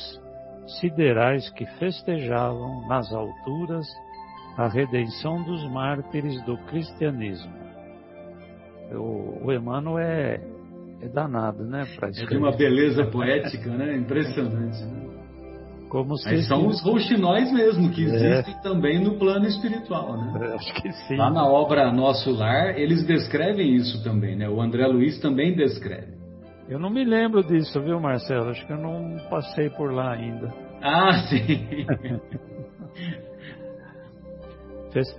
siderais 0.67 1.49
que 1.51 1.65
festejavam 1.77 2.87
nas 2.87 3.11
alturas 3.13 3.87
a 4.57 4.67
redenção 4.67 5.43
dos 5.43 5.63
mártires 5.71 6.41
do 6.45 6.57
cristianismo. 6.65 7.51
O, 8.91 9.47
o 9.47 9.51
Emmanuel 9.51 9.97
é, 9.97 10.39
é 11.01 11.07
danado, 11.07 11.63
né? 11.63 11.85
é 12.01 12.09
de 12.25 12.37
uma 12.37 12.55
beleza 12.55 13.05
poética, 13.05 13.69
né? 13.71 13.97
Impressionante. 13.97 14.83
Né? 14.83 15.03
Como 15.89 16.17
se 16.17 16.27
Mas 16.27 16.47
são 16.47 16.65
os 16.67 16.81
rouxinóis 16.81 17.51
mesmo, 17.51 17.91
que 17.91 18.01
é. 18.01 18.05
existem 18.05 18.55
é. 18.55 18.61
também 18.61 18.99
no 18.99 19.17
plano 19.19 19.45
espiritual, 19.45 20.17
né? 20.17 20.53
Acho 20.55 20.73
que 20.73 20.91
sim. 20.91 21.15
Lá 21.15 21.29
na 21.29 21.47
obra 21.47 21.91
Nosso 21.91 22.31
Lar, 22.31 22.79
eles 22.79 23.05
descrevem 23.05 23.75
isso 23.75 24.03
também, 24.03 24.35
né? 24.35 24.49
O 24.49 24.59
André 24.59 24.87
Luiz 24.87 25.19
também 25.19 25.55
descreve. 25.55 26.12
Eu 26.67 26.79
não 26.79 26.89
me 26.89 27.03
lembro 27.03 27.43
disso, 27.43 27.81
viu, 27.81 27.99
Marcelo? 27.99 28.49
Acho 28.49 28.65
que 28.65 28.71
eu 28.71 28.77
não 28.77 29.17
passei 29.29 29.69
por 29.69 29.91
lá 29.91 30.13
ainda. 30.13 30.53
Ah, 30.81 31.13
sim. 31.29 31.67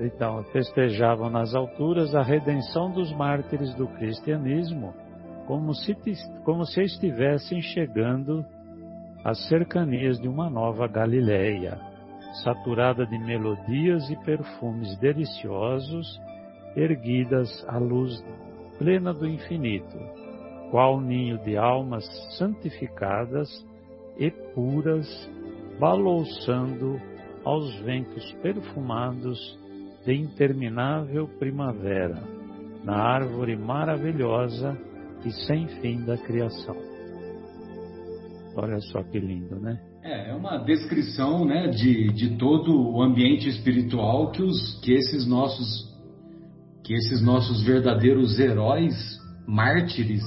então, 0.00 0.42
festejavam 0.44 1.28
nas 1.28 1.54
alturas 1.54 2.14
a 2.14 2.22
redenção 2.22 2.90
dos 2.90 3.12
mártires 3.12 3.74
do 3.74 3.86
cristianismo, 3.88 4.94
como 5.46 5.74
se, 5.74 5.94
como 6.44 6.64
se 6.64 6.82
estivessem 6.82 7.60
chegando 7.60 8.44
às 9.24 9.46
cercanias 9.48 10.18
de 10.20 10.28
uma 10.28 10.48
nova 10.48 10.86
Galileia, 10.86 11.78
saturada 12.42 13.06
de 13.06 13.18
melodias 13.18 14.08
e 14.10 14.16
perfumes 14.24 14.96
deliciosos, 14.98 16.20
erguidas 16.76 17.64
à 17.68 17.78
luz 17.78 18.24
plena 18.78 19.12
do 19.12 19.26
infinito, 19.26 19.96
qual 20.70 21.00
ninho 21.00 21.38
de 21.38 21.56
almas 21.56 22.04
santificadas 22.38 23.48
e 24.18 24.30
puras, 24.54 25.08
balouçando 25.78 27.00
aos 27.44 27.74
ventos 27.80 28.32
perfumados 28.42 29.58
de 30.04 30.14
interminável 30.14 31.28
primavera, 31.38 32.22
na 32.84 32.96
árvore 32.96 33.56
maravilhosa 33.56 34.76
e 35.24 35.30
sem 35.46 35.66
fim 35.80 36.04
da 36.04 36.16
criação. 36.16 36.76
Olha 38.56 38.80
só 38.80 39.02
que 39.02 39.18
lindo, 39.18 39.58
né? 39.58 39.80
É, 40.02 40.30
é 40.30 40.34
uma 40.34 40.58
descrição 40.58 41.44
né, 41.46 41.68
de, 41.68 42.12
de 42.12 42.36
todo 42.36 42.92
o 42.92 43.02
ambiente 43.02 43.48
espiritual 43.48 44.30
que, 44.30 44.42
os, 44.42 44.78
que, 44.80 44.92
esses 44.92 45.26
nossos, 45.26 45.90
que 46.84 46.92
esses 46.92 47.22
nossos 47.22 47.64
verdadeiros 47.64 48.38
heróis, 48.38 48.94
mártires, 49.46 50.22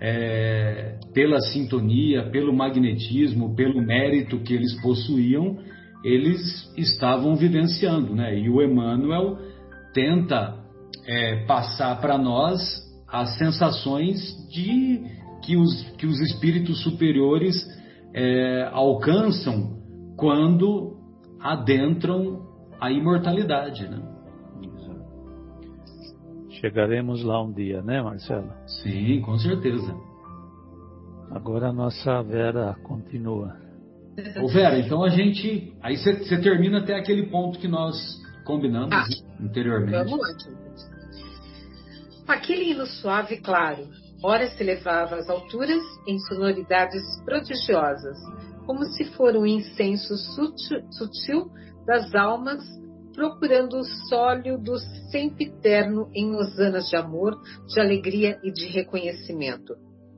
é, 0.00 0.98
pela 1.12 1.40
sintonia, 1.40 2.30
pelo 2.30 2.52
magnetismo, 2.52 3.54
pelo 3.54 3.80
mérito 3.80 4.38
que 4.40 4.54
eles 4.54 4.80
possuíam, 4.80 5.58
eles 6.04 6.40
estavam 6.76 7.34
vivenciando. 7.36 8.14
Né? 8.14 8.38
E 8.38 8.48
o 8.48 8.62
Emmanuel 8.62 9.38
tenta 9.92 10.56
é, 11.06 11.44
passar 11.46 12.00
para 12.00 12.16
nós 12.16 12.60
as 13.08 13.36
sensações 13.38 14.20
de 14.50 15.02
que 15.44 15.56
os, 15.56 15.82
que 15.96 16.06
os 16.06 16.20
espíritos 16.20 16.82
superiores 16.82 17.56
é, 18.14 18.68
alcançam 18.72 19.78
quando 20.16 20.96
adentram 21.40 22.46
a 22.80 22.90
imortalidade, 22.90 23.88
né? 23.88 24.17
Chegaremos 26.60 27.22
lá 27.22 27.42
um 27.42 27.52
dia, 27.52 27.82
né, 27.82 28.02
Marcelo? 28.02 28.52
Sim, 28.82 29.20
com 29.20 29.38
certeza. 29.38 29.94
Agora 31.30 31.68
a 31.68 31.72
nossa 31.72 32.22
Vera 32.22 32.74
continua. 32.82 33.56
Ô 34.42 34.48
Vera, 34.48 34.78
então 34.78 35.04
a 35.04 35.08
gente. 35.08 35.72
Aí 35.80 35.96
você 35.96 36.40
termina 36.40 36.78
até 36.78 36.96
aquele 36.96 37.28
ponto 37.28 37.58
que 37.58 37.68
nós 37.68 37.96
combinamos 38.44 38.92
ah, 38.92 39.06
anteriormente. 39.40 39.92
Vamos 39.92 40.18
lá. 40.18 40.28
Aquele 42.26 42.72
hino 42.72 42.86
suave 42.86 43.36
e 43.36 43.40
claro, 43.40 43.86
ora 44.22 44.46
se 44.48 44.62
elevava 44.62 45.16
às 45.16 45.30
alturas 45.30 45.82
em 46.06 46.18
sonoridades 46.20 47.02
prodigiosas, 47.24 48.18
como 48.66 48.84
se 48.84 49.04
for 49.12 49.36
um 49.36 49.46
incenso 49.46 50.16
sutil, 50.16 50.80
sutil 50.90 51.50
das 51.86 52.14
almas 52.14 52.62
procurando 53.18 53.80
o 53.80 53.84
sólio 54.08 54.56
do 54.56 54.78
sempiterno 55.10 56.08
em 56.14 56.36
hosanas 56.36 56.88
de 56.88 56.96
amor, 56.96 57.36
de 57.66 57.80
alegria 57.80 58.38
e 58.44 58.52
de 58.52 58.66
reconhecimento. 58.66 59.74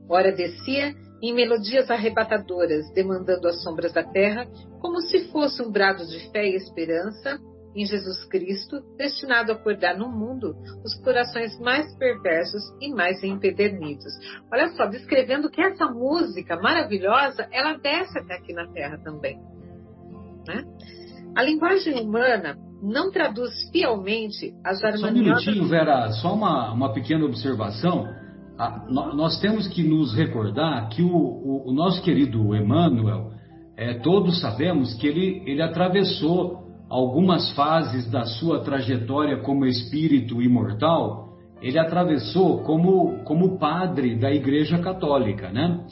Ora 0.07 0.31
descia 0.31 0.93
em 1.19 1.33
melodias 1.33 1.89
arrebatadoras, 1.89 2.93
demandando 2.93 3.47
as 3.47 3.63
sombras 3.63 3.91
da 3.91 4.03
terra, 4.03 4.47
como 4.79 5.01
se 5.01 5.31
fosse 5.31 5.63
um 5.63 5.71
brado 5.71 6.05
de 6.05 6.31
fé 6.31 6.45
e 6.45 6.55
esperança, 6.55 7.39
em 7.75 7.85
Jesus 7.87 8.23
Cristo, 8.25 8.81
destinado 8.97 9.51
a 9.51 9.55
acordar 9.55 9.97
no 9.97 10.07
mundo 10.07 10.55
os 10.85 10.93
corações 11.03 11.59
mais 11.59 11.91
perversos 11.95 12.61
e 12.79 12.93
mais 12.93 13.23
empedernidos. 13.23 14.13
Olha 14.53 14.69
só, 14.75 14.85
descrevendo 14.85 15.49
que 15.49 15.61
essa 15.61 15.87
música 15.87 16.55
maravilhosa, 16.57 17.47
ela 17.51 17.77
desce 17.77 18.19
até 18.19 18.35
aqui 18.35 18.53
na 18.53 18.67
Terra 18.67 18.99
também. 19.03 19.39
Né? 20.47 20.65
A 21.35 21.41
linguagem 21.41 21.99
humana 21.99 22.59
não 22.81 23.11
traduz 23.11 23.51
fielmente 23.71 24.53
as 24.65 24.83
harmoniosas... 24.83 25.43
Só 25.43 25.51
um 25.51 25.53
minutinho, 25.53 25.67
Vera, 25.67 26.11
só 26.13 26.33
uma, 26.33 26.71
uma 26.73 26.93
pequena 26.93 27.25
observação. 27.25 28.07
Ah, 28.57 28.85
nós 28.89 29.39
temos 29.39 29.67
que 29.67 29.83
nos 29.83 30.15
recordar 30.15 30.89
que 30.89 31.01
o, 31.01 31.15
o, 31.15 31.69
o 31.69 31.73
nosso 31.73 32.01
querido 32.01 32.55
Emmanuel, 32.55 33.31
é, 33.77 33.95
todos 33.95 34.39
sabemos 34.39 34.93
que 34.95 35.07
ele, 35.07 35.43
ele 35.45 35.61
atravessou 35.61 36.61
algumas 36.89 37.49
fases 37.53 38.09
da 38.11 38.25
sua 38.25 38.59
trajetória 38.59 39.37
como 39.41 39.65
espírito 39.65 40.41
imortal, 40.41 41.29
ele 41.61 41.79
atravessou 41.79 42.63
como, 42.63 43.23
como 43.23 43.57
padre 43.57 44.19
da 44.19 44.31
Igreja 44.31 44.79
Católica, 44.79 45.49
né? 45.49 45.85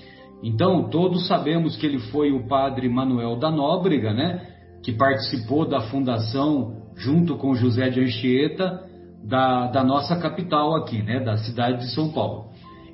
Então, 0.43 0.89
todos 0.89 1.27
sabemos 1.27 1.77
que 1.77 1.85
ele 1.85 1.99
foi 1.99 2.31
o 2.31 2.47
padre 2.47 2.89
Manuel 2.89 3.37
da 3.37 3.51
Nóbrega, 3.51 4.13
né? 4.13 4.45
Que 4.83 4.91
participou 4.91 5.67
da 5.67 5.81
fundação, 5.81 6.78
junto 6.99 7.35
com 7.35 7.55
José 7.55 7.89
de 7.89 8.01
Anchieta, 8.01 8.83
da, 9.23 9.67
da 9.67 9.83
nossa 9.83 10.15
capital 10.17 10.75
aqui, 10.75 11.01
né? 11.01 11.19
Da 11.19 11.37
cidade 11.37 11.79
de 11.79 11.93
São 11.93 12.11
Paulo. 12.11 12.49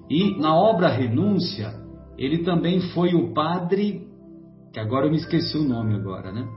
E 0.10 0.40
na 0.40 0.56
obra 0.56 0.88
Renúncia, 0.88 1.74
ele 2.18 2.40
também 2.40 2.80
foi 2.94 3.14
o 3.14 3.34
padre, 3.34 4.08
que 4.72 4.80
agora 4.80 5.08
eu 5.08 5.12
me 5.12 5.18
esqueci 5.18 5.58
o 5.58 5.68
nome 5.68 5.96
agora, 5.96 6.32
né? 6.32 6.48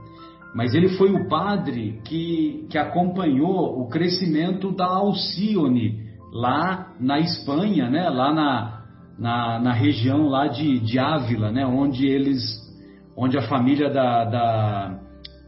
mas 0.53 0.73
ele 0.73 0.89
foi 0.89 1.11
o 1.11 1.27
padre 1.27 2.01
que, 2.05 2.65
que 2.69 2.77
acompanhou 2.77 3.79
o 3.79 3.87
crescimento 3.87 4.71
da 4.71 4.85
Alcione 4.85 6.07
lá 6.31 6.93
na 6.99 7.19
Espanha, 7.19 7.89
né? 7.89 8.09
lá 8.09 8.33
na, 8.33 8.83
na, 9.17 9.59
na 9.59 9.73
região 9.73 10.27
lá 10.27 10.47
de, 10.47 10.79
de 10.79 10.97
Ávila, 10.97 11.51
né? 11.51 11.65
onde 11.65 12.07
eles, 12.07 12.41
onde 13.15 13.37
a 13.37 13.47
família 13.47 13.89
da, 13.89 14.25
da, 14.25 14.99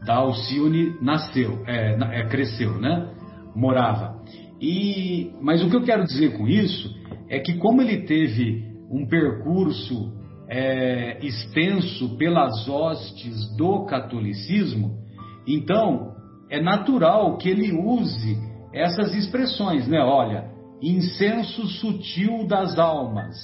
da 0.04 0.16
Alcione 0.16 0.96
nasceu, 1.00 1.62
é, 1.66 1.96
é, 2.20 2.28
cresceu, 2.28 2.80
né? 2.80 3.08
morava. 3.54 4.20
E, 4.60 5.32
mas 5.40 5.62
o 5.62 5.70
que 5.70 5.76
eu 5.76 5.82
quero 5.82 6.04
dizer 6.04 6.36
com 6.36 6.46
isso 6.46 6.94
é 7.28 7.38
que 7.38 7.54
como 7.54 7.82
ele 7.82 8.02
teve 8.02 8.64
um 8.90 9.06
percurso 9.06 10.12
é, 10.48 11.18
extenso 11.24 12.16
pelas 12.16 12.68
hostes 12.68 13.56
do 13.56 13.84
catolicismo, 13.86 14.98
então 15.46 16.12
é 16.50 16.60
natural 16.60 17.36
que 17.38 17.48
ele 17.48 17.72
use 17.72 18.36
essas 18.72 19.14
expressões, 19.14 19.88
né? 19.88 20.00
Olha, 20.00 20.50
incenso 20.80 21.66
sutil 21.66 22.46
das 22.46 22.78
almas, 22.78 23.36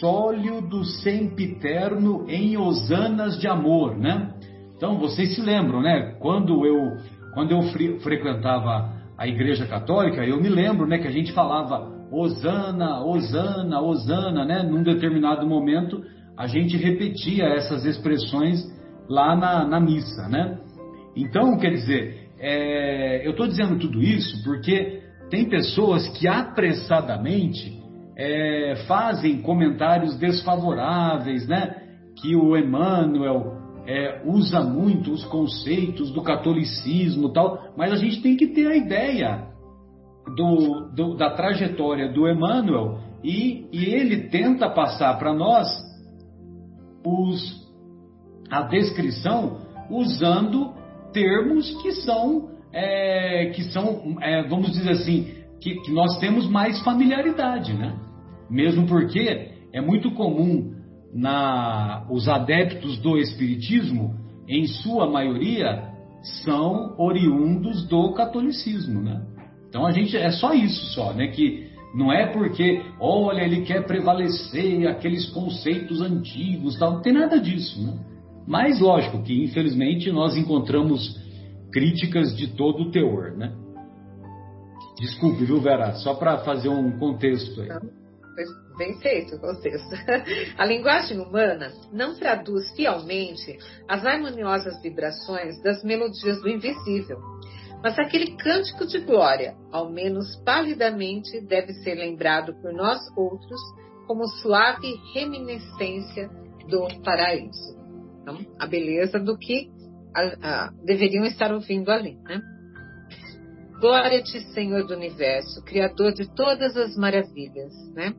sólido 0.00 0.84
sempiterno 0.84 2.24
em 2.28 2.56
osanas 2.56 3.38
de 3.38 3.46
amor, 3.46 3.96
né? 3.96 4.34
Então 4.78 4.96
vocês 4.96 5.34
se 5.34 5.40
lembram, 5.40 5.82
né? 5.82 6.14
Quando 6.20 6.64
eu 6.64 6.96
quando 7.34 7.50
eu 7.50 7.62
frequentava 8.00 8.92
a 9.16 9.26
Igreja 9.26 9.66
Católica, 9.66 10.24
eu 10.24 10.40
me 10.40 10.48
lembro, 10.48 10.86
né, 10.86 10.98
que 10.98 11.06
a 11.06 11.10
gente 11.10 11.32
falava 11.32 11.92
Osana, 12.10 13.04
Osana, 13.04 13.80
Osana, 13.80 14.44
né? 14.44 14.62
Num 14.62 14.84
determinado 14.84 15.46
momento, 15.46 16.02
a 16.36 16.46
gente 16.46 16.76
repetia 16.76 17.44
essas 17.44 17.84
expressões 17.84 18.64
lá 19.08 19.34
na, 19.34 19.66
na 19.66 19.80
missa, 19.80 20.28
né? 20.28 20.58
Então, 21.16 21.58
quer 21.58 21.70
dizer, 21.70 22.28
é, 22.38 23.26
eu 23.26 23.32
estou 23.32 23.48
dizendo 23.48 23.78
tudo 23.80 24.00
isso 24.00 24.44
porque 24.44 25.02
tem 25.28 25.48
pessoas 25.48 26.08
que 26.16 26.28
apressadamente 26.28 27.76
é, 28.16 28.84
fazem 28.86 29.42
comentários 29.42 30.16
desfavoráveis, 30.18 31.48
né? 31.48 31.74
Que 32.20 32.36
o 32.36 32.56
Emmanuel 32.56 33.57
é, 33.88 34.20
usa 34.26 34.60
muito 34.60 35.10
os 35.10 35.24
conceitos 35.24 36.10
do 36.10 36.22
catolicismo 36.22 37.32
tal, 37.32 37.72
mas 37.74 37.90
a 37.90 37.96
gente 37.96 38.20
tem 38.20 38.36
que 38.36 38.48
ter 38.48 38.66
a 38.66 38.76
ideia 38.76 39.48
do, 40.36 40.90
do, 40.94 41.16
da 41.16 41.30
trajetória 41.30 42.12
do 42.12 42.28
Emmanuel 42.28 42.98
e, 43.24 43.66
e 43.72 43.86
ele 43.86 44.28
tenta 44.28 44.68
passar 44.68 45.18
para 45.18 45.32
nós 45.32 45.66
os, 47.02 47.66
a 48.50 48.60
descrição 48.64 49.62
usando 49.90 50.74
termos 51.10 51.74
que 51.80 51.92
são, 51.92 52.50
é, 52.70 53.46
que 53.54 53.62
são 53.72 54.18
é, 54.20 54.46
vamos 54.46 54.70
dizer 54.72 54.90
assim, 54.90 55.32
que, 55.62 55.76
que 55.80 55.90
nós 55.92 56.18
temos 56.18 56.46
mais 56.46 56.78
familiaridade, 56.82 57.72
né? 57.72 57.96
Mesmo 58.50 58.86
porque 58.86 59.50
é 59.72 59.80
muito 59.80 60.10
comum 60.10 60.77
na 61.12 62.06
os 62.10 62.28
adeptos 62.28 62.98
do 62.98 63.16
espiritismo, 63.16 64.14
em 64.46 64.66
sua 64.66 65.10
maioria, 65.10 65.88
são 66.44 66.94
oriundos 66.98 67.86
do 67.86 68.12
catolicismo, 68.12 69.00
né? 69.00 69.22
Então 69.68 69.86
a 69.86 69.92
gente 69.92 70.16
é 70.16 70.30
só 70.30 70.54
isso 70.54 70.94
só, 70.94 71.12
né? 71.12 71.28
Que 71.28 71.68
não 71.94 72.12
é 72.12 72.26
porque, 72.26 72.82
olha, 73.00 73.42
ele 73.42 73.62
quer 73.62 73.86
prevalecer 73.86 74.86
aqueles 74.86 75.26
conceitos 75.30 76.00
antigos, 76.00 76.78
tal. 76.78 76.94
Não 76.94 77.02
tem 77.02 77.12
nada 77.12 77.40
disso, 77.40 77.82
né? 77.82 77.98
Mas 78.46 78.80
lógico 78.80 79.22
que 79.22 79.44
infelizmente 79.44 80.10
nós 80.10 80.36
encontramos 80.36 81.18
críticas 81.70 82.36
de 82.36 82.48
todo 82.48 82.84
o 82.84 82.90
teor, 82.90 83.36
né? 83.36 83.52
Desculpe, 84.98 85.44
viu, 85.44 85.60
Vera? 85.60 85.94
Só 85.96 86.14
para 86.14 86.38
fazer 86.38 86.68
um 86.68 86.98
contexto 86.98 87.60
aí. 87.60 87.68
Bem 88.76 88.98
feito 89.00 89.38
contexto. 89.40 89.88
A 90.56 90.64
linguagem 90.64 91.18
humana 91.18 91.72
não 91.92 92.14
traduz 92.14 92.70
fielmente 92.76 93.58
as 93.88 94.04
harmoniosas 94.04 94.80
vibrações 94.82 95.60
das 95.62 95.82
melodias 95.82 96.40
do 96.40 96.48
invisível 96.48 97.18
mas 97.82 97.98
aquele 97.98 98.36
cântico 98.36 98.86
de 98.86 98.98
glória, 99.00 99.54
ao 99.70 99.90
menos 99.90 100.36
palidamente, 100.44 101.40
deve 101.40 101.72
ser 101.74 101.94
lembrado 101.94 102.54
por 102.60 102.72
nós 102.72 102.98
outros 103.16 103.60
como 104.06 104.26
suave 104.26 104.94
reminiscência 105.14 106.28
do 106.68 106.88
paraíso. 107.02 107.78
Então, 108.22 108.38
a 108.58 108.66
beleza 108.66 109.18
do 109.18 109.38
que 109.38 109.70
a, 110.14 110.22
a, 110.42 110.70
deveriam 110.84 111.24
estar 111.24 111.52
ouvindo 111.52 111.90
ali, 111.90 112.16
né? 112.24 112.40
Glória 113.80 114.18
a 114.18 114.22
ti, 114.22 114.40
Senhor 114.52 114.86
do 114.86 114.94
universo, 114.94 115.62
Criador 115.62 116.12
de 116.12 116.28
todas 116.34 116.76
as 116.76 116.96
maravilhas, 116.96 117.72
né? 117.94 118.12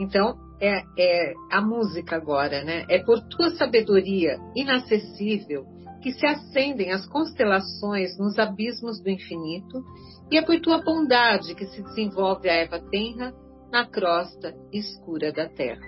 Então, 0.00 0.34
é, 0.60 0.82
é 0.98 1.34
a 1.52 1.60
música 1.60 2.16
agora, 2.16 2.64
né? 2.64 2.86
É 2.88 2.98
por 2.98 3.20
tua 3.28 3.50
sabedoria 3.50 4.38
inacessível 4.56 5.66
que 6.00 6.12
se 6.12 6.24
acendem 6.24 6.90
as 6.92 7.06
constelações 7.06 8.16
nos 8.18 8.38
abismos 8.38 8.98
do 9.02 9.10
infinito, 9.10 9.84
e 10.30 10.38
é 10.38 10.42
por 10.42 10.58
tua 10.60 10.82
bondade 10.82 11.54
que 11.54 11.66
se 11.66 11.82
desenvolve 11.82 12.48
a 12.48 12.54
erva 12.54 12.80
tenra 12.90 13.34
na 13.70 13.86
crosta 13.86 14.54
escura 14.72 15.32
da 15.32 15.48
terra. 15.48 15.86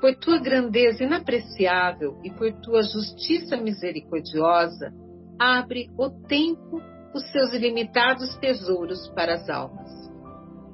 Por 0.00 0.16
tua 0.16 0.38
grandeza 0.38 1.04
inapreciável 1.04 2.18
e 2.24 2.30
por 2.30 2.52
tua 2.60 2.82
justiça 2.82 3.56
misericordiosa, 3.56 4.92
abre 5.38 5.90
o 5.98 6.10
tempo 6.26 6.80
os 7.14 7.28
seus 7.30 7.52
ilimitados 7.52 8.36
tesouros 8.36 9.08
para 9.08 9.34
as 9.34 9.48
almas. 9.48 9.90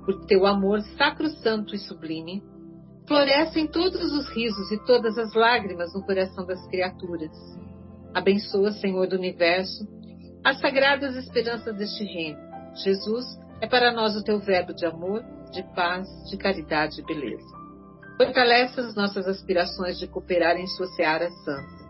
Por 0.05 0.25
teu 0.27 0.47
amor 0.47 0.81
sacrosanto 0.97 1.75
e 1.75 1.79
sublime, 1.79 2.43
florescem 3.09 3.67
todos 3.67 4.13
os 4.13 4.29
risos 4.29 4.71
e 4.71 4.85
todas 4.85 5.17
as 5.19 5.35
lágrimas 5.35 5.93
no 5.95 6.05
coração 6.05 6.47
das 6.47 6.65
criaturas. 6.69 7.31
Abençoa, 8.15 8.73
Senhor 8.73 9.07
do 9.09 9.17
universo, 9.17 9.87
as 10.45 10.61
sagradas 10.61 11.17
esperanças 11.17 11.77
deste 11.77 12.05
reino. 12.05 12.39
Jesus 12.85 13.25
é 13.61 13.67
para 13.67 13.93
nós 13.93 14.15
o 14.17 14.23
teu 14.23 14.39
verbo 14.39 14.75
de 14.75 14.85
amor, 14.85 15.25
de 15.51 15.63
paz, 15.75 16.07
de 16.31 16.37
caridade 16.37 17.01
e 17.01 17.05
beleza. 17.05 17.47
Fortalece 18.17 18.81
as 18.81 18.95
nossas 18.95 19.27
aspirações 19.27 19.99
de 19.99 20.07
cooperar 20.07 20.57
em 20.57 20.67
sua 20.67 20.87
seara 20.89 21.31
santa. 21.45 21.87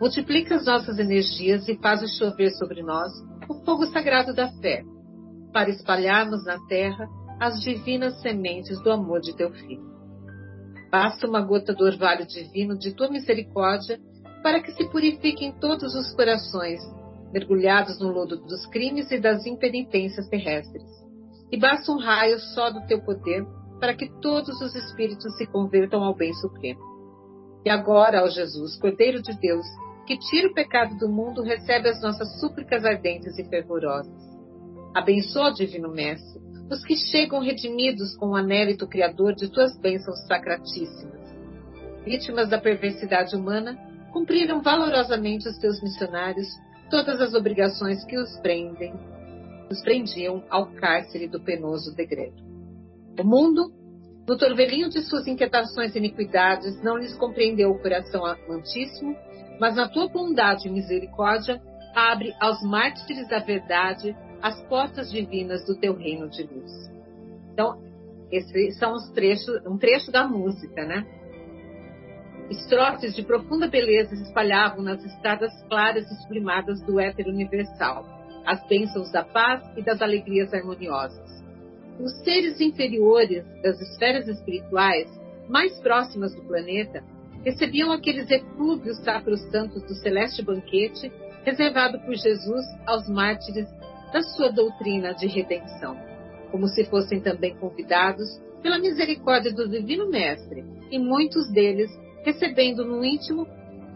Multiplica 0.00 0.56
as 0.56 0.66
nossas 0.66 0.98
energias 0.98 1.68
e 1.68 1.76
faz 1.76 2.00
chover 2.18 2.50
sobre 2.50 2.82
nós 2.82 3.12
o 3.52 3.64
fogo 3.64 3.86
sagrado 3.86 4.34
da 4.34 4.48
fé, 4.60 4.82
para 5.52 5.68
espalharmos 5.68 6.44
na 6.46 6.58
terra 6.66 7.06
as 7.38 7.60
divinas 7.60 8.20
sementes 8.22 8.80
do 8.82 8.90
amor 8.90 9.20
de 9.20 9.36
teu 9.36 9.52
Filho. 9.52 9.92
Basta 10.90 11.26
uma 11.26 11.42
gota 11.42 11.74
do 11.74 11.84
orvalho 11.84 12.26
divino 12.26 12.78
de 12.78 12.94
tua 12.94 13.10
misericórdia 13.10 14.00
para 14.42 14.62
que 14.62 14.72
se 14.72 14.88
purifiquem 14.88 15.52
todos 15.52 15.94
os 15.94 16.12
corações, 16.14 16.80
mergulhados 17.32 18.00
no 18.00 18.08
lodo 18.08 18.36
dos 18.38 18.66
crimes 18.66 19.10
e 19.10 19.20
das 19.20 19.44
impenitências 19.44 20.28
terrestres. 20.28 20.90
E 21.50 21.58
basta 21.58 21.92
um 21.92 21.98
raio 21.98 22.38
só 22.54 22.70
do 22.70 22.86
teu 22.86 23.02
poder 23.02 23.44
para 23.78 23.94
que 23.94 24.10
todos 24.20 24.60
os 24.60 24.74
espíritos 24.74 25.36
se 25.36 25.46
convertam 25.46 26.02
ao 26.02 26.14
bem 26.14 26.32
supremo. 26.34 26.80
E 27.64 27.70
agora, 27.70 28.24
ó 28.24 28.28
Jesus, 28.28 28.78
Cordeiro 28.78 29.20
de 29.20 29.38
Deus, 29.38 29.66
que 30.12 30.18
tira 30.18 30.48
o 30.48 30.52
pecado 30.52 30.94
do 30.98 31.08
mundo, 31.08 31.42
recebe 31.42 31.88
as 31.88 32.02
nossas 32.02 32.38
súplicas 32.38 32.84
ardentes 32.84 33.38
e 33.38 33.44
fervorosas. 33.44 34.12
Abençoa, 34.94 35.54
Divino 35.54 35.90
Mestre, 35.90 36.38
os 36.70 36.84
que 36.84 36.94
chegam 36.96 37.40
redimidos 37.40 38.14
com 38.16 38.30
o 38.30 38.36
anélito 38.36 38.86
criador 38.86 39.34
de 39.34 39.50
tuas 39.50 39.74
bênçãos 39.78 40.20
sacratíssimas. 40.26 41.34
Vítimas 42.04 42.50
da 42.50 42.58
perversidade 42.58 43.34
humana, 43.34 43.74
cumpriram 44.12 44.60
valorosamente 44.60 45.48
os 45.48 45.56
teus 45.56 45.82
missionários 45.82 46.46
todas 46.90 47.18
as 47.18 47.32
obrigações 47.32 48.04
que 48.04 48.18
os 48.18 48.38
prendem, 48.40 48.92
os 49.70 49.80
prendiam 49.80 50.44
ao 50.50 50.66
cárcere 50.72 51.26
do 51.26 51.40
penoso 51.40 51.96
degredo. 51.96 52.36
O 53.18 53.24
mundo, 53.24 53.72
no 54.28 54.36
torvelinho 54.36 54.90
de 54.90 55.00
suas 55.00 55.26
inquietações 55.26 55.94
e 55.94 55.98
iniquidades, 55.98 56.82
não 56.82 56.98
lhes 56.98 57.14
compreendeu 57.14 57.70
o 57.70 57.78
coração 57.78 58.26
amantíssimo, 58.26 59.16
mas 59.62 59.76
na 59.76 59.88
tua 59.88 60.08
bondade 60.08 60.66
e 60.66 60.72
misericórdia, 60.72 61.62
abre 61.94 62.34
aos 62.40 62.60
mártires 62.64 63.28
da 63.28 63.38
verdade 63.38 64.12
as 64.42 64.60
portas 64.62 65.08
divinas 65.08 65.64
do 65.64 65.78
teu 65.78 65.94
reino 65.94 66.28
de 66.28 66.42
luz. 66.42 66.90
Então, 67.52 67.80
esses 68.32 68.76
são 68.76 68.92
os 68.92 69.08
trechos, 69.10 69.64
um 69.64 69.78
trecho 69.78 70.10
da 70.10 70.26
música, 70.26 70.84
né? 70.84 71.06
Estrofes 72.50 73.14
de 73.14 73.22
profunda 73.22 73.68
beleza 73.68 74.16
espalhavam 74.16 74.82
nas 74.82 75.04
estradas 75.04 75.52
claras 75.68 76.10
e 76.10 76.22
sublimadas 76.22 76.82
do 76.82 76.98
éter 76.98 77.28
universal, 77.28 78.04
as 78.44 78.66
bênçãos 78.66 79.12
da 79.12 79.22
paz 79.22 79.62
e 79.76 79.82
das 79.82 80.02
alegrias 80.02 80.52
harmoniosas. 80.52 81.40
Os 82.00 82.10
seres 82.24 82.60
inferiores 82.60 83.44
das 83.62 83.80
esferas 83.80 84.26
espirituais, 84.26 85.08
mais 85.48 85.78
próximas 85.78 86.34
do 86.34 86.42
planeta, 86.42 87.11
recebiam 87.44 87.92
aqueles 87.92 88.30
eflúvios 88.30 88.98
sacrossantos 88.98 89.82
do 89.82 89.94
celeste 89.94 90.42
banquete 90.42 91.12
reservado 91.44 91.98
por 92.00 92.14
Jesus 92.14 92.64
aos 92.86 93.08
mártires 93.08 93.68
da 94.12 94.22
sua 94.22 94.50
doutrina 94.50 95.14
de 95.14 95.26
redenção, 95.26 95.96
como 96.50 96.68
se 96.68 96.84
fossem 96.84 97.20
também 97.20 97.56
convidados 97.56 98.40
pela 98.62 98.78
misericórdia 98.78 99.52
do 99.52 99.68
Divino 99.68 100.08
Mestre, 100.08 100.64
e 100.90 100.98
muitos 100.98 101.50
deles 101.50 101.90
recebendo 102.22 102.84
no 102.84 103.04
íntimo 103.04 103.46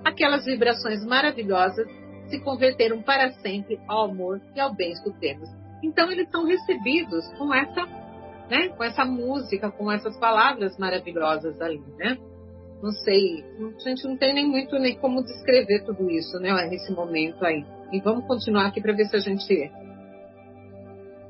aquelas 0.04 0.44
vibrações 0.44 1.04
maravilhosas, 1.04 1.86
se 2.28 2.40
converteram 2.40 3.02
para 3.02 3.30
sempre 3.34 3.78
ao 3.86 4.10
amor 4.10 4.40
e 4.54 4.60
ao 4.60 4.74
bem 4.74 4.94
supremos. 4.96 5.48
Então 5.82 6.10
eles 6.10 6.28
são 6.30 6.44
recebidos 6.44 7.24
com 7.38 7.54
essa, 7.54 7.86
né, 8.50 8.68
com 8.70 8.82
essa 8.82 9.04
música, 9.04 9.70
com 9.70 9.90
essas 9.92 10.16
palavras 10.18 10.76
maravilhosas 10.76 11.60
ali, 11.60 11.82
né? 11.96 12.18
Não 12.82 12.90
sei, 12.92 13.44
a 13.84 13.88
gente 13.88 14.06
não 14.06 14.16
tem 14.16 14.34
nem 14.34 14.46
muito 14.46 14.78
nem 14.78 14.96
como 14.96 15.22
descrever 15.22 15.84
tudo 15.84 16.10
isso, 16.10 16.38
né, 16.38 16.52
nesse 16.68 16.92
momento 16.92 17.44
aí. 17.44 17.64
E 17.92 18.00
vamos 18.00 18.26
continuar 18.26 18.66
aqui 18.66 18.80
para 18.80 18.92
ver 18.92 19.06
se 19.06 19.16
a 19.16 19.20
gente 19.20 19.70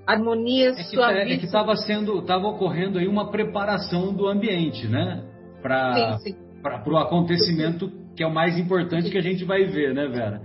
harmonia 0.07 0.71
é 0.71 0.75
que, 0.75 0.97
É 1.35 1.39
que 1.39 1.45
estava 1.45 1.75
sendo, 1.77 2.19
estava 2.21 2.47
ocorrendo 2.47 2.99
aí 2.99 3.09
uma 3.09 3.31
preparação 3.31 4.13
do 4.13 4.27
ambiente, 4.27 4.87
né? 4.87 5.25
Para 5.61 6.19
para 6.63 6.93
o 6.93 6.97
acontecimento 6.97 7.91
que 8.17 8.23
é 8.23 8.27
o 8.27 8.33
mais 8.33 8.59
importante 8.59 9.11
que 9.11 9.19
a 9.19 9.23
gente 9.23 9.45
vai 9.45 9.65
ver, 9.67 9.95
né, 9.95 10.09
Vera? 10.09 10.41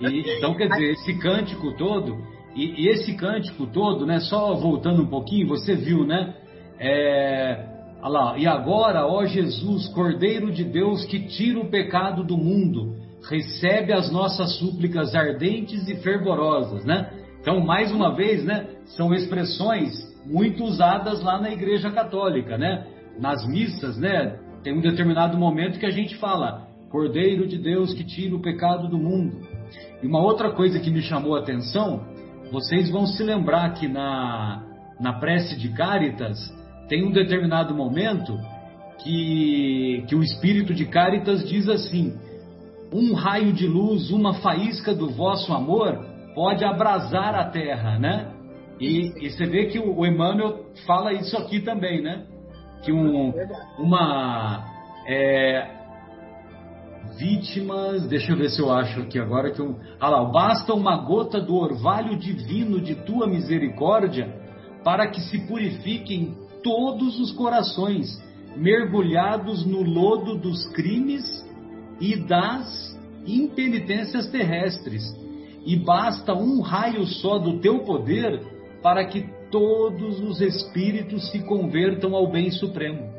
E, 0.00 0.38
então, 0.38 0.54
quer 0.54 0.68
dizer, 0.68 0.92
esse 0.92 1.18
cântico 1.18 1.76
todo, 1.76 2.16
e, 2.54 2.84
e, 2.84 2.88
esse 2.88 3.14
cântico 3.16 3.66
todo, 3.66 4.06
né, 4.06 4.20
só 4.20 4.54
voltando 4.54 5.02
um 5.02 5.06
pouquinho, 5.06 5.48
você 5.48 5.74
viu, 5.74 6.06
né? 6.06 6.34
É, 6.78 7.66
olha 8.02 8.08
lá, 8.08 8.38
e 8.38 8.46
agora, 8.46 9.06
ó 9.06 9.24
Jesus, 9.24 9.88
Cordeiro 9.88 10.52
de 10.52 10.64
Deus 10.64 11.04
que 11.04 11.26
tira 11.26 11.60
o 11.60 11.70
pecado 11.70 12.24
do 12.24 12.36
mundo, 12.36 12.96
recebe 13.28 13.92
as 13.92 14.10
nossas 14.10 14.56
súplicas 14.58 15.14
ardentes 15.14 15.88
e 15.88 15.96
fervorosas, 15.96 16.84
né? 16.84 17.10
Então, 17.40 17.60
mais 17.60 17.90
uma 17.90 18.14
vez, 18.14 18.44
né, 18.44 18.66
são 18.84 19.14
expressões 19.14 19.92
muito 20.26 20.64
usadas 20.64 21.22
lá 21.22 21.40
na 21.40 21.50
Igreja 21.50 21.90
Católica, 21.90 22.58
né? 22.58 22.86
Nas 23.18 23.46
missas, 23.46 23.96
né? 23.96 24.38
Tem 24.62 24.76
um 24.76 24.80
determinado 24.80 25.38
momento 25.38 25.78
que 25.78 25.86
a 25.86 25.90
gente 25.90 26.16
fala, 26.16 26.68
Cordeiro 26.90 27.46
de 27.46 27.56
Deus 27.56 27.94
que 27.94 28.04
tira 28.04 28.34
o 28.34 28.42
pecado 28.42 28.88
do 28.88 28.98
mundo. 28.98 29.40
E 30.02 30.06
uma 30.06 30.20
outra 30.20 30.50
coisa 30.50 30.80
que 30.80 30.90
me 30.90 31.00
chamou 31.02 31.36
a 31.36 31.40
atenção, 31.40 32.04
vocês 32.50 32.90
vão 32.90 33.06
se 33.06 33.22
lembrar 33.22 33.74
que 33.74 33.86
na, 33.86 34.62
na 34.98 35.14
prece 35.14 35.56
de 35.56 35.68
Cáritas 35.70 36.38
tem 36.90 37.06
um 37.06 37.10
determinado 37.10 37.74
momento 37.74 38.38
que, 39.02 40.04
que 40.06 40.14
o 40.14 40.22
espírito 40.22 40.74
de 40.74 40.84
Cáritas 40.84 41.48
diz 41.48 41.70
assim: 41.70 42.18
um 42.92 43.14
raio 43.14 43.54
de 43.54 43.66
luz, 43.66 44.10
uma 44.10 44.34
faísca 44.34 44.94
do 44.94 45.08
vosso 45.08 45.54
amor 45.54 46.04
pode 46.34 46.62
abrasar 46.62 47.34
a 47.34 47.44
terra, 47.44 47.98
né? 47.98 48.30
E, 48.78 49.12
e 49.24 49.30
você 49.30 49.46
vê 49.46 49.66
que 49.66 49.78
o, 49.78 49.98
o 49.98 50.06
Emmanuel 50.06 50.66
fala 50.86 51.14
isso 51.14 51.36
aqui 51.38 51.60
também, 51.60 52.02
né? 52.02 52.26
que 52.82 52.92
um, 52.92 53.32
uma 53.78 54.64
é, 55.06 55.68
vítimas, 57.18 58.06
deixa 58.08 58.32
eu 58.32 58.36
ver 58.36 58.50
se 58.50 58.60
eu 58.60 58.72
acho 58.72 59.00
aqui 59.00 59.18
agora 59.18 59.50
que 59.50 59.60
um, 59.60 59.76
ah 60.00 60.08
lá, 60.08 60.24
basta 60.24 60.72
uma 60.72 60.96
gota 60.96 61.40
do 61.40 61.54
orvalho 61.56 62.16
divino 62.16 62.80
de 62.80 62.94
tua 62.94 63.26
misericórdia 63.26 64.34
para 64.82 65.06
que 65.08 65.20
se 65.20 65.46
purifiquem 65.46 66.34
todos 66.62 67.18
os 67.18 67.32
corações 67.32 68.20
mergulhados 68.56 69.64
no 69.64 69.82
lodo 69.82 70.36
dos 70.36 70.66
crimes 70.72 71.24
e 72.00 72.16
das 72.16 72.98
impenitências 73.26 74.28
terrestres. 74.30 75.02
E 75.64 75.76
basta 75.76 76.34
um 76.34 76.60
raio 76.60 77.06
só 77.06 77.38
do 77.38 77.60
teu 77.60 77.80
poder 77.80 78.40
para 78.82 79.04
que 79.04 79.28
todos 79.50 80.20
os 80.20 80.40
espíritos 80.40 81.30
se 81.30 81.40
convertam 81.44 82.14
ao 82.14 82.30
bem 82.30 82.50
supremo. 82.50 83.10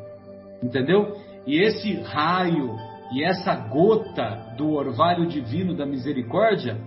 Entendeu? 0.64 1.16
E 1.46 1.60
esse 1.60 1.94
raio 1.94 2.76
e 3.14 3.24
essa 3.24 3.56
gota 3.56 4.56
do 4.58 4.72
orvalho 4.72 5.28
divino 5.28 5.76
da 5.76 5.86
misericórdia, 5.86 6.78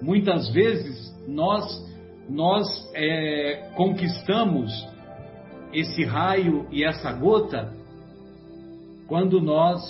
muitas 0.00 0.48
vezes 0.50 1.10
nós 1.26 1.88
nós 2.28 2.66
é, 2.94 3.70
conquistamos 3.74 4.70
esse 5.72 6.04
raio 6.04 6.66
e 6.70 6.84
essa 6.84 7.12
gota 7.12 7.72
quando 9.06 9.40
nós 9.40 9.80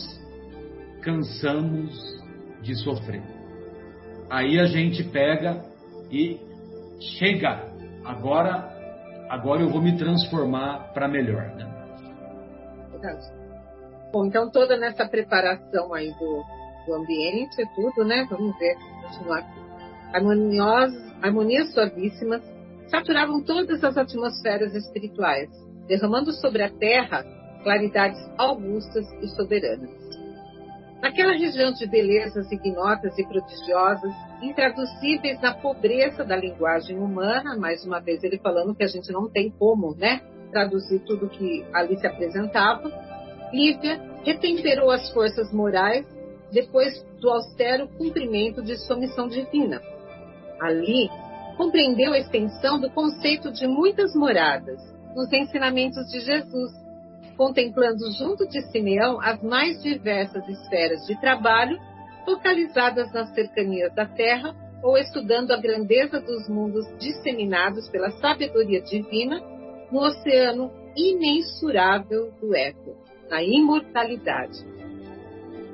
cansamos 1.03 2.21
de 2.63 2.75
sofrer. 2.77 3.23
Aí 4.29 4.59
a 4.59 4.67
gente 4.67 5.03
pega 5.05 5.65
e 6.11 6.39
chega, 7.19 7.69
agora 8.05 8.71
agora 9.29 9.63
eu 9.63 9.71
vou 9.71 9.81
me 9.81 9.97
transformar 9.97 10.93
para 10.93 11.09
melhor. 11.09 11.55
Né? 11.55 11.71
Bom, 14.13 14.27
então 14.27 14.51
toda 14.51 14.77
nessa 14.77 15.07
preparação 15.09 15.95
aí 15.95 16.11
do, 16.11 16.43
do 16.87 16.95
ambiente 16.95 17.63
e 17.63 17.67
tudo, 17.75 18.05
né? 18.05 18.27
Vamos 18.29 18.59
ver, 18.59 18.77
continuar 19.03 19.39
aqui. 19.39 19.61
Harmonias 21.23 21.73
suavíssimas 21.73 22.43
saturavam 22.89 23.41
todas 23.43 23.83
as 23.85 23.97
atmosferas 23.97 24.75
espirituais, 24.75 25.49
derramando 25.91 26.33
sobre 26.33 26.63
a 26.63 26.71
terra 26.71 27.27
claridades 27.65 28.21
augustas 28.39 29.05
e 29.21 29.27
soberanas. 29.35 29.91
Naquela 31.03 31.33
região 31.33 31.73
de 31.73 31.85
belezas 31.85 32.51
ignotas 32.53 33.19
e 33.19 33.27
prodigiosas, 33.27 34.15
intraduzíveis 34.41 35.41
na 35.41 35.53
pobreza 35.53 36.25
da 36.25 36.37
linguagem 36.37 36.97
humana, 36.97 37.57
mais 37.57 37.85
uma 37.85 37.99
vez 37.99 38.23
ele 38.23 38.39
falando 38.39 38.75
que 38.75 38.85
a 38.85 38.87
gente 38.87 39.11
não 39.11 39.29
tem 39.29 39.51
como, 39.51 39.97
né, 39.97 40.21
traduzir 40.53 41.01
tudo 41.01 41.29
que 41.29 41.67
ali 41.73 41.99
se 41.99 42.07
apresentava, 42.07 42.89
Lívia 43.53 44.01
retemperou 44.23 44.93
as 44.93 45.11
forças 45.11 45.53
morais 45.53 46.07
depois 46.53 47.05
do 47.21 47.31
austero 47.31 47.89
cumprimento 47.99 48.63
de 48.63 48.77
sua 48.77 48.97
missão 48.97 49.27
divina. 49.27 49.83
Ali, 50.61 51.11
compreendeu 51.57 52.13
a 52.13 52.19
extensão 52.19 52.79
do 52.79 52.91
conceito 52.91 53.51
de 53.51 53.67
muitas 53.67 54.15
moradas 54.15 55.00
nos 55.15 55.33
ensinamentos 55.33 56.07
de 56.11 56.21
Jesus, 56.21 56.73
contemplando 57.37 58.11
junto 58.13 58.47
de 58.49 58.63
Simeão 58.71 59.21
as 59.21 59.43
mais 59.43 59.83
diversas 59.83 60.47
esferas 60.49 61.07
de 61.07 61.19
trabalho 61.21 61.79
localizadas 62.27 63.13
nas 63.13 63.33
cercanias 63.35 63.95
da 63.95 64.07
Terra 64.07 64.55
ou 64.83 64.97
estudando 64.97 65.51
a 65.53 65.57
grandeza 65.57 66.21
dos 66.21 66.49
mundos 66.49 66.87
disseminados 66.99 67.89
pela 67.89 68.11
sabedoria 68.13 68.81
divina 68.83 69.41
no 69.91 70.01
oceano 70.01 70.71
imensurável 70.97 72.33
do 72.41 72.55
éter, 72.55 72.95
na 73.29 73.43
imortalidade. 73.43 74.65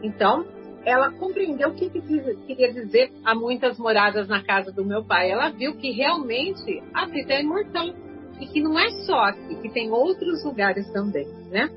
Então, 0.03 0.47
ela 0.85 1.11
compreendeu 1.11 1.71
o 1.71 1.75
que, 1.75 1.91
que 1.91 2.01
queria 2.47 2.73
dizer 2.73 3.13
há 3.25 3.35
muitas 3.35 3.77
moradas 3.77 4.29
na 4.29 4.43
casa 4.43 4.71
do 4.71 4.85
meu 4.85 5.05
pai. 5.05 5.31
Ela 5.31 5.51
viu 5.51 5.77
que 5.77 5.91
realmente 5.91 6.81
a 6.95 7.07
vida 7.07 7.35
é 7.35 7.41
imortal 7.41 7.93
e 8.41 8.47
que 8.47 8.61
não 8.61 8.79
é 8.79 8.91
só 9.05 9.25
aqui, 9.25 9.57
que 9.57 9.71
tem 9.71 9.91
outros 9.91 10.45
lugares 10.45 10.91
também, 10.93 11.27
né? 11.51 11.71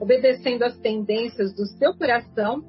Obedecendo 0.00 0.62
às 0.62 0.76
tendências 0.78 1.54
do 1.54 1.66
seu 1.66 1.94
coração, 1.96 2.62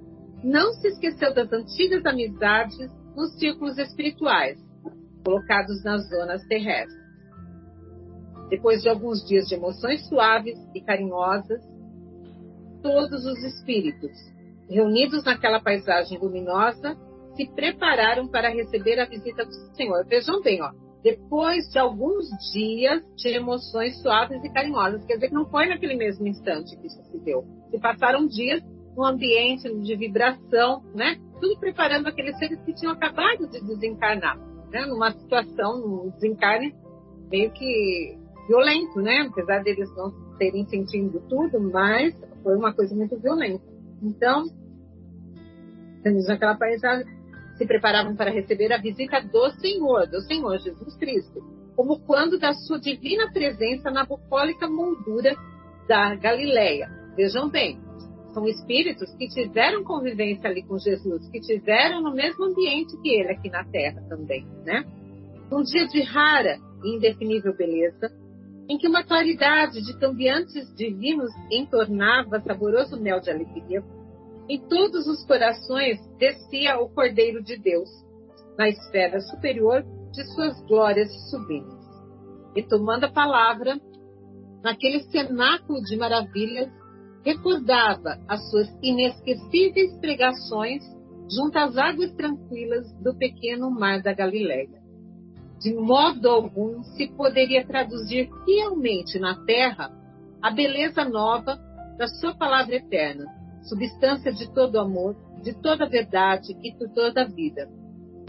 não 0.43 0.71
se 0.73 0.87
esqueceu 0.87 1.33
das 1.33 1.51
antigas 1.51 2.05
amizades 2.05 2.89
nos 3.15 3.37
círculos 3.37 3.77
espirituais, 3.77 4.57
colocados 5.25 5.83
nas 5.83 6.07
zonas 6.09 6.45
terrestres. 6.47 7.07
Depois 8.49 8.81
de 8.81 8.89
alguns 8.89 9.25
dias 9.27 9.47
de 9.47 9.55
emoções 9.55 10.07
suaves 10.07 10.57
e 10.73 10.81
carinhosas, 10.81 11.61
todos 12.81 13.25
os 13.25 13.43
espíritos, 13.43 14.11
reunidos 14.69 15.23
naquela 15.25 15.59
paisagem 15.59 16.17
luminosa, 16.17 16.95
se 17.35 17.47
prepararam 17.53 18.27
para 18.27 18.49
receber 18.49 18.99
a 18.99 19.05
visita 19.05 19.43
do 19.45 19.51
Senhor. 19.75 20.05
Vejam 20.05 20.41
bem, 20.41 20.61
ó, 20.61 20.71
depois 21.07 21.69
de 21.69 21.79
alguns 21.79 22.27
dias 22.51 23.01
de 23.15 23.29
emoções 23.29 24.01
suaves 24.01 24.43
e 24.43 24.49
carinhosas, 24.49 25.05
quer 25.05 25.13
dizer 25.13 25.29
que 25.29 25.33
não 25.33 25.49
foi 25.49 25.67
naquele 25.67 25.95
mesmo 25.95 26.27
instante 26.27 26.75
que 26.75 26.87
isso 26.87 27.01
se 27.03 27.17
deu. 27.19 27.45
Se 27.71 27.79
passaram 27.79 28.27
dias 28.27 28.61
no 28.93 29.05
ambiente 29.05 29.73
de 29.73 29.95
vibração, 29.95 30.83
né? 30.93 31.17
Tudo 31.39 31.57
preparando 31.61 32.07
aqueles 32.07 32.37
seres 32.37 32.59
que 32.61 32.73
tinham 32.73 32.91
acabado 32.91 33.47
de 33.47 33.61
desencarnar, 33.61 34.37
né? 34.69 34.85
Numa 34.85 35.11
situação, 35.13 35.79
num 35.79 36.09
desencarne 36.09 36.75
meio 37.31 37.51
que 37.51 38.17
violento, 38.49 38.99
né? 38.99 39.29
Apesar 39.31 39.63
deles 39.63 39.89
não 39.95 40.11
terem 40.37 40.65
sentindo 40.67 41.21
tudo, 41.29 41.57
mas 41.71 42.13
foi 42.43 42.57
uma 42.57 42.73
coisa 42.73 42.93
muito 42.93 43.17
violenta. 43.17 43.63
Então, 44.03 44.43
temos 46.03 46.27
naquela 46.27 46.55
paisagem, 46.55 47.05
se 47.57 47.65
preparavam 47.65 48.15
para 48.15 48.31
receber 48.31 48.71
a 48.71 48.77
visita 48.77 49.19
do 49.21 49.49
Senhor, 49.59 50.07
do 50.07 50.21
Senhor 50.21 50.57
Jesus 50.59 50.95
Cristo, 50.97 51.41
como 51.75 51.99
quando 51.99 52.39
da 52.39 52.53
sua 52.53 52.79
divina 52.79 53.31
presença 53.31 53.89
na 53.91 54.05
bucólica 54.05 54.67
moldura 54.67 55.35
da 55.87 56.15
Galileia. 56.15 56.89
Vejam 57.15 57.49
bem, 57.49 57.79
são 58.33 58.47
espíritos 58.47 59.11
que 59.15 59.27
tiveram 59.29 59.83
convivência 59.83 60.49
ali 60.49 60.63
com 60.63 60.77
Jesus, 60.77 61.27
que 61.29 61.39
tiveram 61.39 62.01
no 62.01 62.13
mesmo 62.13 62.45
ambiente 62.45 62.95
que 63.01 63.09
ele 63.09 63.31
aqui 63.31 63.49
na 63.49 63.63
Terra 63.63 64.03
também, 64.07 64.45
né? 64.63 64.85
Um 65.51 65.63
dia 65.63 65.87
de 65.87 66.01
rara 66.01 66.59
e 66.83 66.95
indefinível 66.95 67.55
beleza, 67.55 68.11
em 68.69 68.77
que 68.77 68.87
uma 68.87 69.03
claridade 69.03 69.81
de 69.81 69.97
cambiantes 69.97 70.71
divinos 70.75 71.31
entornava 71.49 72.39
saboroso 72.41 73.01
mel 73.01 73.19
de 73.19 73.31
alegria, 73.31 73.81
em 74.49 74.59
todos 74.67 75.07
os 75.07 75.25
corações 75.25 75.99
descia 76.17 76.79
o 76.79 76.89
Cordeiro 76.89 77.43
de 77.43 77.57
Deus, 77.57 77.89
na 78.57 78.69
esfera 78.69 79.19
superior 79.19 79.83
de 80.11 80.23
suas 80.33 80.59
glórias 80.65 81.09
sublimes. 81.29 81.75
E 82.55 82.63
tomando 82.63 83.05
a 83.05 83.11
palavra, 83.11 83.79
naquele 84.63 85.01
cenáculo 85.11 85.81
de 85.81 85.97
maravilhas, 85.97 86.69
recordava 87.23 88.17
as 88.27 88.49
suas 88.49 88.67
inesquecíveis 88.81 89.97
pregações 89.99 90.81
junto 91.29 91.57
às 91.57 91.77
águas 91.77 92.13
tranquilas 92.13 92.89
do 93.03 93.13
pequeno 93.17 93.69
mar 93.69 94.01
da 94.01 94.13
Galileia. 94.13 94.81
De 95.59 95.73
modo 95.73 96.29
algum 96.29 96.83
se 96.83 97.07
poderia 97.17 97.65
traduzir 97.65 98.29
fielmente 98.45 99.19
na 99.19 99.43
terra 99.43 99.91
a 100.41 100.51
beleza 100.51 101.03
nova 101.03 101.57
da 101.97 102.07
sua 102.07 102.33
palavra 102.35 102.75
eterna, 102.75 103.25
substância 103.67 104.31
de 104.31 104.51
todo 104.53 104.79
amor, 104.79 105.15
de 105.41 105.53
toda 105.53 105.87
verdade 105.87 106.55
e 106.63 106.71
de 106.71 106.93
toda 106.93 107.27
vida. 107.27 107.69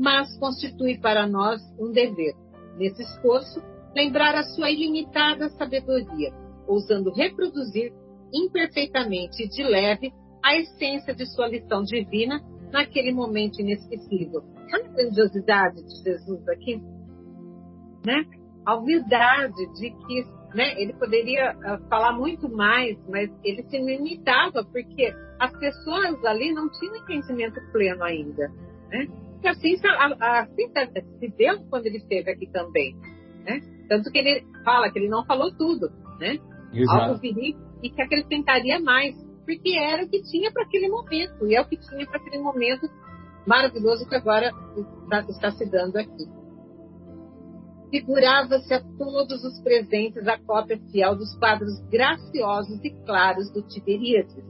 Mas 0.00 0.36
constitui 0.38 0.98
para 0.98 1.26
nós 1.26 1.60
um 1.78 1.90
dever, 1.90 2.34
nesse 2.76 3.02
esforço, 3.02 3.60
lembrar 3.94 4.34
a 4.34 4.42
sua 4.42 4.70
ilimitada 4.70 5.48
sabedoria, 5.50 6.32
ousando 6.66 7.12
reproduzir 7.12 7.92
imperfeitamente 8.32 9.42
e 9.42 9.48
de 9.48 9.62
leve 9.62 10.12
a 10.44 10.56
essência 10.56 11.14
de 11.14 11.26
sua 11.26 11.48
lição 11.48 11.82
divina 11.82 12.40
naquele 12.70 13.12
momento 13.12 13.60
inesquecível. 13.60 14.42
A 14.72 14.88
grandiosidade 14.88 15.82
de 15.82 16.02
Jesus 16.02 16.48
aqui, 16.48 16.76
né? 18.04 18.24
A 18.64 18.76
humildade 18.76 19.66
de 19.74 19.90
que 19.90 20.37
né, 20.54 20.80
ele 20.80 20.92
poderia 20.94 21.54
uh, 21.56 21.88
falar 21.88 22.12
muito 22.12 22.48
mais, 22.48 22.96
mas 23.08 23.30
ele 23.44 23.62
se 23.64 23.78
limitava 23.78 24.64
porque 24.64 25.14
as 25.38 25.52
pessoas 25.58 26.24
ali 26.24 26.52
não 26.52 26.70
tinham 26.70 26.96
entendimento 26.96 27.60
pleno 27.72 28.02
ainda, 28.02 28.48
né? 28.90 29.06
E 29.42 29.48
assim, 29.48 29.74
assim 29.74 31.08
se 31.20 31.28
deu 31.36 31.60
quando 31.70 31.86
ele 31.86 31.98
esteve 31.98 32.30
aqui 32.30 32.46
também, 32.50 32.96
né? 33.44 33.60
Tanto 33.88 34.10
que 34.10 34.18
ele 34.18 34.44
fala 34.64 34.90
que 34.90 34.98
ele 34.98 35.08
não 35.08 35.24
falou 35.24 35.54
tudo, 35.54 35.90
né? 36.18 36.38
Exato. 36.72 37.00
Algo 37.00 37.20
viria 37.20 37.56
e 37.82 37.90
que 37.90 38.02
acrescentaria 38.02 38.80
mais, 38.80 39.14
porque 39.44 39.76
era 39.78 40.04
o 40.04 40.08
que 40.08 40.22
tinha 40.22 40.50
para 40.50 40.64
aquele 40.64 40.88
momento, 40.88 41.46
e 41.46 41.54
é 41.54 41.60
o 41.60 41.68
que 41.68 41.76
tinha 41.76 42.06
para 42.06 42.18
aquele 42.18 42.38
momento 42.38 42.88
maravilhoso 43.46 44.06
que 44.08 44.14
agora 44.14 44.50
está, 44.76 45.20
está 45.28 45.50
se 45.52 45.70
dando 45.70 45.96
aqui. 45.96 46.37
Figurava-se 47.90 48.74
a 48.74 48.82
todos 48.98 49.42
os 49.44 49.58
presentes 49.60 50.26
a 50.28 50.38
cópia 50.38 50.78
fiel 50.90 51.16
dos 51.16 51.34
quadros 51.36 51.80
graciosos 51.88 52.84
e 52.84 52.90
claros 53.04 53.50
do 53.50 53.62
Tiberíades. 53.62 54.44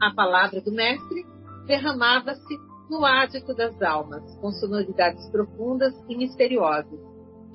A 0.00 0.14
palavra 0.14 0.60
do 0.60 0.72
Mestre 0.72 1.24
derramava-se 1.66 2.58
no 2.90 3.04
ádito 3.04 3.54
das 3.54 3.80
almas, 3.80 4.22
com 4.36 4.50
sonoridades 4.50 5.26
profundas 5.30 5.94
e 6.08 6.16
misteriosas, 6.16 7.00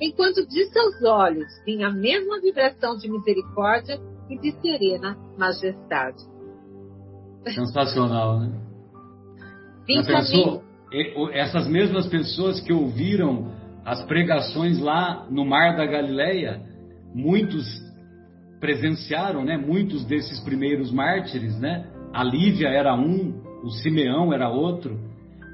enquanto 0.01 0.47
de 0.47 0.65
seus 0.65 1.03
olhos 1.03 1.51
vinha 1.65 1.89
a 1.89 1.93
mesma 1.93 2.39
vibração 2.39 2.97
de 2.97 3.11
misericórdia 3.11 3.99
e 4.29 4.39
de 4.39 4.51
serena 4.61 5.17
majestade. 5.37 6.23
Sensacional, 7.53 8.39
né? 8.39 8.61
Pensou, 9.85 10.63
essas 11.31 11.67
mesmas 11.67 12.07
pessoas 12.07 12.59
que 12.59 12.73
ouviram 12.73 13.51
as 13.85 14.03
pregações 14.05 14.79
lá 14.79 15.27
no 15.29 15.45
Mar 15.45 15.77
da 15.77 15.85
Galileia, 15.85 16.59
muitos 17.13 17.63
presenciaram, 18.59 19.45
né? 19.45 19.57
Muitos 19.57 20.03
desses 20.05 20.39
primeiros 20.39 20.91
mártires, 20.91 21.59
né? 21.59 21.85
A 22.11 22.23
Lívia 22.23 22.69
era 22.69 22.95
um, 22.95 23.41
o 23.63 23.69
Simeão 23.69 24.33
era 24.33 24.49
outro, 24.49 24.99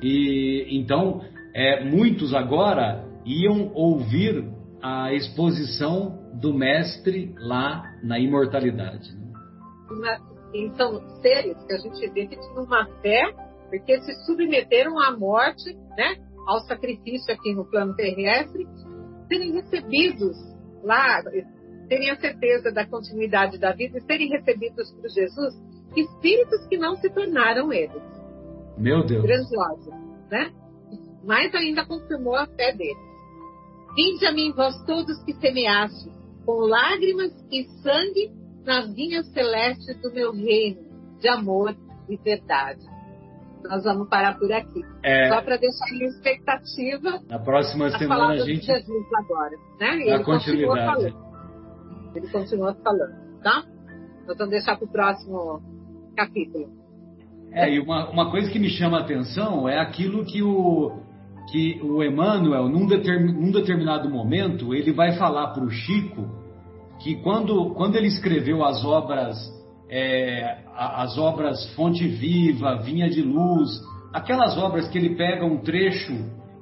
e 0.02 0.66
então 0.70 1.22
é, 1.54 1.84
muitos 1.84 2.34
agora 2.34 3.06
iam 3.26 3.72
ouvir 3.74 4.46
a 4.82 5.14
exposição 5.14 6.20
do 6.34 6.54
mestre 6.54 7.36
lá 7.38 7.84
na 8.02 8.18
imortalidade. 8.18 9.12
Né? 10.00 10.18
Então, 10.54 11.02
seres 11.22 11.58
que 11.66 11.74
a 11.74 11.78
gente 11.78 12.10
vê 12.14 12.28
que 12.28 12.40
tinham 12.40 12.64
uma 12.64 12.86
fé, 13.02 13.34
porque 13.70 14.00
se 14.02 14.26
submeteram 14.26 15.00
à 15.00 15.16
morte, 15.16 15.74
né, 15.98 16.16
ao 16.48 16.60
sacrifício 16.62 17.34
aqui 17.34 17.54
no 17.54 17.66
plano 17.66 17.96
terrestre, 17.96 18.68
serem 19.28 19.54
recebidos 19.54 20.38
lá, 20.84 21.22
terem 21.88 22.10
a 22.10 22.16
certeza 22.16 22.72
da 22.72 22.86
continuidade 22.86 23.58
da 23.58 23.72
vida 23.72 23.98
e 23.98 24.02
serem 24.02 24.30
recebidos 24.30 24.92
por 24.94 25.10
Jesus, 25.10 25.54
espíritos 25.96 26.66
que 26.68 26.78
não 26.78 26.96
se 26.96 27.10
tornaram 27.10 27.72
eles. 27.72 28.02
Meu 28.78 29.06
Deus. 29.06 29.24
Grandiosos, 29.24 29.94
né? 30.30 30.52
Mais 31.24 31.54
ainda 31.54 31.86
confirmou 31.86 32.36
a 32.36 32.48
fé 32.48 32.74
deles. 32.74 33.12
Vinde 33.96 34.26
a 34.26 34.32
mim, 34.32 34.54
vós 34.54 34.74
todos 34.86 35.22
que 35.24 35.34
semeastes, 35.34 36.12
com 36.46 36.54
lágrimas 36.62 37.32
e 37.52 37.66
sangue 37.82 38.32
nas 38.66 38.94
vinhas 38.94 39.28
celestes 39.34 40.02
do 40.02 40.12
meu 40.14 40.32
reino, 40.32 40.82
de 41.20 41.28
amor 41.28 41.76
e 42.10 42.18
verdade. 42.18 42.91
Nós 43.64 43.84
vamos 43.84 44.09
parar 44.09 44.38
por 44.38 44.51
aqui. 44.51 44.82
É... 45.03 45.30
Só 45.30 45.41
para 45.41 45.57
deixar 45.57 45.86
a 45.86 46.05
expectativa. 46.05 47.20
Na 47.30 47.39
próxima 47.39 47.89
semana 47.97 48.34
a 48.34 48.38
gente. 48.38 48.66
Jesus 48.66 49.07
agora, 49.14 49.55
né? 49.80 49.97
E 49.97 50.09
ele 50.09 50.24
continuidade. 50.24 51.16
Ele 52.16 52.28
continua 52.30 52.74
falando, 52.76 53.41
tá? 53.41 53.64
Nós 54.28 54.38
vamos 54.38 54.51
deixar 54.51 54.76
para 54.76 54.86
o 54.86 54.91
próximo 54.91 55.62
capítulo. 56.16 56.70
É, 57.53 57.70
e 57.70 57.80
uma, 57.80 58.09
uma 58.09 58.32
coisa 58.32 58.49
que 58.49 58.59
me 58.59 58.70
chama 58.70 58.97
a 58.97 59.01
atenção 59.01 59.68
é 59.68 59.80
aquilo 59.80 60.24
que 60.26 60.41
o, 60.41 60.99
que 61.51 61.82
o 61.84 62.01
Emmanuel, 62.01 62.70
num, 62.70 62.88
determin, 62.88 63.34
num 63.34 63.51
determinado 63.51 64.09
momento, 64.09 64.74
ele 64.74 64.93
vai 64.93 65.18
falar 65.18 65.47
para 65.47 65.64
o 65.64 65.70
Chico 65.70 66.30
que 66.99 67.16
quando, 67.22 67.74
quando 67.74 67.95
ele 67.95 68.07
escreveu 68.07 68.64
as 68.64 68.86
obras, 68.86 69.38
é, 69.92 70.60
as 70.74 71.18
obras 71.18 71.70
Fonte 71.76 72.08
Viva, 72.08 72.78
Vinha 72.78 73.10
de 73.10 73.22
Luz, 73.22 73.70
aquelas 74.14 74.58
obras 74.58 74.88
que 74.88 74.98
ele 74.98 75.16
pega 75.16 75.46
um 75.46 75.58
trecho, 75.58 76.14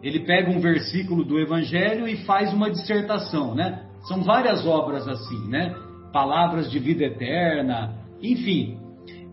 ele 0.02 0.22
pega 0.22 0.50
um 0.50 0.60
versículo 0.60 1.24
do 1.24 1.40
Evangelho 1.40 2.08
e 2.08 2.26
faz 2.26 2.52
uma 2.52 2.72
dissertação, 2.72 3.54
né? 3.54 3.86
São 4.08 4.24
várias 4.24 4.66
obras 4.66 5.08
assim, 5.08 5.48
né? 5.48 5.76
Palavras 6.12 6.72
de 6.72 6.80
vida 6.80 7.04
eterna, 7.04 8.00
enfim. 8.20 8.80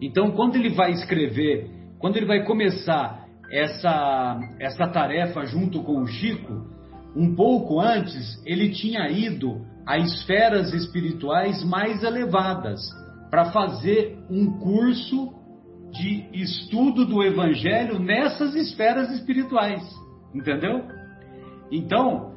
Então, 0.03 0.33
quando 0.33 0.57
ele 0.57 0.71
vai 0.71 0.91
escrever, 0.91 1.71
quando 1.99 2.19
ele 2.19 2.27
vai 2.27 2.45
começar 2.45 3.25
essa, 3.51 4.39
essa 4.61 4.87
tarefa 4.89 5.47
junto 5.47 5.83
com 5.83 6.03
o 6.03 6.07
Chico, 6.07 6.67
um 7.17 7.35
pouco 7.35 7.81
antes 7.81 8.43
ele 8.45 8.71
tinha 8.71 9.09
ido 9.09 9.65
a 9.87 9.97
esferas 9.97 10.75
espirituais 10.75 11.65
mais 11.65 12.03
elevadas 12.03 12.81
para 13.31 13.47
fazer 13.47 14.19
um 14.31 14.59
curso 14.59 15.33
de 15.91 16.29
estudo 16.33 17.05
do 17.05 17.23
Evangelho 17.23 17.99
nessas 17.99 18.55
esferas 18.55 19.11
espirituais. 19.13 19.83
Entendeu? 20.35 20.83
Então, 21.71 22.35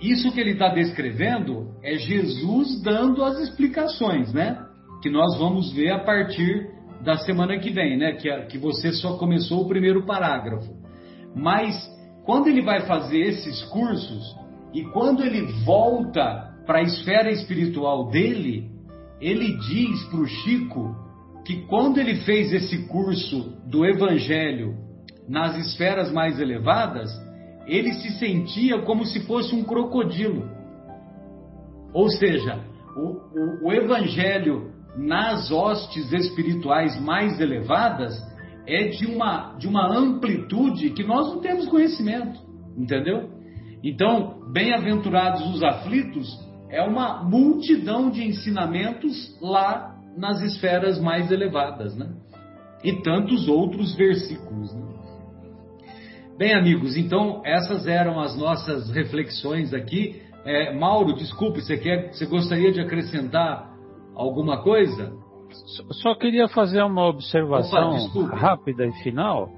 isso 0.00 0.32
que 0.32 0.40
ele 0.40 0.52
está 0.52 0.68
descrevendo 0.68 1.74
é 1.82 1.96
Jesus 1.96 2.82
dando 2.82 3.22
as 3.22 3.38
explicações, 3.38 4.32
né? 4.32 4.58
Que 5.02 5.10
nós 5.10 5.38
vamos 5.38 5.72
ver 5.72 5.90
a 5.90 5.98
partir 5.98 6.68
da 7.02 7.16
semana 7.18 7.58
que 7.58 7.70
vem, 7.70 7.96
né? 7.96 8.12
Que, 8.12 8.30
que 8.46 8.58
você 8.58 8.92
só 8.92 9.16
começou 9.16 9.62
o 9.62 9.68
primeiro 9.68 10.04
parágrafo. 10.04 10.74
Mas 11.34 11.76
quando 12.24 12.48
ele 12.48 12.62
vai 12.62 12.86
fazer 12.86 13.20
esses 13.20 13.62
cursos 13.64 14.36
e 14.74 14.84
quando 14.84 15.22
ele 15.22 15.42
volta 15.64 16.50
para 16.66 16.78
a 16.78 16.82
esfera 16.82 17.30
espiritual 17.30 18.08
dele, 18.08 18.70
ele 19.20 19.56
diz 19.58 20.02
para 20.04 20.20
o 20.20 20.26
Chico 20.26 20.96
que 21.44 21.62
quando 21.66 21.98
ele 21.98 22.16
fez 22.22 22.52
esse 22.52 22.86
curso 22.86 23.54
do 23.66 23.84
Evangelho 23.84 24.76
nas 25.28 25.56
esferas 25.56 26.10
mais 26.10 26.40
elevadas, 26.40 27.10
ele 27.66 27.92
se 27.94 28.18
sentia 28.18 28.82
como 28.82 29.04
se 29.04 29.20
fosse 29.26 29.54
um 29.54 29.62
crocodilo. 29.62 30.48
Ou 31.92 32.08
seja, 32.08 32.64
o, 32.96 33.66
o, 33.66 33.68
o 33.68 33.72
Evangelho 33.72 34.72
nas 34.96 35.50
hostes 35.50 36.12
espirituais 36.12 37.00
mais 37.00 37.40
elevadas 37.40 38.14
é 38.66 38.88
de 38.88 39.06
uma, 39.06 39.56
de 39.56 39.66
uma 39.66 39.86
amplitude 39.86 40.90
que 40.90 41.04
nós 41.04 41.32
não 41.32 41.40
temos 41.40 41.66
conhecimento, 41.68 42.40
entendeu? 42.76 43.30
Então, 43.82 44.50
bem-aventurados 44.52 45.42
os 45.54 45.62
aflitos 45.62 46.28
é 46.70 46.82
uma 46.82 47.22
multidão 47.22 48.10
de 48.10 48.24
ensinamentos 48.24 49.36
lá 49.40 49.96
nas 50.16 50.40
esferas 50.40 51.00
mais 51.00 51.30
elevadas, 51.30 51.96
né? 51.96 52.08
E 52.82 53.02
tantos 53.02 53.48
outros 53.48 53.94
versículos. 53.94 54.72
Né? 54.74 54.82
Bem, 56.38 56.54
amigos, 56.54 56.96
então 56.96 57.42
essas 57.44 57.86
eram 57.86 58.18
as 58.18 58.36
nossas 58.38 58.90
reflexões 58.90 59.74
aqui. 59.74 60.22
É, 60.44 60.72
Mauro, 60.72 61.14
desculpe, 61.14 61.60
você 61.60 61.76
quer, 61.76 62.12
você 62.12 62.24
gostaria 62.24 62.72
de 62.72 62.80
acrescentar 62.80 63.70
alguma 64.14 64.62
coisa? 64.62 65.12
Só 66.02 66.14
queria 66.14 66.48
fazer 66.48 66.82
uma 66.82 67.06
observação 67.08 67.96
Opa, 68.14 68.34
rápida 68.34 68.86
e 68.86 68.92
final 69.02 69.50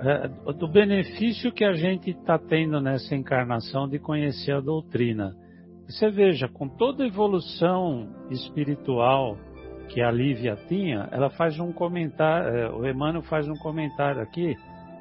é, 0.00 0.28
do 0.52 0.68
benefício 0.68 1.50
que 1.50 1.64
a 1.64 1.72
gente 1.72 2.10
está 2.10 2.38
tendo 2.38 2.80
nessa 2.80 3.14
encarnação 3.14 3.88
de 3.88 3.98
conhecer 3.98 4.52
a 4.52 4.60
doutrina. 4.60 5.34
Você 5.86 6.10
veja, 6.10 6.48
com 6.48 6.68
toda 6.68 7.04
a 7.04 7.06
evolução 7.06 8.08
espiritual 8.30 9.36
que 9.88 10.00
a 10.00 10.10
Lívia 10.10 10.56
tinha, 10.66 11.08
ela 11.12 11.28
faz 11.30 11.60
um 11.60 11.72
comentário, 11.72 12.48
é, 12.48 12.70
o 12.70 12.86
Emmanuel 12.86 13.22
faz 13.22 13.46
um 13.48 13.56
comentário 13.56 14.22
aqui 14.22 14.56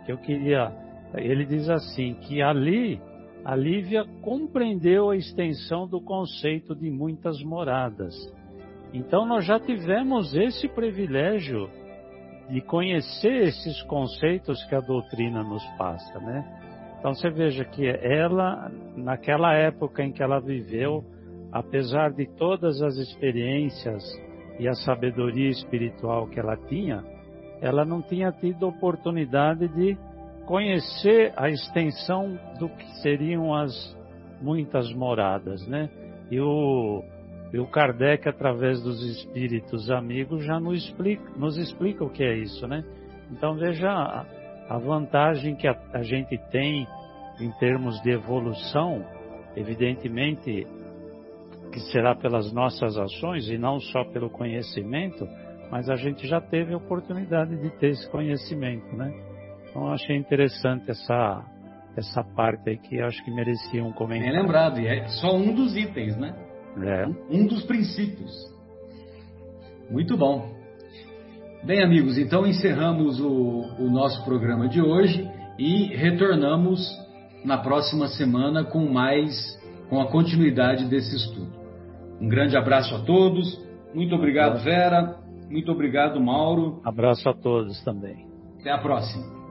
que 0.05 0.11
eu 0.11 0.17
queria. 0.17 0.71
Ele 1.15 1.45
diz 1.45 1.69
assim: 1.69 2.15
que 2.15 2.41
ali 2.41 2.99
a 3.45 3.55
Lívia 3.55 4.05
compreendeu 4.21 5.09
a 5.09 5.15
extensão 5.15 5.87
do 5.87 6.01
conceito 6.01 6.75
de 6.75 6.91
muitas 6.91 7.41
moradas. 7.43 8.13
Então 8.93 9.25
nós 9.25 9.45
já 9.45 9.59
tivemos 9.59 10.35
esse 10.35 10.67
privilégio 10.67 11.69
de 12.49 12.61
conhecer 12.61 13.47
esses 13.47 13.81
conceitos 13.83 14.63
que 14.65 14.75
a 14.75 14.81
doutrina 14.81 15.43
nos 15.43 15.63
passa, 15.77 16.19
né? 16.19 16.62
Então 17.03 17.13
você 17.13 17.29
veja 17.29 17.65
que 17.65 17.85
ela, 17.85 18.71
naquela 18.95 19.53
época 19.53 20.01
em 20.01 20.13
que 20.13 20.23
ela 20.23 20.39
viveu, 20.39 21.03
apesar 21.51 22.13
de 22.13 22.25
todas 22.37 22.81
as 22.81 22.95
experiências 22.95 24.01
e 24.57 24.69
a 24.69 24.73
sabedoria 24.73 25.49
espiritual 25.49 26.27
que 26.27 26.39
ela 26.39 26.55
tinha, 26.55 27.03
ela 27.59 27.83
não 27.83 28.01
tinha 28.01 28.31
tido 28.31 28.65
oportunidade 28.65 29.67
de 29.67 29.97
conhecer 30.45 31.33
a 31.35 31.49
extensão 31.49 32.39
do 32.57 32.69
que 32.69 32.85
seriam 33.01 33.53
as 33.53 33.73
muitas 34.41 34.89
moradas, 34.93 35.67
né? 35.67 35.89
E 36.31 36.39
o, 36.39 37.03
e 37.51 37.59
o 37.59 37.67
Kardec, 37.67 38.29
através 38.29 38.81
dos 38.81 39.03
espíritos 39.03 39.91
amigos, 39.91 40.45
já 40.45 40.57
nos 40.57 40.85
explica, 40.85 41.29
nos 41.35 41.57
explica 41.57 42.01
o 42.05 42.09
que 42.09 42.23
é 42.23 42.37
isso, 42.37 42.65
né? 42.65 42.81
Então 43.29 43.55
veja 43.55 44.25
a, 44.69 44.77
vantagem 44.77 45.55
que 45.55 45.67
a, 45.67 45.75
a 45.93 46.03
gente 46.03 46.37
tem 46.51 46.87
em 47.39 47.51
termos 47.59 48.01
de 48.01 48.11
evolução, 48.11 49.03
evidentemente 49.55 50.67
que 51.71 51.79
será 51.91 52.15
pelas 52.15 52.53
nossas 52.53 52.97
ações 52.97 53.49
e 53.49 53.57
não 53.57 53.79
só 53.79 54.03
pelo 54.05 54.29
conhecimento, 54.29 55.27
mas 55.71 55.89
a 55.89 55.95
gente 55.95 56.27
já 56.27 56.39
teve 56.39 56.73
a 56.73 56.77
oportunidade 56.77 57.55
de 57.59 57.69
ter 57.77 57.89
esse 57.89 58.07
conhecimento, 58.09 58.95
né? 58.95 59.11
Então 59.69 59.87
eu 59.87 59.93
achei 59.93 60.15
interessante 60.15 60.91
essa 60.91 61.43
essa 61.95 62.23
parte 62.23 62.69
aí 62.69 62.77
que 62.77 62.99
acho 62.99 63.23
que 63.23 63.31
merecia 63.31 63.83
um 63.83 63.93
comentário. 63.93 64.33
Bem 64.33 64.41
lembrado, 64.41 64.79
e 64.79 64.87
é 64.87 65.07
só 65.07 65.35
um 65.35 65.53
dos 65.53 65.75
itens, 65.75 66.17
né? 66.17 66.33
É. 66.81 67.05
Um 67.29 67.45
dos 67.45 67.63
princípios. 67.65 68.31
Muito 69.89 70.17
bom. 70.17 70.62
Bem, 71.65 71.81
amigos, 71.81 72.17
então 72.17 72.45
encerramos 72.45 73.21
o, 73.21 73.65
o 73.79 73.89
nosso 73.89 74.21
programa 74.25 74.67
de 74.67 74.81
hoje 74.81 75.25
e 75.57 75.85
retornamos 75.95 76.81
na 77.45 77.57
próxima 77.57 78.09
semana 78.09 78.65
com 78.65 78.91
mais, 78.91 79.33
com 79.89 80.01
a 80.01 80.11
continuidade 80.11 80.83
desse 80.89 81.15
estudo. 81.15 81.53
Um 82.19 82.27
grande 82.27 82.57
abraço 82.57 82.93
a 82.93 82.99
todos. 82.99 83.63
Muito 83.93 84.13
obrigado, 84.13 84.61
Vera. 84.61 85.15
Muito 85.49 85.71
obrigado, 85.71 86.19
Mauro. 86.19 86.81
Abraço 86.83 87.29
a 87.29 87.33
todos 87.33 87.81
também. 87.85 88.27
Até 88.59 88.69
a 88.69 88.79
próxima. 88.79 89.42